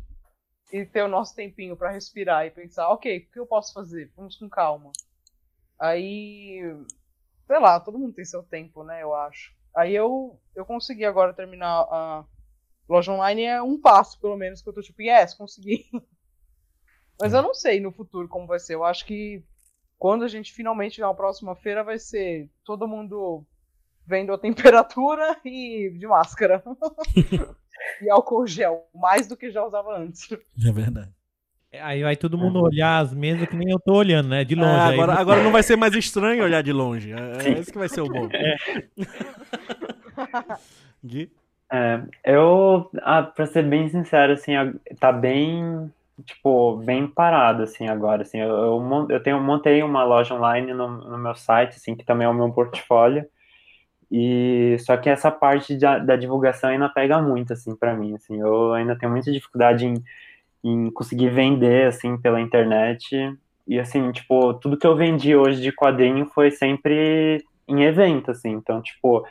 E 0.72 0.84
ter 0.84 1.04
o 1.04 1.08
nosso 1.08 1.36
tempinho 1.36 1.78
para 1.78 1.92
respirar 1.92 2.48
e 2.48 2.52
pensar, 2.52 2.90
ok, 2.90 3.20
o 3.20 3.32
que 3.32 3.40
eu 3.40 3.46
posso 3.46 3.72
fazer? 3.72 4.12
Vamos 4.16 4.36
com 4.36 4.50
calma. 4.50 4.92
Aí, 5.80 6.60
sei 7.46 7.60
lá, 7.60 7.80
todo 7.80 8.00
mundo 8.00 8.16
tem 8.16 8.26
seu 8.26 8.42
tempo, 8.42 8.84
né, 8.84 9.04
eu 9.04 9.14
acho. 9.14 9.54
Aí 9.76 9.94
eu, 9.94 10.40
eu 10.56 10.66
consegui 10.66 11.06
agora 11.06 11.34
terminar 11.34 11.82
a 11.82 12.26
loja 12.90 13.12
online, 13.12 13.44
é 13.44 13.62
um 13.62 13.80
passo, 13.80 14.20
pelo 14.20 14.38
menos, 14.38 14.62
que 14.62 14.70
eu 14.70 14.74
tô 14.74 14.82
tipo, 14.82 15.04
yes, 15.04 15.36
consegui. 15.36 15.86
Mas 17.20 17.34
eu 17.34 17.42
não 17.42 17.54
sei 17.54 17.80
no 17.80 17.92
futuro 17.92 18.28
como 18.28 18.48
vai 18.48 18.60
ser. 18.60 18.76
Eu 18.76 18.84
acho 18.84 19.06
que 19.06 19.44
quando 19.98 20.24
a 20.24 20.28
gente 20.28 20.52
finalmente 20.52 21.00
na 21.00 21.14
próxima 21.14 21.56
feira 21.56 21.84
vai 21.84 21.98
ser 21.98 22.50
todo 22.64 22.88
mundo 22.88 23.46
vendo 24.06 24.34
a 24.34 24.38
temperatura 24.40 25.38
e 25.46 25.92
de 25.98 26.08
máscara. 26.08 26.64
e 28.02 28.10
álcool 28.10 28.48
gel, 28.48 28.88
mais 28.94 29.28
do 29.28 29.38
que 29.38 29.52
já 29.52 29.66
usava 29.66 29.98
antes. 29.98 30.32
É 30.32 30.72
verdade. 30.72 31.12
É, 31.72 31.82
aí 31.82 32.04
vai 32.04 32.16
todo 32.16 32.38
mundo 32.38 32.62
olhar 32.62 33.00
as 33.00 33.14
mesas 33.14 33.48
que 33.48 33.56
nem 33.56 33.72
eu 33.72 33.80
tô 33.80 33.96
olhando, 33.96 34.30
né? 34.30 34.44
De 34.44 34.54
longe. 34.54 34.70
É, 34.70 34.94
agora, 34.94 35.14
agora 35.14 35.44
não 35.44 35.52
vai 35.52 35.64
ser 35.64 35.76
mais 35.76 35.96
estranho 35.96 36.44
olhar 36.44 36.62
de 36.62 36.72
longe. 36.72 37.12
É, 37.12 37.48
é 37.48 37.60
esse 37.60 37.72
que 37.72 37.80
vai 37.80 37.90
ser 37.90 38.02
o 38.02 38.08
bom. 38.08 38.30
É. 38.32 38.56
Gui? 41.04 41.32
É, 41.72 42.04
eu, 42.26 42.92
ah, 43.02 43.24
pra 43.24 43.48
ser 43.48 43.64
bem 43.64 43.90
sincero, 43.90 44.34
assim, 44.34 44.52
tá 45.00 45.12
bem, 45.12 45.92
tipo, 46.26 46.78
bem 46.78 47.08
parado, 47.08 47.64
assim, 47.64 47.88
agora, 47.88 48.22
assim, 48.22 48.40
eu, 48.40 48.50
eu, 48.50 49.08
eu 49.10 49.24
tenho, 49.24 49.42
montei 49.42 49.82
uma 49.84 50.04
loja 50.04 50.36
online 50.36 50.74
no, 50.74 50.88
no 50.88 51.18
meu 51.18 51.36
site, 51.36 51.76
assim, 51.78 51.96
que 51.96 52.06
também 52.06 52.26
é 52.26 52.30
o 52.30 52.34
meu 52.34 52.52
portfólio, 52.52 53.26
e 54.12 54.78
só 54.82 54.96
que 54.96 55.10
essa 55.10 55.32
parte 55.32 55.76
da, 55.76 55.98
da 55.98 56.16
divulgação 56.16 56.70
ainda 56.70 56.88
pega 56.88 57.20
muito 57.20 57.52
assim 57.54 57.76
para 57.76 57.96
mim, 57.96 58.14
assim, 58.14 58.40
eu 58.40 58.72
ainda 58.74 58.96
tenho 58.96 59.12
muita 59.12 59.32
dificuldade 59.32 59.88
em, 59.88 59.96
em 60.64 60.92
conseguir 60.92 61.30
vender 61.30 61.88
assim 61.88 62.16
pela 62.18 62.40
internet. 62.40 63.36
E 63.68 63.80
assim, 63.80 64.12
tipo, 64.12 64.54
tudo 64.56 64.78
que 64.78 64.86
eu 64.86 64.96
vendi 64.96 65.36
hoje 65.36 65.62
de 65.62 65.72
quadrinho 65.72 66.28
foi 66.28 66.52
sempre 66.52 67.44
em 67.68 67.84
evento, 67.84 68.30
assim. 68.30 68.52
Então, 68.52 68.82
tipo, 68.82 69.26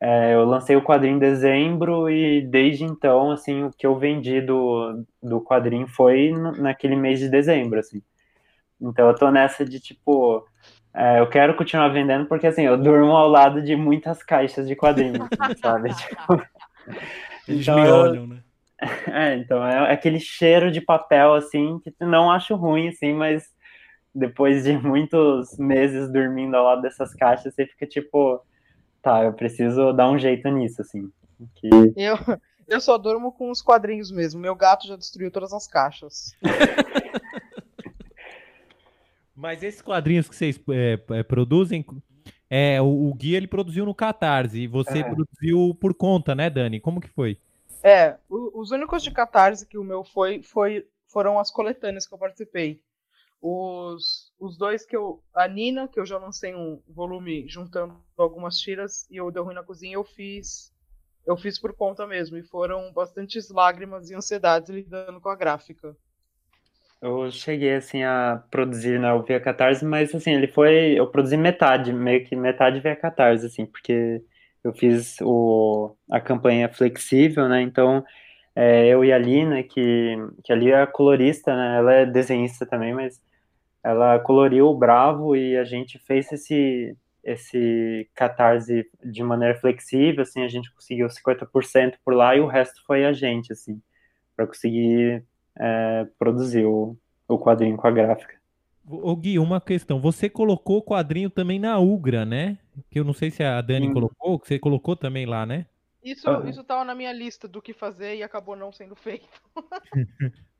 é, 0.00 0.34
eu 0.34 0.44
lancei 0.44 0.76
o 0.76 0.82
quadrinho 0.82 1.16
em 1.16 1.18
dezembro 1.18 2.10
e 2.10 2.42
desde 2.42 2.84
então, 2.84 3.30
assim, 3.30 3.64
o 3.64 3.70
que 3.70 3.86
eu 3.86 3.98
vendi 3.98 4.40
do, 4.40 5.04
do 5.22 5.40
quadrinho 5.40 5.86
foi 5.88 6.32
naquele 6.58 6.96
mês 6.96 7.18
de 7.18 7.28
dezembro, 7.28 7.78
assim. 7.78 8.02
Então 8.80 9.08
eu 9.08 9.14
tô 9.14 9.30
nessa 9.30 9.64
de, 9.64 9.80
tipo, 9.80 10.46
é, 10.94 11.20
eu 11.20 11.28
quero 11.28 11.54
continuar 11.54 11.88
vendendo 11.88 12.26
porque, 12.26 12.46
assim, 12.46 12.62
eu 12.62 12.76
durmo 12.76 13.12
ao 13.12 13.28
lado 13.28 13.62
de 13.62 13.74
muitas 13.74 14.22
caixas 14.22 14.68
de 14.68 14.76
quadrinhos, 14.76 15.20
assim, 15.20 15.58
sabe? 15.60 15.90
Tipo, 15.96 16.42
Eles 17.48 17.62
então, 17.62 17.82
me 17.82 17.90
olham, 17.90 18.26
né? 18.26 18.42
É, 19.10 19.34
então, 19.36 19.64
é 19.64 19.92
aquele 19.92 20.20
cheiro 20.20 20.70
de 20.70 20.80
papel, 20.80 21.34
assim, 21.34 21.78
que 21.80 21.92
não 22.00 22.30
acho 22.30 22.54
ruim, 22.54 22.88
assim, 22.88 23.12
mas 23.14 23.44
depois 24.14 24.64
de 24.64 24.76
muitos 24.76 25.58
meses 25.58 26.12
dormindo 26.12 26.54
ao 26.54 26.64
lado 26.64 26.82
dessas 26.82 27.14
caixas, 27.14 27.54
você 27.54 27.66
fica 27.66 27.86
tipo, 27.86 28.40
tá, 29.06 29.22
eu 29.22 29.32
preciso 29.32 29.92
dar 29.92 30.10
um 30.10 30.18
jeito 30.18 30.48
nisso, 30.48 30.82
assim. 30.82 31.08
Que... 31.54 31.70
Eu, 31.96 32.18
eu 32.66 32.80
só 32.80 32.98
durmo 32.98 33.30
com 33.30 33.52
os 33.52 33.62
quadrinhos 33.62 34.10
mesmo. 34.10 34.40
Meu 34.40 34.56
gato 34.56 34.88
já 34.88 34.96
destruiu 34.96 35.30
todas 35.30 35.52
as 35.52 35.68
caixas. 35.68 36.32
Mas 39.32 39.62
esses 39.62 39.80
quadrinhos 39.80 40.28
que 40.28 40.34
vocês 40.34 40.60
é, 40.70 40.98
é, 41.10 41.22
produzem, 41.22 41.84
é, 42.50 42.82
o, 42.82 43.08
o 43.08 43.14
Gui 43.14 43.36
ele 43.36 43.46
produziu 43.46 43.84
no 43.84 43.94
Catarse 43.94 44.62
e 44.62 44.66
você 44.66 44.98
é. 44.98 45.04
produziu 45.04 45.76
por 45.80 45.94
conta, 45.94 46.34
né, 46.34 46.50
Dani? 46.50 46.80
Como 46.80 47.00
que 47.00 47.08
foi? 47.08 47.38
É, 47.84 48.16
o, 48.28 48.60
os 48.60 48.72
únicos 48.72 49.04
de 49.04 49.12
Catarse 49.12 49.66
que 49.66 49.78
o 49.78 49.84
meu 49.84 50.02
foi, 50.02 50.42
foi 50.42 50.84
foram 51.06 51.38
as 51.38 51.52
coletâneas 51.52 52.08
que 52.08 52.14
eu 52.14 52.18
participei. 52.18 52.80
Os, 53.40 54.25
os 54.38 54.56
dois 54.56 54.84
que 54.84 54.96
eu. 54.96 55.22
A 55.34 55.46
Nina, 55.48 55.88
que 55.88 55.98
eu 55.98 56.06
já 56.06 56.18
lancei 56.18 56.54
um 56.54 56.80
volume 56.88 57.46
juntando 57.48 57.96
algumas 58.16 58.58
tiras, 58.58 59.06
e 59.10 59.20
o 59.20 59.30
Deu 59.30 59.44
Ruim 59.44 59.54
na 59.54 59.62
Cozinha, 59.62 59.94
eu 59.94 60.04
fiz. 60.04 60.72
Eu 61.26 61.36
fiz 61.36 61.58
por 61.58 61.72
conta 61.74 62.06
mesmo. 62.06 62.36
E 62.36 62.42
foram 62.42 62.92
bastantes 62.92 63.50
lágrimas 63.50 64.10
e 64.10 64.14
ansiedades 64.14 64.70
lidando 64.70 65.20
com 65.20 65.28
a 65.28 65.34
gráfica. 65.34 65.96
Eu 67.02 67.30
cheguei, 67.30 67.74
assim, 67.74 68.02
a 68.02 68.42
produzir 68.50 68.98
né, 68.98 69.08
Via 69.26 69.40
Catarse, 69.40 69.84
mas, 69.84 70.14
assim, 70.14 70.32
ele 70.32 70.46
foi... 70.46 70.94
Eu 70.98 71.06
produzi 71.08 71.36
metade, 71.36 71.92
meio 71.92 72.24
que 72.24 72.34
metade 72.34 72.80
via 72.80 72.96
Catarse, 72.96 73.46
assim, 73.46 73.66
porque 73.66 74.22
eu 74.64 74.72
fiz 74.72 75.16
o, 75.20 75.94
a 76.10 76.20
campanha 76.20 76.68
flexível, 76.68 77.48
né, 77.48 77.60
então 77.62 78.04
é, 78.54 78.86
eu 78.88 79.04
e 79.04 79.12
a 79.12 79.18
Lina, 79.18 79.62
que, 79.62 80.16
que 80.42 80.52
ali 80.52 80.72
é 80.72 80.84
colorista, 80.86 81.54
né, 81.54 81.76
ela 81.78 81.92
é 81.92 82.06
desenhista 82.06 82.66
também, 82.66 82.94
mas 82.94 83.20
ela 83.86 84.18
coloriu 84.18 84.66
o 84.66 84.76
Bravo 84.76 85.36
e 85.36 85.56
a 85.56 85.64
gente 85.64 85.96
fez 85.96 86.32
esse, 86.32 86.96
esse 87.22 88.10
Catarse 88.16 88.84
de 89.04 89.22
maneira 89.22 89.54
flexível, 89.60 90.22
assim, 90.22 90.42
a 90.42 90.48
gente 90.48 90.72
conseguiu 90.72 91.06
50% 91.06 91.94
por 92.04 92.12
lá 92.12 92.34
e 92.34 92.40
o 92.40 92.48
resto 92.48 92.84
foi 92.84 93.04
a 93.04 93.12
gente, 93.12 93.52
assim, 93.52 93.80
para 94.34 94.44
conseguir 94.44 95.24
é, 95.56 96.04
produzir 96.18 96.64
o, 96.64 96.96
o 97.28 97.38
quadrinho 97.38 97.76
com 97.76 97.86
a 97.86 97.92
gráfica. 97.92 98.34
Ô 98.88 99.14
Gui, 99.14 99.38
uma 99.38 99.60
questão. 99.60 100.00
Você 100.00 100.28
colocou 100.28 100.78
o 100.78 100.82
quadrinho 100.82 101.30
também 101.30 101.60
na 101.60 101.78
Ugra, 101.78 102.24
né? 102.24 102.58
Que 102.90 102.98
eu 102.98 103.04
não 103.04 103.12
sei 103.12 103.30
se 103.30 103.44
a 103.44 103.60
Dani 103.60 103.86
Sim. 103.86 103.92
colocou, 103.92 104.38
que 104.40 104.48
você 104.48 104.58
colocou 104.58 104.96
também 104.96 105.26
lá, 105.26 105.46
né? 105.46 105.66
Isso, 106.02 106.28
uhum. 106.28 106.48
isso 106.48 106.64
tava 106.64 106.84
na 106.84 106.94
minha 106.94 107.12
lista 107.12 107.46
do 107.46 107.62
que 107.62 107.72
fazer 107.72 108.16
e 108.16 108.22
acabou 108.24 108.56
não 108.56 108.72
sendo 108.72 108.96
feito. 108.96 109.28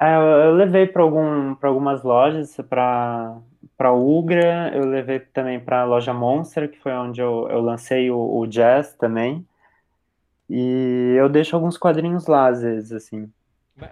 é, 0.00 0.16
eu 0.16 0.54
levei 0.54 0.86
para 0.86 1.02
algum, 1.02 1.56
algumas 1.62 2.02
lojas, 2.02 2.56
para 2.68 3.36
para 3.76 3.92
Ugra, 3.92 4.70
eu 4.74 4.86
levei 4.86 5.18
também 5.18 5.58
para 5.58 5.80
a 5.80 5.84
loja 5.84 6.14
Monster, 6.14 6.70
que 6.70 6.78
foi 6.78 6.92
onde 6.92 7.20
eu, 7.20 7.48
eu 7.50 7.60
lancei 7.60 8.10
o, 8.10 8.38
o 8.38 8.46
Jazz 8.46 8.94
também. 8.94 9.44
E 10.48 11.14
eu 11.18 11.28
deixo 11.28 11.56
alguns 11.56 11.76
quadrinhos 11.76 12.26
lá, 12.26 12.48
às 12.48 12.62
vezes, 12.62 12.92
assim. 12.92 13.28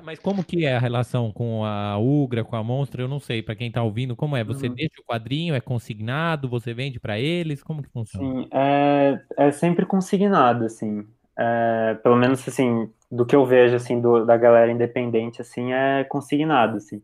Mas 0.03 0.19
como 0.19 0.45
que 0.45 0.67
é 0.67 0.77
a 0.77 0.79
relação 0.79 1.33
com 1.33 1.65
a 1.65 1.99
Ugra, 1.99 2.45
com 2.45 2.55
a 2.55 2.63
Monstro? 2.63 3.03
Eu 3.03 3.09
não 3.09 3.19
sei, 3.19 3.43
para 3.43 3.57
quem 3.57 3.71
tá 3.71 3.83
ouvindo, 3.83 4.15
como 4.15 4.37
é? 4.37 4.45
Você 4.45 4.69
uhum. 4.69 4.75
deixa 4.75 5.01
o 5.01 5.05
quadrinho, 5.05 5.55
é 5.55 5.61
consignado, 5.61 6.49
você 6.49 6.75
vende 6.75 7.01
para 7.01 7.19
eles? 7.19 7.63
Como 7.63 7.83
que 7.83 7.89
funciona? 7.89 8.43
Sim, 8.43 8.49
é, 8.53 9.21
é 9.37 9.51
sempre 9.51 9.87
consignado, 9.87 10.65
assim. 10.67 11.07
É, 11.37 11.95
pelo 12.03 12.17
menos, 12.17 12.47
assim, 12.47 12.91
do 13.11 13.27
que 13.27 13.35
eu 13.37 13.45
vejo, 13.45 13.77
assim, 13.77 14.01
do, 14.01 14.25
da 14.25 14.37
galera 14.37 14.71
independente, 14.73 15.41
assim, 15.41 15.73
é 15.73 16.05
consignado, 16.05 16.77
assim. 16.79 17.03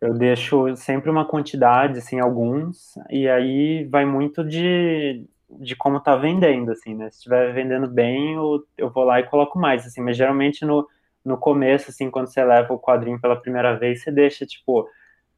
Eu 0.00 0.14
deixo 0.14 0.74
sempre 0.76 1.10
uma 1.10 1.24
quantidade, 1.26 1.98
assim, 1.98 2.20
alguns, 2.20 2.94
e 3.10 3.28
aí 3.28 3.84
vai 3.86 4.04
muito 4.04 4.44
de, 4.44 5.26
de 5.50 5.76
como 5.76 6.00
tá 6.00 6.16
vendendo, 6.16 6.72
assim, 6.72 6.94
né? 6.94 7.10
Se 7.10 7.18
estiver 7.18 7.52
vendendo 7.54 7.88
bem, 7.88 8.34
eu, 8.34 8.64
eu 8.76 8.90
vou 8.90 9.04
lá 9.04 9.20
e 9.20 9.24
coloco 9.28 9.58
mais, 9.58 9.86
assim, 9.86 10.00
mas 10.02 10.16
geralmente 10.16 10.64
no 10.64 10.86
no 11.24 11.38
começo, 11.38 11.88
assim, 11.90 12.10
quando 12.10 12.26
você 12.26 12.44
leva 12.44 12.74
o 12.74 12.80
quadrinho 12.80 13.20
pela 13.20 13.36
primeira 13.40 13.78
vez, 13.78 14.02
você 14.02 14.10
deixa, 14.10 14.44
tipo, 14.44 14.88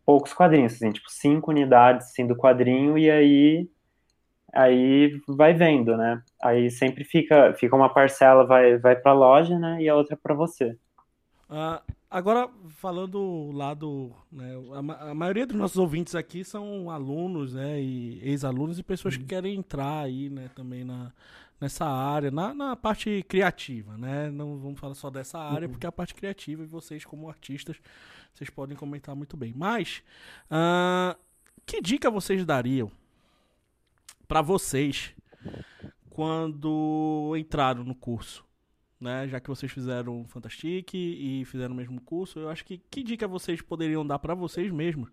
poucos 0.06 0.32
quadrinhos, 0.34 0.74
assim, 0.74 0.92
tipo, 0.92 1.10
cinco 1.10 1.50
unidades, 1.50 2.08
assim, 2.08 2.26
do 2.26 2.36
quadrinho, 2.36 2.98
e 2.98 3.10
aí 3.10 3.68
aí 4.54 5.20
vai 5.28 5.52
vendo, 5.52 5.96
né? 5.96 6.22
Aí 6.42 6.70
sempre 6.70 7.04
fica, 7.04 7.52
fica 7.54 7.74
uma 7.74 7.92
parcela 7.92 8.46
vai, 8.46 8.78
vai 8.78 8.96
para 8.96 9.12
a 9.12 9.14
loja, 9.14 9.58
né? 9.58 9.82
E 9.82 9.88
a 9.88 9.94
outra 9.94 10.16
para 10.16 10.34
você. 10.34 10.76
Uh, 11.50 11.80
agora 12.10 12.48
falando 12.76 13.50
lá 13.52 13.74
do, 13.74 14.10
né, 14.32 14.54
a, 14.72 15.10
a, 15.10 15.14
maioria 15.14 15.46
dos 15.46 15.56
nossos 15.56 15.76
ouvintes 15.76 16.14
aqui 16.14 16.42
são 16.42 16.90
alunos, 16.90 17.54
né? 17.54 17.80
E 17.80 18.20
ex-alunos 18.22 18.78
e 18.78 18.82
pessoas 18.82 19.14
uhum. 19.14 19.20
que 19.20 19.26
querem 19.26 19.56
entrar 19.56 20.00
aí, 20.00 20.30
né? 20.30 20.48
Também 20.54 20.84
na 20.84 21.12
nessa 21.60 21.86
área, 21.86 22.30
na, 22.30 22.52
na 22.52 22.76
parte 22.76 23.24
criativa, 23.28 23.96
né? 23.96 24.30
Não 24.30 24.58
vamos 24.58 24.78
falar 24.78 24.94
só 24.94 25.08
dessa 25.08 25.38
área, 25.38 25.66
uhum. 25.66 25.72
porque 25.72 25.86
é 25.86 25.88
a 25.88 25.92
parte 25.92 26.14
criativa 26.14 26.62
e 26.62 26.66
vocês, 26.66 27.04
como 27.04 27.28
artistas, 27.28 27.76
vocês 28.34 28.50
podem 28.50 28.76
comentar 28.76 29.14
muito 29.14 29.36
bem. 29.36 29.54
Mas, 29.56 30.02
uh, 30.50 31.16
que 31.64 31.80
dica 31.80 32.10
vocês 32.10 32.44
dariam 32.44 32.90
para 34.26 34.42
vocês 34.42 35.14
quando 36.10 37.34
entraram 37.36 37.84
no 37.84 37.94
curso? 37.94 38.44
Né? 39.00 39.28
Já 39.28 39.40
que 39.40 39.48
vocês 39.48 39.70
fizeram 39.70 40.24
Fantastic 40.28 40.94
e 40.94 41.44
fizeram 41.46 41.74
o 41.74 41.76
mesmo 41.76 42.00
curso, 42.00 42.38
eu 42.38 42.48
acho 42.48 42.64
que 42.64 42.78
que 42.78 43.02
dica 43.02 43.28
vocês 43.28 43.60
poderiam 43.60 44.06
dar 44.06 44.18
para 44.18 44.34
vocês 44.34 44.70
mesmos 44.70 45.10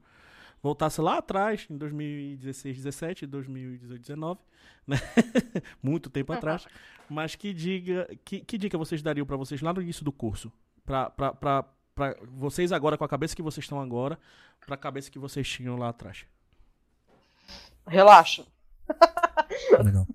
voltasse 0.61 1.01
lá 1.01 1.17
atrás, 1.17 1.65
em 1.69 1.77
2016, 1.77 2.77
17, 2.77 3.25
2018, 3.25 4.01
19, 4.01 4.39
né? 4.85 4.97
muito 5.81 6.09
tempo 6.09 6.31
atrás, 6.31 6.67
mas 7.09 7.35
que 7.35 7.53
diga, 7.53 8.07
que, 8.23 8.41
que 8.41 8.57
dica 8.57 8.77
vocês 8.77 9.01
dariam 9.01 9.25
para 9.25 9.37
vocês 9.37 9.61
lá 9.61 9.73
no 9.73 9.81
início 9.81 10.05
do 10.05 10.11
curso, 10.11 10.51
para 10.85 11.65
vocês 12.29 12.71
agora 12.71 12.97
com 12.97 13.03
a 13.03 13.09
cabeça 13.09 13.35
que 13.35 13.41
vocês 13.41 13.63
estão 13.63 13.81
agora, 13.81 14.19
para 14.65 14.75
a 14.75 14.77
cabeça 14.77 15.09
que 15.09 15.19
vocês 15.19 15.47
tinham 15.47 15.75
lá 15.75 15.89
atrás? 15.89 16.25
Relaxa. 17.87 18.45
Legal. 19.83 20.07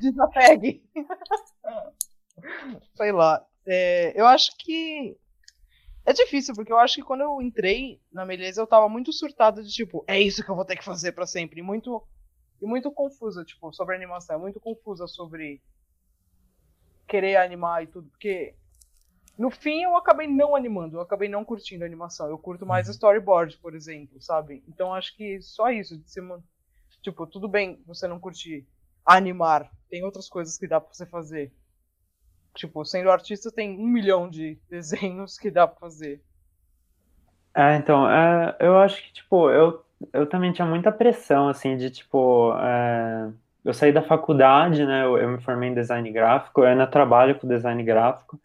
Desapegue. 0.00 0.82
Sei 2.94 3.12
lá. 3.12 3.44
É, 3.66 4.20
eu 4.20 4.26
acho 4.26 4.56
que 4.58 5.16
é 6.04 6.12
difícil, 6.12 6.54
porque 6.54 6.72
eu 6.72 6.78
acho 6.78 6.96
que 6.96 7.02
quando 7.02 7.20
eu 7.20 7.40
entrei 7.40 8.00
na 8.12 8.26
Meleza, 8.26 8.60
eu 8.60 8.66
tava 8.66 8.88
muito 8.88 9.12
surtado 9.12 9.62
de 9.62 9.70
tipo, 9.70 10.04
é 10.08 10.20
isso 10.20 10.42
que 10.44 10.50
eu 10.50 10.56
vou 10.56 10.64
ter 10.64 10.76
que 10.76 10.84
fazer 10.84 11.12
para 11.12 11.26
sempre. 11.26 11.60
E 11.60 11.62
muito, 11.62 12.02
e 12.60 12.66
muito 12.66 12.90
confusa, 12.90 13.44
tipo, 13.44 13.72
sobre 13.72 13.94
animação. 13.94 14.40
Muito 14.40 14.58
confusa 14.58 15.06
sobre 15.06 15.62
querer 17.06 17.36
animar 17.36 17.84
e 17.84 17.86
tudo. 17.86 18.08
Porque 18.10 18.56
no 19.38 19.50
fim 19.50 19.82
eu 19.82 19.96
acabei 19.96 20.26
não 20.26 20.56
animando, 20.56 20.96
eu 20.96 21.00
acabei 21.00 21.28
não 21.28 21.44
curtindo 21.44 21.84
a 21.84 21.86
animação. 21.86 22.28
Eu 22.28 22.38
curto 22.38 22.66
mais 22.66 22.86
uhum. 22.86 22.92
storyboard, 22.92 23.58
por 23.58 23.74
exemplo, 23.74 24.20
sabe? 24.20 24.62
Então 24.68 24.92
acho 24.92 25.16
que 25.16 25.40
só 25.40 25.70
isso, 25.70 25.98
de 25.98 26.10
ser. 26.10 26.22
Tipo, 27.02 27.26
tudo 27.26 27.48
bem 27.48 27.82
você 27.86 28.06
não 28.06 28.20
curtir 28.20 28.66
animar. 29.04 29.70
Tem 29.90 30.04
outras 30.04 30.28
coisas 30.28 30.56
que 30.56 30.68
dá 30.68 30.80
pra 30.80 30.92
você 30.92 31.04
fazer. 31.04 31.52
Tipo, 32.54 32.84
sendo 32.84 33.10
artista 33.10 33.50
tem 33.50 33.78
um 33.78 33.86
milhão 33.86 34.28
de 34.28 34.58
desenhos 34.70 35.38
que 35.38 35.50
dá 35.50 35.66
pra 35.66 35.80
fazer. 35.80 36.22
É, 37.54 37.76
então, 37.76 38.08
é, 38.10 38.56
eu 38.60 38.78
acho 38.78 39.02
que, 39.02 39.12
tipo, 39.12 39.50
eu, 39.50 39.84
eu 40.12 40.26
também 40.26 40.52
tinha 40.52 40.66
muita 40.66 40.90
pressão, 40.90 41.48
assim, 41.48 41.76
de, 41.76 41.90
tipo, 41.90 42.54
é, 42.56 43.30
eu 43.62 43.74
saí 43.74 43.92
da 43.92 44.00
faculdade, 44.00 44.86
né, 44.86 45.04
eu, 45.04 45.18
eu, 45.18 45.28
me 45.28 45.40
formei 45.42 45.68
em 45.68 45.74
design 45.74 46.10
gráfico, 46.10 46.62
eu 46.62 46.66
ainda 46.68 46.86
trabalho 46.86 47.38
com 47.38 47.46
design 47.46 47.82
gráfico, 47.82 48.40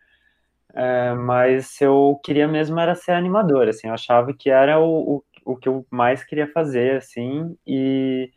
é, 0.73 1.13
mas 1.13 1.79
eu 1.79 2.19
queria 2.21 2.49
mesmo 2.49 2.77
era 2.79 2.95
ser 2.95 3.13
animador, 3.13 3.69
assim, 3.69 3.87
eu 3.87 3.93
achava 3.93 4.33
que 4.33 4.49
era 4.49 4.77
o, 4.77 5.17
o, 5.17 5.53
o 5.53 5.55
que 5.55 5.69
eu 5.69 5.85
mais 5.89 6.21
queria 6.23 6.51
fazer, 6.51 6.97
assim, 6.97 7.57
e 7.65 8.29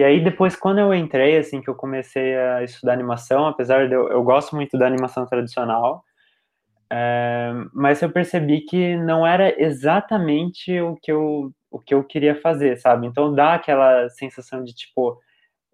e 0.00 0.04
aí 0.04 0.24
depois, 0.24 0.56
quando 0.56 0.78
eu 0.78 0.94
entrei, 0.94 1.36
assim, 1.36 1.60
que 1.60 1.68
eu 1.68 1.74
comecei 1.74 2.34
a 2.34 2.64
estudar 2.64 2.94
animação, 2.94 3.46
apesar 3.46 3.86
de 3.86 3.94
eu, 3.94 4.08
eu 4.08 4.22
gosto 4.22 4.56
muito 4.56 4.78
da 4.78 4.86
animação 4.86 5.26
tradicional, 5.26 6.02
é, 6.90 7.52
mas 7.74 8.00
eu 8.00 8.10
percebi 8.10 8.62
que 8.62 8.96
não 8.96 9.26
era 9.26 9.62
exatamente 9.62 10.80
o 10.80 10.96
que 10.96 11.12
eu, 11.12 11.52
o 11.70 11.78
que 11.78 11.92
eu 11.92 12.02
queria 12.02 12.34
fazer, 12.40 12.78
sabe? 12.78 13.06
Então 13.06 13.34
dá 13.34 13.52
aquela 13.52 14.08
sensação 14.08 14.64
de, 14.64 14.74
tipo, 14.74 15.20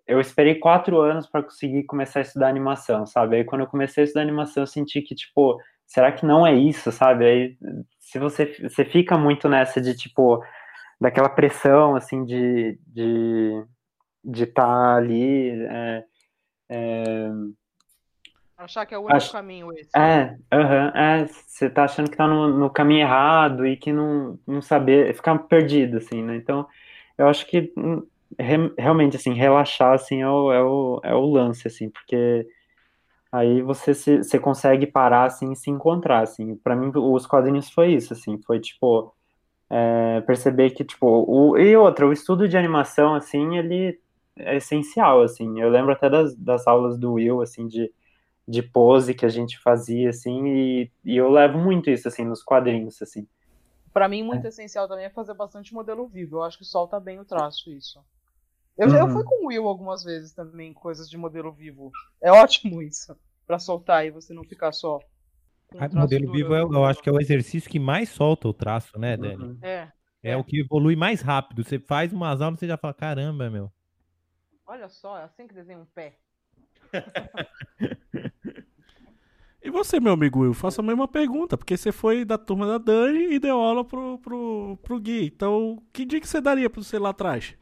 eu 0.09 0.20
esperei 0.20 0.57
quatro 0.57 1.01
anos 1.01 1.29
para 1.29 1.45
conseguir 1.45 1.85
começar 1.85 2.18
a 2.18 2.22
estudar 2.22 2.49
animação, 2.49 3.07
sabe? 3.07 3.37
Aí 3.37 3.45
quando 3.45 3.61
eu 3.61 3.68
comecei 3.68 4.03
a 4.03 4.07
estudar 4.07 4.22
animação, 4.22 4.64
eu 4.64 4.66
senti 4.66 5.03
que, 5.03 5.14
tipo, 5.14 5.57
será 5.87 6.11
que 6.11 6.27
não 6.27 6.45
é 6.45 6.53
isso, 6.53 6.91
sabe? 6.91 7.24
Aí 7.24 7.57
se 8.01 8.18
você, 8.18 8.47
você 8.61 8.85
fica 8.85 9.16
muito 9.16 9.49
nessa 9.49 9.81
de, 9.81 9.95
tipo, 9.97 10.43
daquela 11.01 11.29
pressão, 11.29 11.95
assim, 11.95 12.24
de, 12.24 12.77
de 12.89 13.64
de 14.27 14.45
estar 14.45 14.62
tá 14.62 14.97
ali. 14.97 15.51
É, 15.51 16.05
é... 16.68 17.31
Achar 18.59 18.87
que 18.87 18.95
é 18.95 18.99
o 18.99 19.03
único 19.03 19.16
Ach... 19.16 19.33
caminho 19.33 19.72
esse. 19.72 19.91
É, 19.95 20.37
uhum, 20.53 20.89
é, 20.95 21.27
você 21.27 21.70
tá 21.70 21.85
achando 21.85 22.11
que 22.11 22.16
tá 22.16 22.27
no, 22.27 22.49
no, 22.49 22.70
caminho 22.70 23.03
errado 23.03 23.66
e 23.66 23.77
que 23.77 23.93
não, 23.93 24.39
não 24.47 24.61
saber, 24.62 25.14
ficar 25.14 25.39
perdido, 25.41 25.99
assim, 25.99 26.22
né? 26.22 26.37
Então, 26.37 26.66
eu 27.18 27.29
acho 27.29 27.47
que 27.47 27.72
hum, 27.77 28.03
re, 28.39 28.72
realmente, 28.79 29.16
assim, 29.16 29.35
relaxar, 29.35 29.93
assim, 29.93 30.22
é 30.22 30.29
o, 30.29 30.53
é 30.53 30.62
o, 30.62 31.01
é 31.05 31.14
o 31.14 31.27
lance, 31.27 31.68
assim, 31.68 31.91
porque 31.91 32.47
aí 33.31 33.61
você, 33.61 33.95
se, 33.95 34.18
você 34.18 34.39
consegue 34.39 34.87
parar, 34.87 35.24
assim, 35.24 35.53
e 35.53 35.57
se 35.57 35.70
encontrar, 35.70 36.22
assim. 36.22 36.57
Pra 36.57 36.74
mim, 36.74 36.91
os 36.95 37.27
quadrinhos 37.27 37.70
foi 37.70 37.93
isso, 37.93 38.14
assim, 38.14 38.41
foi, 38.47 38.59
tipo, 38.59 39.14
é, 39.70 40.22
perceber 40.22 40.70
que, 40.70 40.83
tipo, 40.85 41.07
o, 41.07 41.59
e 41.59 41.77
outra, 41.77 42.07
o 42.07 42.12
estudo 42.12 42.49
de 42.49 42.57
animação, 42.57 43.14
assim, 43.14 43.59
ele 43.59 44.01
é 44.39 44.57
essencial, 44.57 45.22
assim. 45.22 45.61
Eu 45.61 45.68
lembro 45.68 45.93
até 45.93 46.09
das, 46.09 46.34
das 46.34 46.66
aulas 46.66 46.99
do 46.99 47.14
Will, 47.14 47.41
assim, 47.41 47.66
de, 47.66 47.93
de 48.47 48.62
pose 48.62 49.14
que 49.14 49.24
a 49.24 49.28
gente 49.28 49.59
fazia, 49.59 50.11
assim, 50.11 50.47
e, 50.47 50.91
e 51.05 51.16
eu 51.16 51.30
levo 51.30 51.59
muito 51.59 51.91
isso, 51.91 52.07
assim, 52.07 52.24
nos 52.24 52.43
quadrinhos, 52.43 53.01
assim. 53.01 53.26
Para 53.93 54.09
mim, 54.09 54.22
muito 54.22 54.45
é. 54.45 54.49
essencial 54.49 54.87
também 54.87 55.07
é 55.07 55.11
fazer 55.11 55.34
bastante 55.34 55.72
modelo 55.72 56.07
vivo. 56.07 56.37
Eu 56.37 56.43
acho 56.43 56.59
que 56.59 56.64
solta 56.64 57.01
bem 57.01 57.18
o 57.18 57.24
traço, 57.24 57.72
isso. 57.72 57.99
Eu, 58.76 58.89
uhum. 58.89 58.97
eu 58.97 59.09
fui 59.09 59.24
com 59.24 59.45
o 59.45 59.49
Will 59.49 59.66
algumas 59.66 60.05
vezes 60.05 60.32
também, 60.32 60.74
coisas 60.74 61.09
de 61.09 61.16
modelo 61.16 61.51
vivo. 61.51 61.91
É 62.22 62.30
ótimo 62.30 62.82
isso, 62.82 63.16
para 63.47 63.59
soltar 63.59 64.05
e 64.05 64.11
você 64.11 64.34
não 64.34 64.45
ficar 64.45 64.72
só. 64.72 64.99
Ah, 65.78 65.89
modelo 65.93 66.30
vivo, 66.30 66.55
eu, 66.55 66.70
eu, 66.72 66.84
acho 66.84 67.03
que 67.03 67.09
é 67.09 67.12
o 67.12 67.20
exercício 67.20 67.70
que 67.70 67.78
mais 67.78 68.11
solta 68.11 68.47
o 68.47 68.53
traço, 68.53 68.99
né, 68.99 69.16
Dani? 69.16 69.43
Uhum. 69.43 69.59
É. 69.62 69.91
É, 70.22 70.30
é 70.32 70.37
o 70.37 70.45
que 70.45 70.61
evolui 70.61 70.95
mais 70.95 71.20
rápido. 71.20 71.64
Você 71.64 71.78
faz 71.78 72.12
umas 72.12 72.41
aulas 72.41 72.59
e 72.59 72.61
você 72.61 72.66
já 72.66 72.76
fala, 72.76 72.93
caramba, 72.93 73.49
meu. 73.49 73.72
Olha 74.67 74.89
só, 74.89 75.17
é 75.19 75.23
assim 75.23 75.47
que 75.47 75.55
desenha 75.55 75.79
um 75.79 75.85
pé. 75.85 76.19
e 79.62 79.71
você, 79.71 80.01
meu 80.01 80.14
amigo 80.14 80.41
Will, 80.41 80.53
faça 80.53 80.81
a 80.81 80.85
mesma 80.85 81.07
pergunta, 81.07 81.57
porque 81.57 81.77
você 81.77 81.93
foi 81.93 82.25
da 82.25 82.37
turma 82.37 82.67
da 82.67 82.79
Dani 82.79 83.35
e 83.35 83.39
deu 83.39 83.61
aula 83.61 83.85
pro, 83.85 84.19
pro, 84.19 84.77
pro 84.83 85.01
Gui. 85.01 85.27
Então, 85.27 85.81
que 85.93 86.05
dia 86.05 86.21
que 86.21 86.27
você 86.27 86.41
daria 86.41 86.69
pra 86.69 86.83
você 86.83 86.99
lá 86.99 87.11
atrás? 87.11 87.57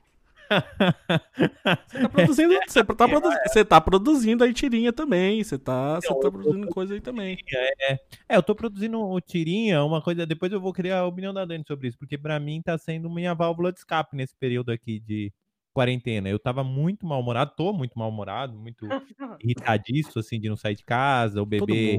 você 1.89 2.01
tá 2.01 2.09
produzindo, 2.09 2.55
você 2.67 2.85
tá, 2.85 2.95
produ 3.09 3.29
você 3.47 3.65
tá 3.65 3.81
produzindo 3.81 4.45
aí 4.45 4.53
tirinha 4.53 4.93
também, 4.93 5.43
você 5.43 5.59
tá, 5.59 5.97
você 5.97 6.09
tá 6.09 6.31
produzindo 6.31 6.69
coisa 6.69 6.95
aí 6.95 7.01
também. 7.03 7.39
É, 7.53 7.93
é, 7.93 8.37
eu 8.37 8.43
tô 8.43 8.55
produzindo 8.55 8.99
o 8.99 9.21
tirinha, 9.21 9.85
uma 9.85 10.01
coisa, 10.01 10.27
depois 10.27 10.53
eu 10.53 10.61
vou 10.61 10.73
criar 10.73 11.01
a 11.01 11.07
opinião 11.07 11.35
da 11.35 11.45
Dani 11.45 11.65
sobre 11.67 11.89
isso, 11.89 11.99
porque 11.99 12.17
para 12.17 12.41
mim 12.41 12.63
tá 12.63 12.79
sendo 12.79 13.11
minha 13.11 13.35
válvula 13.35 13.73
de 13.73 13.79
escape 13.79 14.17
nesse 14.17 14.35
período 14.37 14.71
aqui 14.71 15.01
de 15.01 15.33
quarentena. 15.75 16.29
Eu 16.29 16.39
tava 16.39 16.63
muito 16.63 17.05
mal-humorado, 17.05 17.53
tô 17.57 17.73
muito 17.73 17.99
mal-humorado, 17.99 18.57
muito 18.57 18.87
irritadiço, 19.43 20.19
assim, 20.19 20.41
de 20.41 20.49
não 20.49 20.57
sair 20.57 20.77
de 20.77 20.85
casa, 20.85 21.43
o 21.43 21.47
bebê 21.47 21.99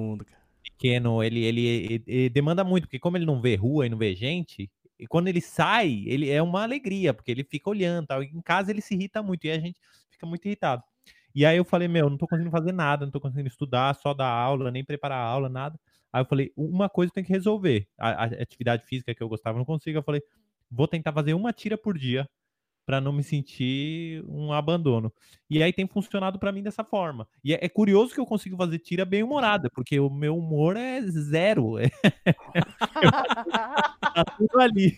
pequeno, 0.63 1.21
ele, 1.21 1.43
ele, 1.43 1.61
ele, 1.61 2.03
ele 2.07 2.29
demanda 2.29 2.63
muito, 2.63 2.83
porque 2.85 2.97
como 2.97 3.17
ele 3.17 3.25
não 3.25 3.39
vê 3.41 3.55
rua 3.55 3.85
e 3.85 3.89
não 3.89 3.97
vê 3.97 4.15
gente, 4.15 4.71
e 4.97 5.05
quando 5.05 5.27
ele 5.27 5.41
sai, 5.41 6.03
ele 6.07 6.29
é 6.29 6.41
uma 6.41 6.63
alegria, 6.63 7.13
porque 7.13 7.29
ele 7.29 7.43
fica 7.43 7.69
olhando, 7.69 8.07
tal. 8.07 8.23
em 8.23 8.41
casa 8.41 8.71
ele 8.71 8.81
se 8.81 8.95
irrita 8.95 9.21
muito 9.21 9.45
e 9.45 9.51
a 9.51 9.59
gente 9.59 9.79
fica 10.09 10.25
muito 10.25 10.45
irritado. 10.45 10.81
E 11.33 11.45
aí 11.45 11.57
eu 11.57 11.65
falei, 11.65 11.87
meu, 11.87 12.09
não 12.09 12.17
tô 12.17 12.25
conseguindo 12.25 12.51
fazer 12.51 12.71
nada, 12.71 13.05
não 13.05 13.11
tô 13.11 13.19
conseguindo 13.19 13.49
estudar, 13.49 13.93
só 13.95 14.13
dar 14.13 14.29
aula, 14.29 14.71
nem 14.71 14.85
preparar 14.85 15.19
aula, 15.19 15.49
nada. 15.49 15.77
Aí 16.11 16.21
eu 16.21 16.25
falei, 16.25 16.53
uma 16.55 16.87
coisa 16.87 17.11
tem 17.11 17.25
que 17.25 17.33
resolver. 17.33 17.85
A, 17.99 18.23
a 18.23 18.23
atividade 18.23 18.85
física 18.85 19.13
que 19.13 19.21
eu 19.21 19.27
gostava 19.27 19.57
não 19.57 19.65
consigo. 19.65 19.97
Eu 19.97 20.03
falei, 20.03 20.21
vou 20.71 20.87
tentar 20.87 21.11
fazer 21.11 21.33
uma 21.33 21.51
tira 21.51 21.77
por 21.77 21.97
dia 21.97 22.25
para 22.85 23.01
não 23.01 23.11
me 23.11 23.23
sentir 23.23 24.23
um 24.27 24.53
abandono. 24.53 25.11
E 25.49 25.61
aí 25.61 25.73
tem 25.73 25.87
funcionado 25.87 26.37
para 26.37 26.51
mim 26.51 26.61
dessa 26.61 26.83
forma. 26.83 27.27
E 27.43 27.53
é, 27.53 27.65
é, 27.65 27.69
curioso 27.69 28.13
que 28.13 28.19
eu 28.19 28.25
consigo 28.25 28.55
fazer 28.55 28.79
tira 28.79 29.03
bem 29.03 29.23
humorada, 29.23 29.69
porque 29.69 29.99
o 29.99 30.09
meu 30.09 30.37
humor 30.37 30.77
é 30.77 31.01
zero. 31.01 31.75
tá 33.01 34.25
tudo 34.37 34.59
ali. 34.59 34.95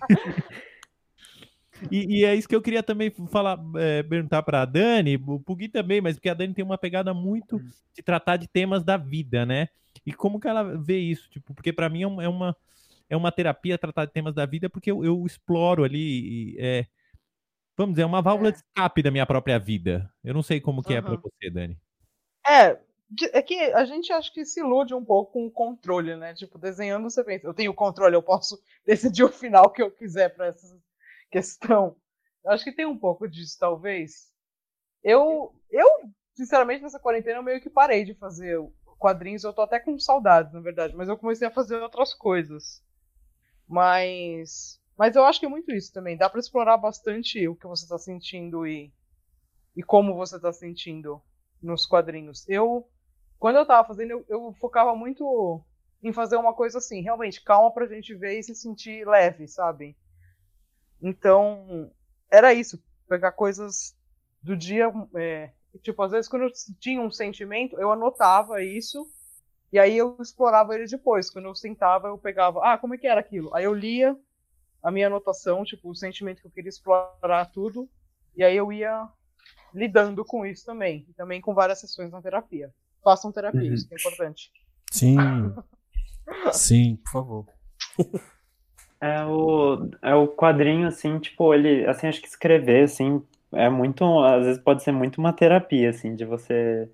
E, 1.91 2.19
e, 2.19 2.25
é 2.25 2.35
isso 2.35 2.47
que 2.47 2.55
eu 2.55 2.61
queria 2.61 2.81
também 2.81 3.11
falar, 3.29 3.59
é, 3.75 4.01
perguntar 4.03 4.41
para 4.41 4.63
a 4.63 4.65
Dani, 4.65 5.15
o 5.15 5.39
Pugui 5.39 5.69
também, 5.69 6.01
mas 6.01 6.15
porque 6.15 6.29
a 6.29 6.33
Dani 6.33 6.53
tem 6.53 6.65
uma 6.65 6.77
pegada 6.77 7.13
muito 7.13 7.57
hum. 7.57 7.69
de 7.95 8.01
tratar 8.01 8.37
de 8.37 8.47
temas 8.47 8.83
da 8.83 8.97
vida, 8.97 9.45
né? 9.45 9.69
E 10.05 10.11
como 10.11 10.39
que 10.39 10.47
ela 10.47 10.63
vê 10.63 10.97
isso? 10.97 11.29
Tipo, 11.29 11.53
porque 11.53 11.71
para 11.71 11.89
mim 11.89 12.01
é 12.01 12.27
uma, 12.27 12.55
é 13.09 13.15
uma 13.15 13.31
terapia 13.31 13.77
tratar 13.77 14.05
de 14.05 14.11
temas 14.11 14.33
da 14.33 14.45
vida, 14.45 14.69
porque 14.69 14.91
eu, 14.91 15.03
eu 15.03 15.23
exploro 15.25 15.83
ali 15.83 16.55
é, 16.57 16.85
vamos 17.77 17.93
dizer, 17.93 18.03
é 18.03 18.05
uma 18.05 18.21
válvula 18.21 18.49
é. 18.49 18.51
de 18.51 18.57
escape 18.57 19.03
da 19.03 19.11
minha 19.11 19.25
própria 19.25 19.59
vida. 19.59 20.11
Eu 20.23 20.33
não 20.33 20.41
sei 20.41 20.59
como 20.59 20.81
que 20.81 20.93
uhum. 20.93 20.99
é 20.99 21.01
para 21.01 21.15
você, 21.15 21.51
Dani. 21.51 21.77
É, 22.45 22.79
é 23.33 23.41
que 23.41 23.55
a 23.73 23.85
gente 23.85 24.11
acha 24.11 24.33
que 24.33 24.43
se 24.43 24.59
ilude 24.59 24.93
um 24.93 25.05
pouco 25.05 25.33
com 25.33 25.45
o 25.45 25.51
controle, 25.51 26.15
né? 26.15 26.33
Tipo, 26.33 26.57
desenhando 26.57 27.09
você 27.09 27.23
pensa, 27.23 27.45
eu 27.45 27.53
tenho 27.53 27.73
controle, 27.73 28.15
eu 28.15 28.23
posso 28.23 28.59
decidir 28.85 29.23
o 29.23 29.29
final 29.29 29.69
que 29.69 29.81
eu 29.81 29.91
quiser 29.91 30.29
para 30.35 30.47
essa 30.47 30.77
questão. 31.29 31.95
Acho 32.45 32.63
que 32.63 32.71
tem 32.71 32.85
um 32.85 32.97
pouco 32.97 33.27
disso, 33.27 33.57
talvez. 33.59 34.31
Eu, 35.03 35.53
eu, 35.69 35.87
sinceramente, 36.35 36.81
nessa 36.81 36.99
quarentena 36.99 37.39
eu 37.39 37.43
meio 37.43 37.61
que 37.61 37.69
parei 37.69 38.03
de 38.03 38.13
fazer 38.15 38.57
quadrinhos. 38.97 39.43
Eu 39.43 39.53
tô 39.53 39.61
até 39.61 39.79
com 39.79 39.97
saudades, 39.99 40.51
na 40.53 40.59
verdade, 40.59 40.95
mas 40.95 41.07
eu 41.07 41.17
comecei 41.17 41.47
a 41.47 41.51
fazer 41.51 41.77
outras 41.81 42.13
coisas. 42.13 42.83
Mas 43.67 44.76
mas 44.97 45.15
eu 45.15 45.23
acho 45.23 45.39
que 45.39 45.45
é 45.45 45.49
muito 45.49 45.71
isso 45.71 45.93
também. 45.93 46.17
Dá 46.17 46.27
para 46.29 46.39
explorar 46.39 46.75
bastante 46.77 47.47
o 47.47 47.55
que 47.55 47.67
você 47.67 47.83
está 47.83 47.99
sentindo 47.99 48.65
e, 48.65 48.91
e 49.75 49.83
como 49.83 50.15
você 50.15 50.37
está 50.37 50.51
sentindo 50.51 51.21
nos 51.61 51.85
quadrinhos. 51.85 52.47
Eu, 52.49 52.89
quando 53.37 53.57
eu 53.57 53.61
estava 53.61 53.87
fazendo, 53.87 54.11
eu, 54.11 54.25
eu, 54.27 54.53
focava 54.59 54.95
muito 54.95 55.63
em 56.01 56.11
fazer 56.11 56.35
uma 56.37 56.53
coisa 56.53 56.79
assim, 56.79 57.01
realmente 57.01 57.43
calma 57.43 57.71
pra 57.71 57.85
gente 57.85 58.15
ver 58.15 58.39
e 58.39 58.43
se 58.43 58.55
sentir 58.55 59.07
leve, 59.07 59.47
sabe? 59.47 59.95
Então, 60.99 61.91
era 62.31 62.51
isso. 62.53 62.83
Pegar 63.07 63.33
coisas 63.33 63.95
do 64.41 64.57
dia. 64.57 64.91
É, 65.15 65.51
tipo, 65.83 66.01
às 66.01 66.11
vezes 66.11 66.27
quando 66.27 66.43
eu 66.43 66.51
tinha 66.79 67.01
um 67.01 67.11
sentimento, 67.11 67.79
eu 67.79 67.91
anotava 67.91 68.63
isso. 68.63 69.07
E 69.71 69.77
aí 69.77 69.95
eu 69.95 70.17
explorava 70.19 70.73
ele 70.73 70.87
depois. 70.87 71.29
Quando 71.29 71.45
eu 71.45 71.55
sentava, 71.55 72.07
eu 72.07 72.17
pegava, 72.17 72.61
ah, 72.63 72.79
como 72.79 72.95
é 72.95 72.97
que 72.97 73.05
era 73.05 73.19
aquilo? 73.19 73.53
Aí 73.53 73.65
eu 73.65 73.75
lia 73.75 74.17
a 74.81 74.91
minha 74.91 75.07
anotação, 75.07 75.63
tipo, 75.63 75.89
o 75.89 75.95
sentimento 75.95 76.41
que 76.41 76.47
eu 76.47 76.51
queria 76.51 76.69
explorar 76.69 77.45
tudo. 77.51 77.89
E 78.35 78.43
aí 78.43 78.55
eu 78.55 78.71
ia 78.71 79.07
lidando 79.73 80.23
com 80.23 80.45
isso 80.45 80.65
também. 80.65 81.05
E 81.09 81.13
também 81.13 81.41
com 81.41 81.53
várias 81.53 81.79
sessões 81.79 82.11
na 82.11 82.21
terapia. 82.21 82.73
Façam 83.03 83.31
terapia, 83.31 83.61
uhum. 83.61 83.73
isso 83.73 83.87
que 83.87 83.95
é 83.95 83.97
importante. 83.97 84.51
Sim. 84.91 85.17
Sim, 86.51 86.97
por 86.97 87.11
favor. 87.11 87.45
É 88.99 89.23
o, 89.25 89.89
é 90.01 90.15
o 90.15 90.27
quadrinho, 90.27 90.87
assim, 90.87 91.19
tipo, 91.19 91.53
ele, 91.53 91.85
assim, 91.85 92.07
acho 92.07 92.19
que 92.19 92.27
escrever, 92.27 92.83
assim, 92.83 93.23
é 93.53 93.69
muito, 93.69 94.03
às 94.23 94.45
vezes 94.45 94.61
pode 94.61 94.83
ser 94.83 94.91
muito 94.91 95.19
uma 95.19 95.31
terapia, 95.31 95.91
assim, 95.91 96.15
de 96.15 96.25
você 96.25 96.89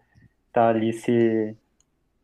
estar 0.48 0.62
tá 0.66 0.68
ali 0.68 0.94
se, 0.94 1.56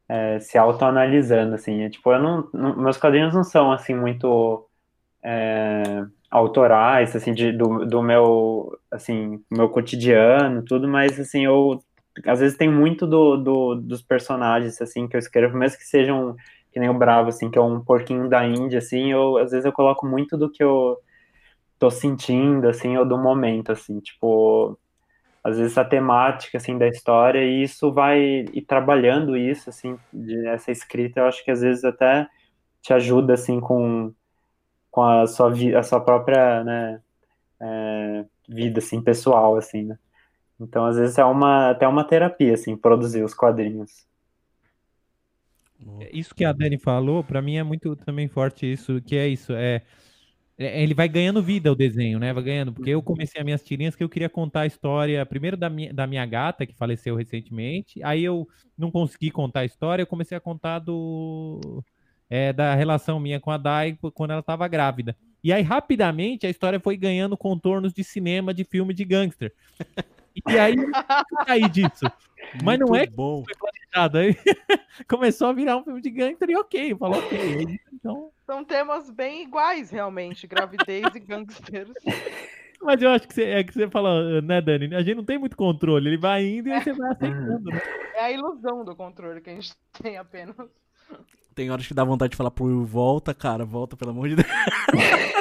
é, 0.08 0.40
se 0.40 0.58
autoanalisando, 0.58 1.56
assim, 1.56 1.82
é, 1.82 1.90
tipo, 1.90 2.12
eu 2.12 2.22
não, 2.22 2.50
não, 2.54 2.76
meus 2.76 2.98
quadrinhos 2.98 3.34
não 3.34 3.44
são, 3.44 3.72
assim, 3.72 3.96
muito 3.96 4.69
é, 5.24 6.06
autorais, 6.30 7.16
assim, 7.16 7.34
de, 7.34 7.52
do, 7.52 7.86
do 7.86 8.02
meu, 8.02 8.78
assim, 8.92 9.44
meu 9.50 9.70
cotidiano, 9.70 10.64
tudo, 10.64 10.88
mas, 10.88 11.20
assim, 11.20 11.46
eu, 11.46 11.82
às 12.26 12.40
vezes 12.40 12.58
tem 12.58 12.70
muito 12.70 13.08
do, 13.08 13.38
do, 13.38 13.76
dos 13.76 14.02
personagens, 14.02 14.82
assim, 14.82 15.08
que 15.08 15.16
eu 15.16 15.20
escrevo, 15.20 15.58
mesmo 15.58 15.78
que 15.78 15.86
sejam, 15.86 16.36
que 16.72 16.80
nem 16.80 16.90
o 16.90 16.98
Bravo, 16.98 17.30
assim, 17.30 17.50
que 17.50 17.58
é 17.58 17.62
um 17.62 17.82
porquinho 17.82 18.30
da 18.30 18.46
Índia, 18.46 18.80
assim, 18.80 19.12
eu, 19.12 19.38
às 19.38 19.52
vezes 19.52 19.66
eu 19.66 19.72
coloco 19.74 20.06
muito 20.06 20.38
do 20.38 20.50
que 20.50 20.64
eu 20.64 20.98
tô 21.80 21.90
sentindo, 21.90 22.68
assim, 22.68 22.98
ou 22.98 23.06
do 23.06 23.18
momento, 23.18 23.72
assim, 23.72 24.00
tipo, 24.00 24.78
às 25.44 25.58
vezes 25.58 25.78
a 25.78 25.86
temática, 25.86 26.58
assim, 26.58 26.78
da 26.78 26.88
história, 26.88 27.44
e 27.44 27.64
isso 27.64 27.92
vai, 27.92 28.46
e 28.54 28.62
trabalhando 28.62 29.38
isso, 29.38 29.70
assim, 29.70 29.98
de, 30.14 30.48
essa 30.48 30.72
escrita, 30.72 31.22
eu 31.22 31.26
acho 31.26 31.44
que 31.44 31.52
às 31.52 31.62
vezes 31.62 31.84
até 31.84 32.28
te 32.82 32.94
ajuda, 32.94 33.34
assim, 33.34 33.60
com 33.60 34.14
com 34.92 35.04
a 35.04 35.28
sua, 35.28 35.52
a 35.78 35.84
sua 35.84 36.00
própria 36.00 36.64
né, 36.64 37.02
é, 37.60 38.26
vida 38.48 38.80
assim, 38.80 39.02
pessoal, 39.02 39.56
assim, 39.56 39.84
né? 39.84 39.98
Então, 40.60 40.86
às 40.86 40.98
vezes, 40.98 41.18
é 41.18 41.24
uma, 41.24 41.70
até 41.70 41.88
uma 41.88 42.04
terapia, 42.04 42.54
assim, 42.54 42.76
produzir 42.76 43.24
os 43.24 43.34
quadrinhos. 43.34 44.06
É, 46.02 46.10
isso 46.12 46.36
que 46.36 46.44
a 46.44 46.52
Dani 46.52 46.78
falou, 46.78 47.24
para 47.24 47.42
mim 47.42 47.56
é 47.56 47.64
muito 47.64 47.96
também 47.96 48.28
forte 48.28 48.70
isso, 48.70 49.02
que 49.02 49.16
é 49.16 49.28
isso, 49.28 49.54
é, 49.54 49.82
é 50.58 50.84
ele 50.84 50.94
vai 50.94 51.08
ganhando 51.08 51.42
vida 51.42 51.72
o 51.72 51.76
desenho, 51.76 52.20
né? 52.20 52.34
Vai 52.34 52.44
ganhando, 52.44 52.74
porque 52.74 52.90
eu 52.90 53.02
comecei 53.02 53.40
as 53.40 53.46
minhas 53.46 53.64
tirinhas 53.64 53.96
que 53.96 54.04
eu 54.04 54.10
queria 54.10 54.30
contar 54.30 54.62
a 54.62 54.66
história, 54.66 55.26
primeiro 55.26 55.56
da 55.56 55.70
minha, 55.70 55.94
da 55.94 56.06
minha 56.06 56.26
gata, 56.26 56.66
que 56.66 56.76
faleceu 56.76 57.16
recentemente, 57.16 58.04
aí 58.04 58.24
eu 58.26 58.46
não 58.78 58.92
consegui 58.92 59.32
contar 59.32 59.62
a 59.62 59.66
história, 59.66 60.02
eu 60.04 60.08
comecei 60.08 60.38
a 60.38 60.42
contar 60.42 60.80
do 60.80 61.82
é, 62.30 62.54
da 62.54 62.76
relação 62.76 63.20
minha 63.20 63.40
com 63.40 63.52
a 63.52 63.58
Dai 63.58 63.98
quando 64.14 64.32
ela 64.32 64.42
estava 64.42 64.68
grávida. 64.68 65.16
E 65.44 65.54
aí, 65.54 65.62
rapidamente, 65.62 66.46
a 66.46 66.50
história 66.50 66.80
foi 66.80 66.98
ganhando 66.98 67.38
contornos 67.38 67.94
de 67.94 68.04
cinema, 68.04 68.54
de 68.54 68.64
filme 68.64 68.94
de 68.94 69.06
gangster. 69.06 69.54
E 70.48 70.58
aí, 70.58 70.76
aí 71.48 71.70
disso. 71.70 72.06
Mas 72.64 72.78
Muito 72.80 72.88
não 72.88 72.96
é 72.96 73.08
que 73.08 73.14
bom. 73.14 73.44
foi 73.44 73.54
planejado. 73.56 74.18
Aí 74.18 74.36
começou 75.08 75.48
a 75.48 75.54
virar 75.54 75.78
um 75.78 75.84
filme 75.84 76.02
de 76.02 76.10
gangster 76.10 76.50
e 76.50 76.56
ok, 76.56 76.96
falou 76.96 77.20
ok. 77.20 77.80
Então... 77.94 78.32
São 78.46 78.64
temas 78.64 79.10
bem 79.10 79.44
iguais, 79.44 79.90
realmente, 79.90 80.48
gravidez 80.48 81.14
e 81.16 81.20
gangsters. 81.20 81.94
Mas 82.82 83.02
eu 83.02 83.10
acho 83.10 83.28
que 83.28 83.34
você, 83.34 83.44
é 83.44 83.64
que 83.64 83.74
você 83.74 83.90
fala, 83.90 84.42
né, 84.42 84.62
Dani? 84.62 84.96
A 84.96 85.02
gente 85.02 85.18
não 85.18 85.26
tem 85.26 85.38
muito 85.38 85.58
controle, 85.58 86.08
ele 86.08 86.18
vai 86.18 86.46
indo 86.46 86.70
e 86.70 86.80
você 86.82 86.94
vai 86.94 87.12
aceitando. 87.12 87.70
Né? 87.70 87.82
É 88.16 88.24
a 88.24 88.32
ilusão 88.32 88.86
do 88.86 88.96
controle 88.96 89.42
que 89.42 89.50
a 89.50 89.54
gente 89.54 89.74
tem 90.02 90.18
apenas. 90.18 90.56
Tem 91.56 91.70
horas 91.70 91.86
que 91.86 91.94
dá 91.94 92.04
vontade 92.04 92.32
de 92.32 92.38
falar 92.38 92.52
pro 92.52 92.86
volta, 92.86 93.34
cara, 93.34 93.66
volta, 93.66 93.98
pelo 93.98 94.12
amor 94.12 94.30
de 94.30 94.36
Deus. 94.38 94.48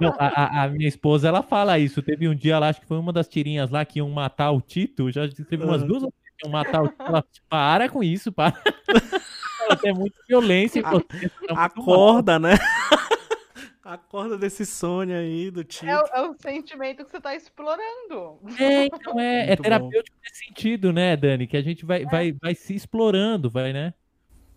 Não, 0.00 0.14
a, 0.18 0.64
a, 0.64 0.68
minha 0.68 0.88
esposa, 0.88 1.28
ela 1.28 1.42
fala 1.42 1.78
isso. 1.78 2.02
Teve 2.02 2.28
um 2.28 2.34
dia 2.34 2.58
lá, 2.58 2.68
acho 2.68 2.80
que 2.80 2.86
foi 2.86 2.98
uma 2.98 3.12
das 3.12 3.28
tirinhas 3.28 3.70
lá 3.70 3.84
que 3.84 3.98
iam 4.00 4.10
matar 4.10 4.50
o 4.50 4.60
Tito. 4.60 5.10
Já 5.10 5.28
teve 5.28 5.64
umas 5.64 5.82
uhum. 5.82 5.88
duas 5.88 6.02
que 6.02 6.44
iam 6.44 6.52
matar 6.52 6.82
o 6.82 6.88
Tito. 6.88 7.02
Ela, 7.02 7.24
para 7.48 7.88
com 7.88 8.02
isso, 8.02 8.32
para. 8.32 8.54
É 9.82 9.94
muito 9.94 10.14
violência. 10.28 10.86
A, 10.86 10.90
você, 10.90 11.30
tá 11.48 11.64
acorda, 11.64 12.38
mal. 12.38 12.50
né? 12.50 12.58
Acorda 13.82 14.36
desse 14.36 14.66
sonho 14.66 15.16
aí 15.16 15.50
do 15.50 15.64
Tito. 15.64 15.86
É, 15.86 15.92
é, 15.92 16.20
o 16.20 16.34
sentimento 16.34 17.02
que 17.02 17.10
você 17.10 17.20
tá 17.20 17.34
explorando. 17.34 18.40
É, 18.58 18.86
então 18.86 19.18
é, 19.18 19.52
é 19.52 19.56
terapêutico 19.56 20.16
nesse 20.22 20.44
sentido, 20.46 20.92
né, 20.92 21.16
Dani? 21.16 21.46
Que 21.46 21.56
a 21.56 21.62
gente 21.62 21.84
vai, 21.86 22.02
é. 22.02 22.04
vai, 22.06 22.32
vai 22.32 22.54
se 22.54 22.74
explorando, 22.74 23.48
vai, 23.48 23.72
né? 23.72 23.94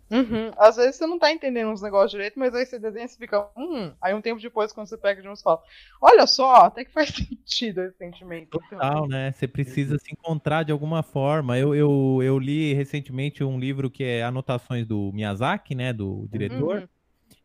Uhum. 0.10 0.52
Às 0.58 0.78
vezes 0.78 0.96
você 0.96 1.06
não 1.06 1.20
tá 1.20 1.32
entendendo 1.32 1.72
os 1.72 1.82
negócios 1.82 2.12
direito, 2.12 2.40
mas 2.40 2.56
aí 2.56 2.66
você 2.66 2.80
desenha 2.80 3.06
e 3.06 3.10
fica, 3.10 3.48
hum. 3.58 3.92
Aí 4.02 4.14
um 4.14 4.22
tempo 4.22 4.42
depois, 4.42 4.72
quando 4.72 4.88
você 4.88 4.98
pega 4.98 5.22
de 5.22 5.28
novo, 5.28 5.36
você 5.36 5.44
fala, 5.44 5.62
olha 6.02 6.26
só, 6.26 6.56
até 6.66 6.86
que 6.86 6.92
faz 6.92 7.10
sentido 7.16 7.82
esse 7.82 7.98
sentimento. 7.98 8.60
Total, 8.60 9.08
né? 9.08 9.32
Você 9.32 9.48
precisa 9.48 9.98
se 9.98 10.12
encontrar 10.12 10.64
de 10.64 10.72
alguma 10.72 11.04
forma. 11.04 11.58
Eu, 11.58 11.76
eu, 11.76 12.20
eu 12.24 12.40
li 12.40 12.74
recentemente 12.74 13.44
um 13.44 13.60
livro 13.60 13.90
que 13.90 14.04
é 14.04 14.24
Anotações 14.24 14.86
do 14.86 15.12
Miyazaki, 15.14 15.76
né? 15.76 15.92
Do 15.92 16.28
diretor. 16.32 16.82
Uhum. 16.82 16.88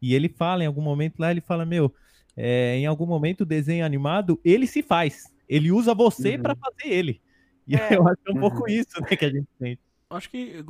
E 0.00 0.14
ele 0.14 0.28
fala, 0.28 0.64
em 0.64 0.66
algum 0.66 0.82
momento 0.82 1.18
lá, 1.18 1.30
ele 1.30 1.40
fala, 1.40 1.64
meu, 1.64 1.92
é, 2.36 2.76
em 2.76 2.86
algum 2.86 3.06
momento 3.06 3.42
o 3.42 3.46
desenho 3.46 3.84
animado, 3.84 4.40
ele 4.44 4.66
se 4.66 4.82
faz 4.82 5.32
ele 5.52 5.70
usa 5.70 5.94
você 5.94 6.36
uhum. 6.36 6.42
para 6.42 6.56
fazer 6.56 6.88
ele. 6.88 7.20
E 7.66 7.76
é. 7.76 7.78
eu 7.96 8.08
acho 8.08 8.20
é 8.26 8.32
um 8.32 8.40
pouco 8.40 8.60
uhum. 8.60 8.68
isso 8.68 9.00
né, 9.02 9.16
que 9.16 9.24
a 9.24 9.30
gente 9.30 9.48
sente. 9.58 9.80
Acho 10.12 10.30
que 10.30 10.62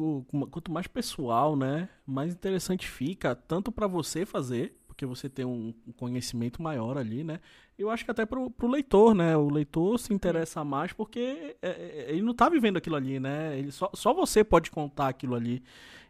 quanto 0.51 0.71
mais 0.71 0.87
pessoal, 0.87 1.57
né, 1.57 1.89
mais 2.07 2.33
interessante 2.33 2.89
fica, 2.89 3.35
tanto 3.35 3.73
para 3.73 3.87
você 3.87 4.25
fazer, 4.25 4.77
porque 4.87 5.07
você 5.07 5.29
tem 5.29 5.45
um 5.45 5.75
conhecimento 5.97 6.63
maior 6.63 6.97
ali, 6.97 7.25
né? 7.25 7.41
Eu 7.79 7.91
acho 7.91 8.05
que 8.05 8.11
até 8.11 8.25
pro, 8.25 8.51
pro 8.51 8.69
leitor, 8.69 9.15
né? 9.15 9.37
O 9.37 9.49
leitor 9.49 9.99
se 9.99 10.13
interessa 10.13 10.63
mais 10.63 10.93
porque 10.93 11.57
é, 11.61 11.69
é, 11.69 12.07
ele 12.11 12.23
não 12.23 12.35
tá 12.35 12.49
vivendo 12.49 12.77
aquilo 12.77 12.97
ali, 12.97 13.19
né? 13.19 13.59
Ele 13.59 13.73
só, 13.73 13.91
só 13.95 14.13
você 14.13 14.45
pode 14.45 14.71
contar 14.71 15.09
aquilo 15.09 15.35
ali. 15.35 15.63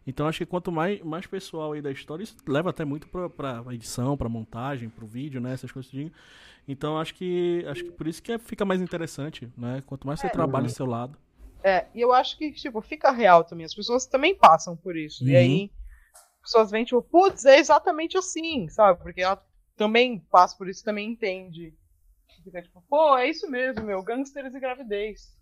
Então 0.05 0.27
acho 0.27 0.39
que 0.39 0.45
quanto 0.45 0.71
mais, 0.71 1.01
mais 1.01 1.25
pessoal 1.25 1.71
aí 1.71 1.81
da 1.81 1.91
história, 1.91 2.23
isso 2.23 2.35
leva 2.45 2.69
até 2.69 2.83
muito 2.83 3.07
pra, 3.07 3.29
pra 3.29 3.63
edição, 3.73 4.17
pra 4.17 4.27
montagem, 4.27 4.89
pro 4.89 5.07
vídeo, 5.07 5.39
né? 5.39 5.53
Essas 5.53 5.71
coisas. 5.71 5.91
Então 6.67 6.99
acho 6.99 7.15
que 7.15 7.65
acho 7.67 7.85
que 7.85 7.91
por 7.91 8.07
isso 8.07 8.21
que 8.21 8.33
é, 8.33 8.37
fica 8.37 8.65
mais 8.65 8.81
interessante, 8.81 9.49
né? 9.57 9.81
Quanto 9.85 10.05
mais 10.05 10.19
você 10.19 10.27
é, 10.27 10.29
trabalha 10.29 10.65
do 10.65 10.71
seu 10.71 10.85
lado. 10.85 11.17
É, 11.63 11.85
e 11.95 12.01
eu 12.01 12.11
acho 12.11 12.37
que, 12.37 12.51
tipo, 12.51 12.81
fica 12.81 13.09
real 13.11 13.43
também. 13.43 13.65
As 13.65 13.73
pessoas 13.73 14.05
também 14.05 14.35
passam 14.35 14.75
por 14.75 14.97
isso. 14.97 15.23
Uhum. 15.23 15.29
E 15.29 15.35
aí 15.35 15.71
pessoas 16.43 16.69
veem, 16.69 16.83
tipo, 16.83 17.01
putz, 17.01 17.45
é 17.45 17.57
exatamente 17.57 18.17
assim, 18.17 18.67
sabe? 18.67 19.01
Porque 19.01 19.21
ela 19.21 19.41
também 19.75 20.19
passa 20.29 20.55
por 20.57 20.67
isso, 20.67 20.83
também 20.83 21.09
entende. 21.09 21.73
Fica 22.43 22.61
tipo, 22.61 22.83
pô, 22.89 23.17
é 23.17 23.29
isso 23.29 23.49
mesmo, 23.49 23.85
meu, 23.85 24.03
gangsters 24.03 24.53
e 24.53 24.59
gravidez. 24.59 25.33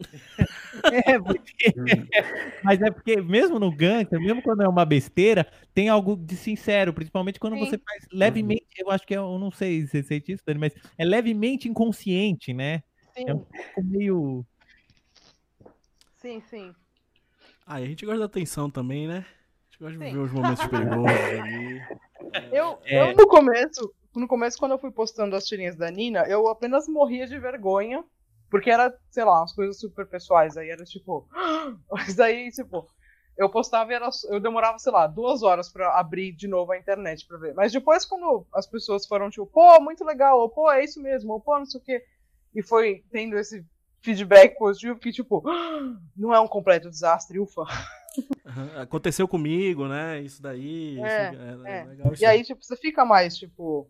é, 1.06 1.18
porque... 1.18 1.72
Mas 2.64 2.82
é 2.82 2.90
porque 2.90 3.20
mesmo 3.22 3.58
no 3.60 3.70
gangster, 3.70 4.20
mesmo 4.20 4.42
quando 4.42 4.62
é 4.62 4.68
uma 4.68 4.84
besteira, 4.84 5.48
tem 5.72 5.88
algo 5.88 6.16
de 6.16 6.36
sincero, 6.36 6.92
principalmente 6.92 7.38
quando 7.38 7.54
Sim. 7.54 7.60
você 7.60 7.78
faz 7.78 8.04
levemente, 8.12 8.66
eu 8.78 8.90
acho 8.90 9.06
que 9.06 9.14
é, 9.14 9.18
eu 9.18 9.38
não 9.38 9.52
sei 9.52 9.82
se 9.82 9.88
você 9.88 10.02
sente 10.02 10.32
isso, 10.32 10.42
Dani, 10.44 10.58
mas 10.58 10.74
é 10.96 11.04
levemente 11.04 11.68
inconsciente, 11.68 12.52
né? 12.52 12.82
Sim. 13.16 13.24
É 13.28 13.34
um 13.34 13.38
pouco 13.38 13.84
meio. 13.84 14.46
Sim, 16.18 16.40
sim. 16.40 16.74
Ah, 17.66 17.80
e 17.80 17.84
a 17.84 17.86
gente 17.86 18.04
gosta 18.04 18.20
da 18.20 18.26
atenção 18.26 18.70
também, 18.70 19.06
né? 19.06 19.24
gosto 19.80 19.98
de 19.98 20.10
ver 20.10 20.18
os 20.18 20.32
momentos 20.32 20.66
perigosos 20.66 21.10
ali. 21.10 21.80
Eu, 22.52 22.78
é... 22.86 23.10
eu, 23.10 23.16
no 23.16 23.26
começo, 23.28 23.94
no 24.16 24.26
começo, 24.26 24.58
quando 24.58 24.72
eu 24.72 24.78
fui 24.78 24.90
postando 24.90 25.36
as 25.36 25.46
tirinhas 25.46 25.76
da 25.76 25.90
Nina, 25.90 26.24
eu 26.28 26.48
apenas 26.48 26.88
morria 26.88 27.26
de 27.26 27.38
vergonha, 27.38 28.04
porque 28.50 28.70
era, 28.70 28.92
sei 29.10 29.24
lá, 29.24 29.40
umas 29.40 29.52
coisas 29.52 29.78
super 29.78 30.06
pessoais. 30.06 30.56
Aí 30.56 30.70
era 30.70 30.84
tipo. 30.84 31.28
Mas 31.90 32.18
aí, 32.18 32.50
tipo, 32.50 32.88
eu 33.36 33.48
postava 33.48 33.92
e 33.92 33.94
era, 33.94 34.08
eu 34.30 34.40
demorava, 34.40 34.78
sei 34.78 34.90
lá, 34.90 35.06
duas 35.06 35.44
horas 35.44 35.70
para 35.70 35.96
abrir 35.96 36.32
de 36.32 36.48
novo 36.48 36.72
a 36.72 36.78
internet 36.78 37.24
para 37.28 37.38
ver. 37.38 37.54
Mas 37.54 37.70
depois, 37.70 38.04
quando 38.04 38.44
as 38.52 38.66
pessoas 38.66 39.06
foram 39.06 39.30
tipo, 39.30 39.46
pô, 39.46 39.80
muito 39.80 40.04
legal, 40.04 40.40
ou 40.40 40.48
pô, 40.48 40.68
é 40.68 40.82
isso 40.82 41.00
mesmo, 41.00 41.32
ou 41.32 41.40
pô, 41.40 41.56
não 41.56 41.66
sei 41.66 41.80
o 41.80 41.84
quê, 41.84 42.04
e 42.54 42.62
foi 42.62 43.04
tendo 43.12 43.38
esse 43.38 43.64
feedback 44.00 44.56
positivo 44.58 44.98
que, 44.98 45.12
tipo, 45.12 45.42
não 46.16 46.34
é 46.34 46.40
um 46.40 46.48
completo 46.48 46.90
desastre, 46.90 47.38
ufa. 47.38 47.62
Aconteceu 48.80 49.28
comigo, 49.28 49.86
né? 49.86 50.20
Isso 50.20 50.42
daí. 50.42 50.98
É, 51.00 51.30
isso, 51.32 51.40
é, 51.42 51.70
é, 51.70 51.78
é. 51.80 51.84
Legal, 51.84 52.12
isso 52.12 52.22
e 52.22 52.26
aí, 52.26 52.42
tipo, 52.42 52.64
você 52.64 52.76
fica 52.76 53.04
mais, 53.04 53.36
tipo, 53.36 53.88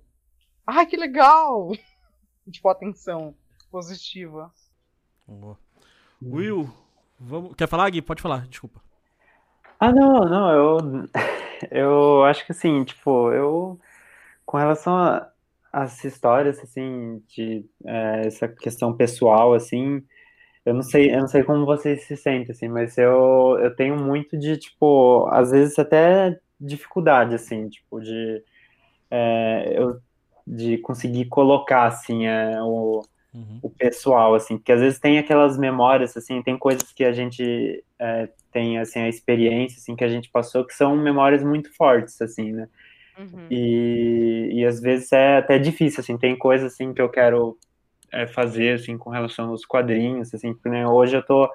ai, 0.67 0.87
que 0.87 0.97
legal! 0.97 1.71
tipo, 2.51 2.69
atenção 2.69 3.35
positiva. 3.71 4.53
Boa. 5.27 5.59
Will, 6.21 6.69
vamos... 7.19 7.55
quer 7.55 7.69
falar, 7.69 7.89
Gui? 7.91 8.03
Pode 8.03 8.23
falar, 8.23 8.47
desculpa. 8.49 8.83
Ah, 9.79 9.93
não, 9.93 10.25
não, 10.25 10.51
eu, 10.51 10.79
eu 11.71 12.25
acho 12.25 12.45
que 12.45 12.53
assim, 12.53 12.83
tipo, 12.83 13.31
eu, 13.33 13.79
com 14.45 14.57
relação 14.57 14.97
às 15.83 16.05
histórias, 16.05 16.59
assim, 16.59 17.23
de 17.29 17.65
é, 17.87 18.27
essa 18.27 18.49
questão 18.49 18.97
pessoal, 18.97 19.55
assim, 19.55 20.03
eu 20.65 20.75
não 20.75 20.83
sei, 20.83 21.15
eu 21.15 21.21
não 21.21 21.29
sei 21.29 21.45
como 21.45 21.65
vocês 21.65 22.05
se 22.05 22.17
sentem, 22.17 22.51
assim, 22.51 22.69
mas 22.69 22.99
eu, 22.99 23.59
eu 23.61 23.75
tenho 23.77 23.97
muito 23.97 24.37
de, 24.37 24.57
tipo, 24.57 25.29
às 25.31 25.53
vezes 25.53 25.79
até 25.79 26.39
dificuldade, 26.61 27.35
assim, 27.35 27.69
tipo, 27.69 28.01
de, 28.01 28.43
é, 29.11 29.73
eu, 29.77 30.01
de 30.47 30.79
conseguir 30.79 31.27
colocar, 31.27 31.87
assim, 31.87 32.27
é, 32.27 32.61
o, 32.61 33.03
uhum. 33.33 33.61
o 33.63 33.71
pessoal, 33.71 34.35
assim, 34.35 34.59
porque 34.59 34.73
às 34.73 34.81
vezes 34.81 34.99
tem 34.99 35.19
aquelas 35.19 35.57
memórias, 35.57 36.17
assim, 36.17 36.43
tem 36.43 36.59
coisas 36.59 36.93
que 36.93 37.05
a 37.05 37.13
gente 37.13 37.85
é, 38.01 38.29
tem, 38.51 38.79
assim, 38.79 39.01
a 39.01 39.09
experiência, 39.09 39.79
assim, 39.79 39.95
que 39.95 40.05
a 40.05 40.09
gente 40.09 40.29
passou, 40.29 40.65
que 40.67 40.75
são 40.75 40.97
memórias 40.97 41.45
muito 41.45 41.73
fortes, 41.77 42.21
assim, 42.21 42.53
né, 42.53 42.69
uhum. 43.19 43.47
e, 43.51 44.51
e 44.53 44.67
às 44.67 44.81
vezes 44.81 45.13
é 45.13 45.39
até 45.39 45.59
difícil, 45.59 46.01
assim, 46.01 46.17
tem 46.17 46.37
coisas, 46.37 46.73
assim, 46.73 46.93
que 46.93 47.03
eu 47.03 47.09
quero 47.09 47.59
é, 48.13 48.27
fazer, 48.27 48.75
assim, 48.75 48.97
com 48.97 49.11
relação 49.11 49.51
aos 49.51 49.65
quadrinhos, 49.65 50.33
assim, 50.35 50.53
porque 50.53 50.69
né, 50.69 50.87
hoje 50.87 51.17
eu 51.17 51.23
tô, 51.23 51.49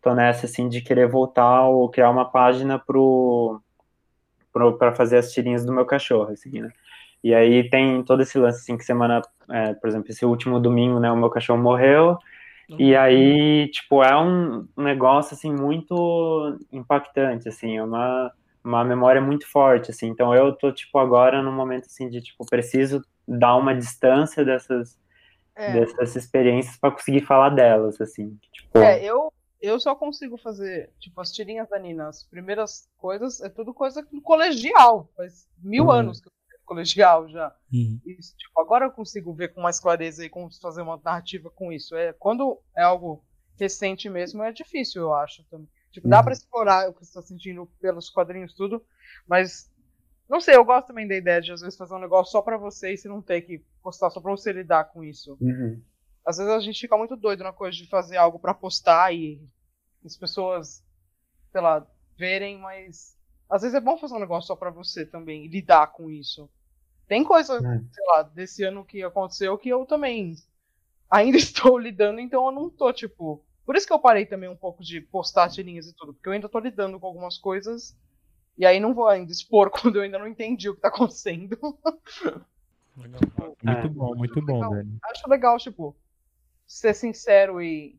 tô 0.00 0.14
nessa, 0.14 0.46
assim, 0.46 0.68
de 0.68 0.80
querer 0.80 1.08
voltar 1.08 1.62
ou 1.68 1.88
criar 1.88 2.10
uma 2.10 2.24
página 2.30 2.78
pro, 2.78 3.60
pro 4.52 4.78
para 4.78 4.94
fazer 4.94 5.18
as 5.18 5.32
tirinhas 5.32 5.64
do 5.64 5.72
meu 5.72 5.84
cachorro, 5.84 6.32
assim, 6.32 6.60
né, 6.60 6.70
e 7.24 7.34
aí 7.34 7.68
tem 7.68 8.02
todo 8.02 8.22
esse 8.22 8.38
lance, 8.38 8.60
assim, 8.60 8.76
que 8.76 8.84
semana, 8.84 9.20
é, 9.50 9.74
por 9.74 9.88
exemplo, 9.88 10.10
esse 10.10 10.24
último 10.24 10.60
domingo, 10.60 11.00
né, 11.00 11.10
o 11.10 11.16
meu 11.16 11.30
cachorro 11.30 11.60
morreu, 11.60 12.18
uhum. 12.70 12.76
e 12.78 12.94
aí, 12.94 13.68
tipo, 13.70 14.02
é 14.02 14.16
um 14.16 14.66
negócio, 14.76 15.34
assim, 15.34 15.52
muito 15.52 16.58
impactante, 16.72 17.48
assim, 17.48 17.76
é 17.76 17.82
uma, 17.82 18.32
uma 18.66 18.84
memória 18.84 19.20
muito 19.20 19.46
forte, 19.50 19.90
assim, 19.90 20.08
então 20.08 20.34
eu 20.34 20.52
tô, 20.52 20.72
tipo, 20.72 20.98
agora 20.98 21.42
num 21.42 21.52
momento, 21.52 21.86
assim, 21.86 22.08
de, 22.08 22.20
tipo, 22.20 22.44
preciso 22.44 23.00
dar 23.26 23.56
uma 23.56 23.74
distância 23.74 24.44
dessas 24.44 24.98
é. 25.54 25.72
dessas 25.72 26.14
experiências 26.16 26.76
para 26.76 26.90
conseguir 26.90 27.22
falar 27.22 27.50
delas, 27.50 28.00
assim. 28.00 28.38
Tipo... 28.52 28.78
É, 28.78 29.02
eu, 29.02 29.32
eu 29.60 29.80
só 29.80 29.94
consigo 29.94 30.36
fazer, 30.36 30.90
tipo, 30.98 31.20
as 31.20 31.32
tirinhas 31.32 31.68
da 31.68 31.78
Nina, 31.78 32.08
as 32.08 32.22
primeiras 32.22 32.88
coisas, 32.98 33.40
é 33.40 33.48
tudo 33.48 33.72
coisa 33.72 34.02
do 34.12 34.20
colegial. 34.20 35.08
Faz 35.16 35.48
mil 35.62 35.84
uhum. 35.84 35.90
anos 35.90 36.20
que 36.20 36.28
eu 36.28 36.32
colegial 36.66 37.28
já. 37.28 37.54
Uhum. 37.72 38.00
Isso, 38.04 38.36
tipo, 38.36 38.60
agora 38.60 38.86
eu 38.86 38.90
consigo 38.90 39.32
ver 39.32 39.54
com 39.54 39.60
mais 39.62 39.78
clareza 39.80 40.24
e 40.24 40.28
como 40.28 40.52
fazer 40.60 40.82
uma 40.82 41.00
narrativa 41.02 41.48
com 41.48 41.72
isso. 41.72 41.94
É, 41.94 42.12
quando 42.12 42.58
é 42.76 42.82
algo 42.82 43.24
recente 43.58 44.10
mesmo, 44.10 44.42
é 44.42 44.52
difícil, 44.52 45.02
eu 45.02 45.14
acho 45.14 45.44
também. 45.44 45.68
Tipo, 45.96 46.08
dá 46.08 46.18
uhum. 46.18 46.24
para 46.24 46.32
explorar 46.34 46.90
o 46.90 46.92
que 46.92 46.98
você 46.98 47.08
está 47.08 47.22
sentindo 47.22 47.66
pelos 47.80 48.10
quadrinhos, 48.10 48.52
tudo, 48.52 48.84
mas 49.26 49.72
não 50.28 50.42
sei, 50.42 50.54
eu 50.54 50.64
gosto 50.64 50.88
também 50.88 51.08
da 51.08 51.16
ideia 51.16 51.40
de 51.40 51.52
às 51.52 51.62
vezes 51.62 51.74
fazer 51.74 51.94
um 51.94 51.98
negócio 51.98 52.32
só 52.32 52.42
para 52.42 52.58
você 52.58 52.92
e 52.92 52.98
você 52.98 53.08
não 53.08 53.22
ter 53.22 53.40
que 53.40 53.64
postar, 53.82 54.10
só 54.10 54.20
pra 54.20 54.30
você 54.30 54.52
lidar 54.52 54.84
com 54.92 55.02
isso. 55.02 55.38
Uhum. 55.40 55.82
Às 56.22 56.36
vezes 56.36 56.52
a 56.52 56.60
gente 56.60 56.78
fica 56.78 56.98
muito 56.98 57.16
doido 57.16 57.42
na 57.42 57.52
coisa 57.52 57.74
de 57.74 57.88
fazer 57.88 58.18
algo 58.18 58.38
para 58.38 58.52
postar 58.52 59.14
e 59.14 59.40
as 60.04 60.18
pessoas, 60.18 60.84
sei 61.50 61.62
lá, 61.62 61.86
verem, 62.18 62.58
mas 62.58 63.16
às 63.48 63.62
vezes 63.62 63.74
é 63.74 63.80
bom 63.80 63.96
fazer 63.96 64.16
um 64.16 64.20
negócio 64.20 64.48
só 64.48 64.54
para 64.54 64.68
você 64.68 65.06
também 65.06 65.46
e 65.46 65.48
lidar 65.48 65.86
com 65.92 66.10
isso. 66.10 66.46
Tem 67.08 67.24
coisa, 67.24 67.56
é. 67.56 67.60
sei 67.60 68.04
lá, 68.08 68.22
desse 68.22 68.64
ano 68.64 68.84
que 68.84 69.02
aconteceu 69.02 69.56
que 69.56 69.70
eu 69.70 69.86
também 69.86 70.34
ainda 71.08 71.38
estou 71.38 71.78
lidando, 71.78 72.20
então 72.20 72.44
eu 72.44 72.52
não 72.52 72.68
tô, 72.68 72.92
tipo. 72.92 73.42
Por 73.66 73.74
isso 73.74 73.86
que 73.86 73.92
eu 73.92 73.98
parei 73.98 74.24
também 74.24 74.48
um 74.48 74.56
pouco 74.56 74.82
de 74.82 75.00
postar 75.00 75.50
tirinhas 75.50 75.88
e 75.88 75.92
tudo, 75.92 76.14
porque 76.14 76.28
eu 76.28 76.32
ainda 76.32 76.48
tô 76.48 76.60
lidando 76.60 77.00
com 77.00 77.06
algumas 77.08 77.36
coisas 77.36 77.98
e 78.56 78.64
aí 78.64 78.78
não 78.78 78.94
vou 78.94 79.08
ainda 79.08 79.32
expor 79.32 79.70
quando 79.74 79.96
eu 79.96 80.02
ainda 80.02 80.18
não 80.20 80.28
entendi 80.28 80.70
o 80.70 80.74
que 80.76 80.80
tá 80.80 80.88
acontecendo. 80.88 81.58
Legal. 82.96 83.20
Muito 83.62 83.68
é. 83.68 83.88
bom, 83.88 84.14
muito 84.14 84.40
bom, 84.40 84.54
legal. 84.54 84.70
Dani. 84.70 84.98
Acho 85.02 85.28
legal, 85.28 85.58
tipo, 85.58 85.96
ser 86.64 86.94
sincero 86.94 87.60
e, 87.60 87.98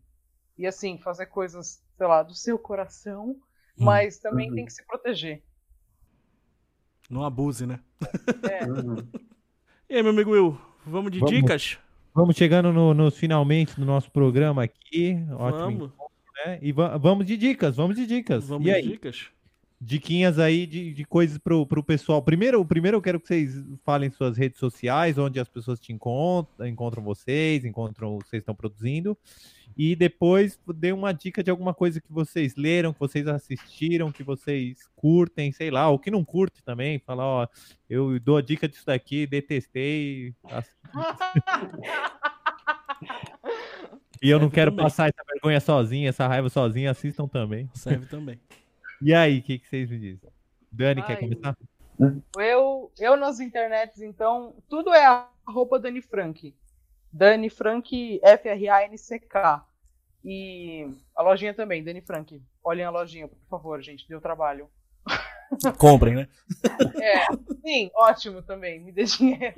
e 0.57 0.65
assim, 0.65 0.97
fazer 0.97 1.25
coisas, 1.27 1.83
sei 1.97 2.07
lá, 2.07 2.23
do 2.23 2.33
seu 2.33 2.57
coração, 2.57 3.31
hum. 3.31 3.37
mas 3.77 4.17
também 4.17 4.49
uhum. 4.49 4.55
tem 4.55 4.65
que 4.65 4.73
se 4.73 4.85
proteger. 4.87 5.43
Não 7.09 7.23
abuse, 7.23 7.65
né? 7.67 7.79
É. 8.49 8.65
Uhum. 8.65 9.07
E 9.89 9.95
aí, 9.95 10.03
meu 10.03 10.11
amigo 10.11 10.31
Will, 10.31 10.59
vamos 10.85 11.11
de 11.11 11.19
vamos, 11.19 11.33
dicas? 11.33 11.79
Vamos 12.17 12.35
chegando 12.35 12.73
nos 12.73 12.97
no 12.97 13.11
finalmente 13.11 13.79
do 13.79 13.85
nosso 13.85 14.09
programa 14.09 14.63
aqui. 14.63 15.23
Ótimo. 15.33 15.59
Vamos. 15.59 15.93
Encontro, 15.93 16.11
né? 16.47 16.59
E 16.63 16.71
vamos 16.71 17.27
de 17.27 17.37
dicas, 17.37 17.75
vamos 17.75 17.95
de 17.95 18.07
dicas. 18.07 18.47
Vamos 18.47 18.67
e 18.67 18.71
de 18.71 18.75
aí? 18.75 18.87
dicas 18.87 19.27
diquinhas 19.79 20.39
aí 20.39 20.65
de, 20.65 20.91
de 20.91 21.05
coisas 21.05 21.37
pro, 21.37 21.63
pro 21.63 21.83
pessoal. 21.83 22.19
Primeiro, 22.23 22.65
primeiro 22.65 22.97
eu 22.97 23.01
quero 23.03 23.19
que 23.19 23.27
vocês 23.27 23.63
falem 23.85 24.09
suas 24.09 24.35
redes 24.35 24.57
sociais, 24.57 25.19
onde 25.19 25.39
as 25.39 25.47
pessoas 25.47 25.79
te 25.79 25.93
encontram, 25.93 26.65
encontram 26.65 27.03
vocês, 27.03 27.63
encontram 27.63 28.15
o 28.15 28.19
que 28.19 28.27
vocês 28.29 28.41
estão 28.41 28.55
produzindo. 28.55 29.15
E 29.77 29.95
depois 29.95 30.59
dê 30.75 30.91
uma 30.91 31.13
dica 31.13 31.43
de 31.43 31.51
alguma 31.51 31.71
coisa 31.71 32.01
que 32.01 32.11
vocês 32.11 32.55
leram, 32.55 32.91
que 32.91 32.99
vocês 32.99 33.27
assistiram, 33.27 34.11
que 34.11 34.23
vocês 34.23 34.89
curtem, 34.95 35.51
sei 35.51 35.69
lá, 35.69 35.87
ou 35.87 35.99
que 35.99 36.09
não 36.09 36.25
curte 36.25 36.63
também. 36.63 36.97
Falar, 36.97 37.25
ó, 37.25 37.47
eu 37.87 38.19
dou 38.19 38.37
a 38.37 38.41
dica 38.41 38.67
disso 38.67 38.87
daqui, 38.87 39.27
detestei. 39.27 40.33
e 44.19 44.29
eu 44.29 44.39
Serve 44.39 44.45
não 44.45 44.49
quero 44.49 44.71
também. 44.71 44.83
passar 44.83 45.09
essa 45.09 45.23
vergonha 45.31 45.59
sozinha, 45.59 46.09
essa 46.09 46.27
raiva 46.27 46.49
sozinha, 46.49 46.89
assistam 46.89 47.27
também. 47.27 47.69
Serve 47.73 48.07
também. 48.07 48.39
E 48.99 49.13
aí, 49.13 49.37
o 49.37 49.43
que, 49.43 49.59
que, 49.59 49.67
vocês 49.67 49.87
me 49.91 49.99
dizem? 49.99 50.27
Dani, 50.71 51.01
Ai, 51.01 51.07
quer 51.07 51.19
começar? 51.19 51.55
Eu, 52.35 52.91
eu 52.97 53.15
nas 53.15 53.39
internets, 53.39 54.01
então, 54.01 54.55
tudo 54.67 54.91
é 54.91 55.05
a 55.05 55.29
roupa 55.47 55.79
Dani 55.79 56.01
Frank. 56.01 56.51
Dani 57.11 57.49
Frank 57.49 58.19
F-R-A-N-C-K. 58.23 59.65
E 60.23 60.89
a 61.15 61.21
lojinha 61.23 61.53
também, 61.53 61.83
Dani 61.83 62.01
Frank. 62.01 62.41
Olhem 62.63 62.85
a 62.85 62.89
lojinha, 62.89 63.27
por 63.27 63.37
favor, 63.49 63.81
gente, 63.81 64.07
deu 64.07 64.19
trabalho. 64.19 64.69
Comprem, 65.77 66.15
né? 66.15 66.27
É, 67.01 67.33
sim, 67.61 67.89
ótimo 67.95 68.41
também, 68.41 68.79
me 68.79 68.91
dê 68.91 69.05
dinheiro. 69.05 69.55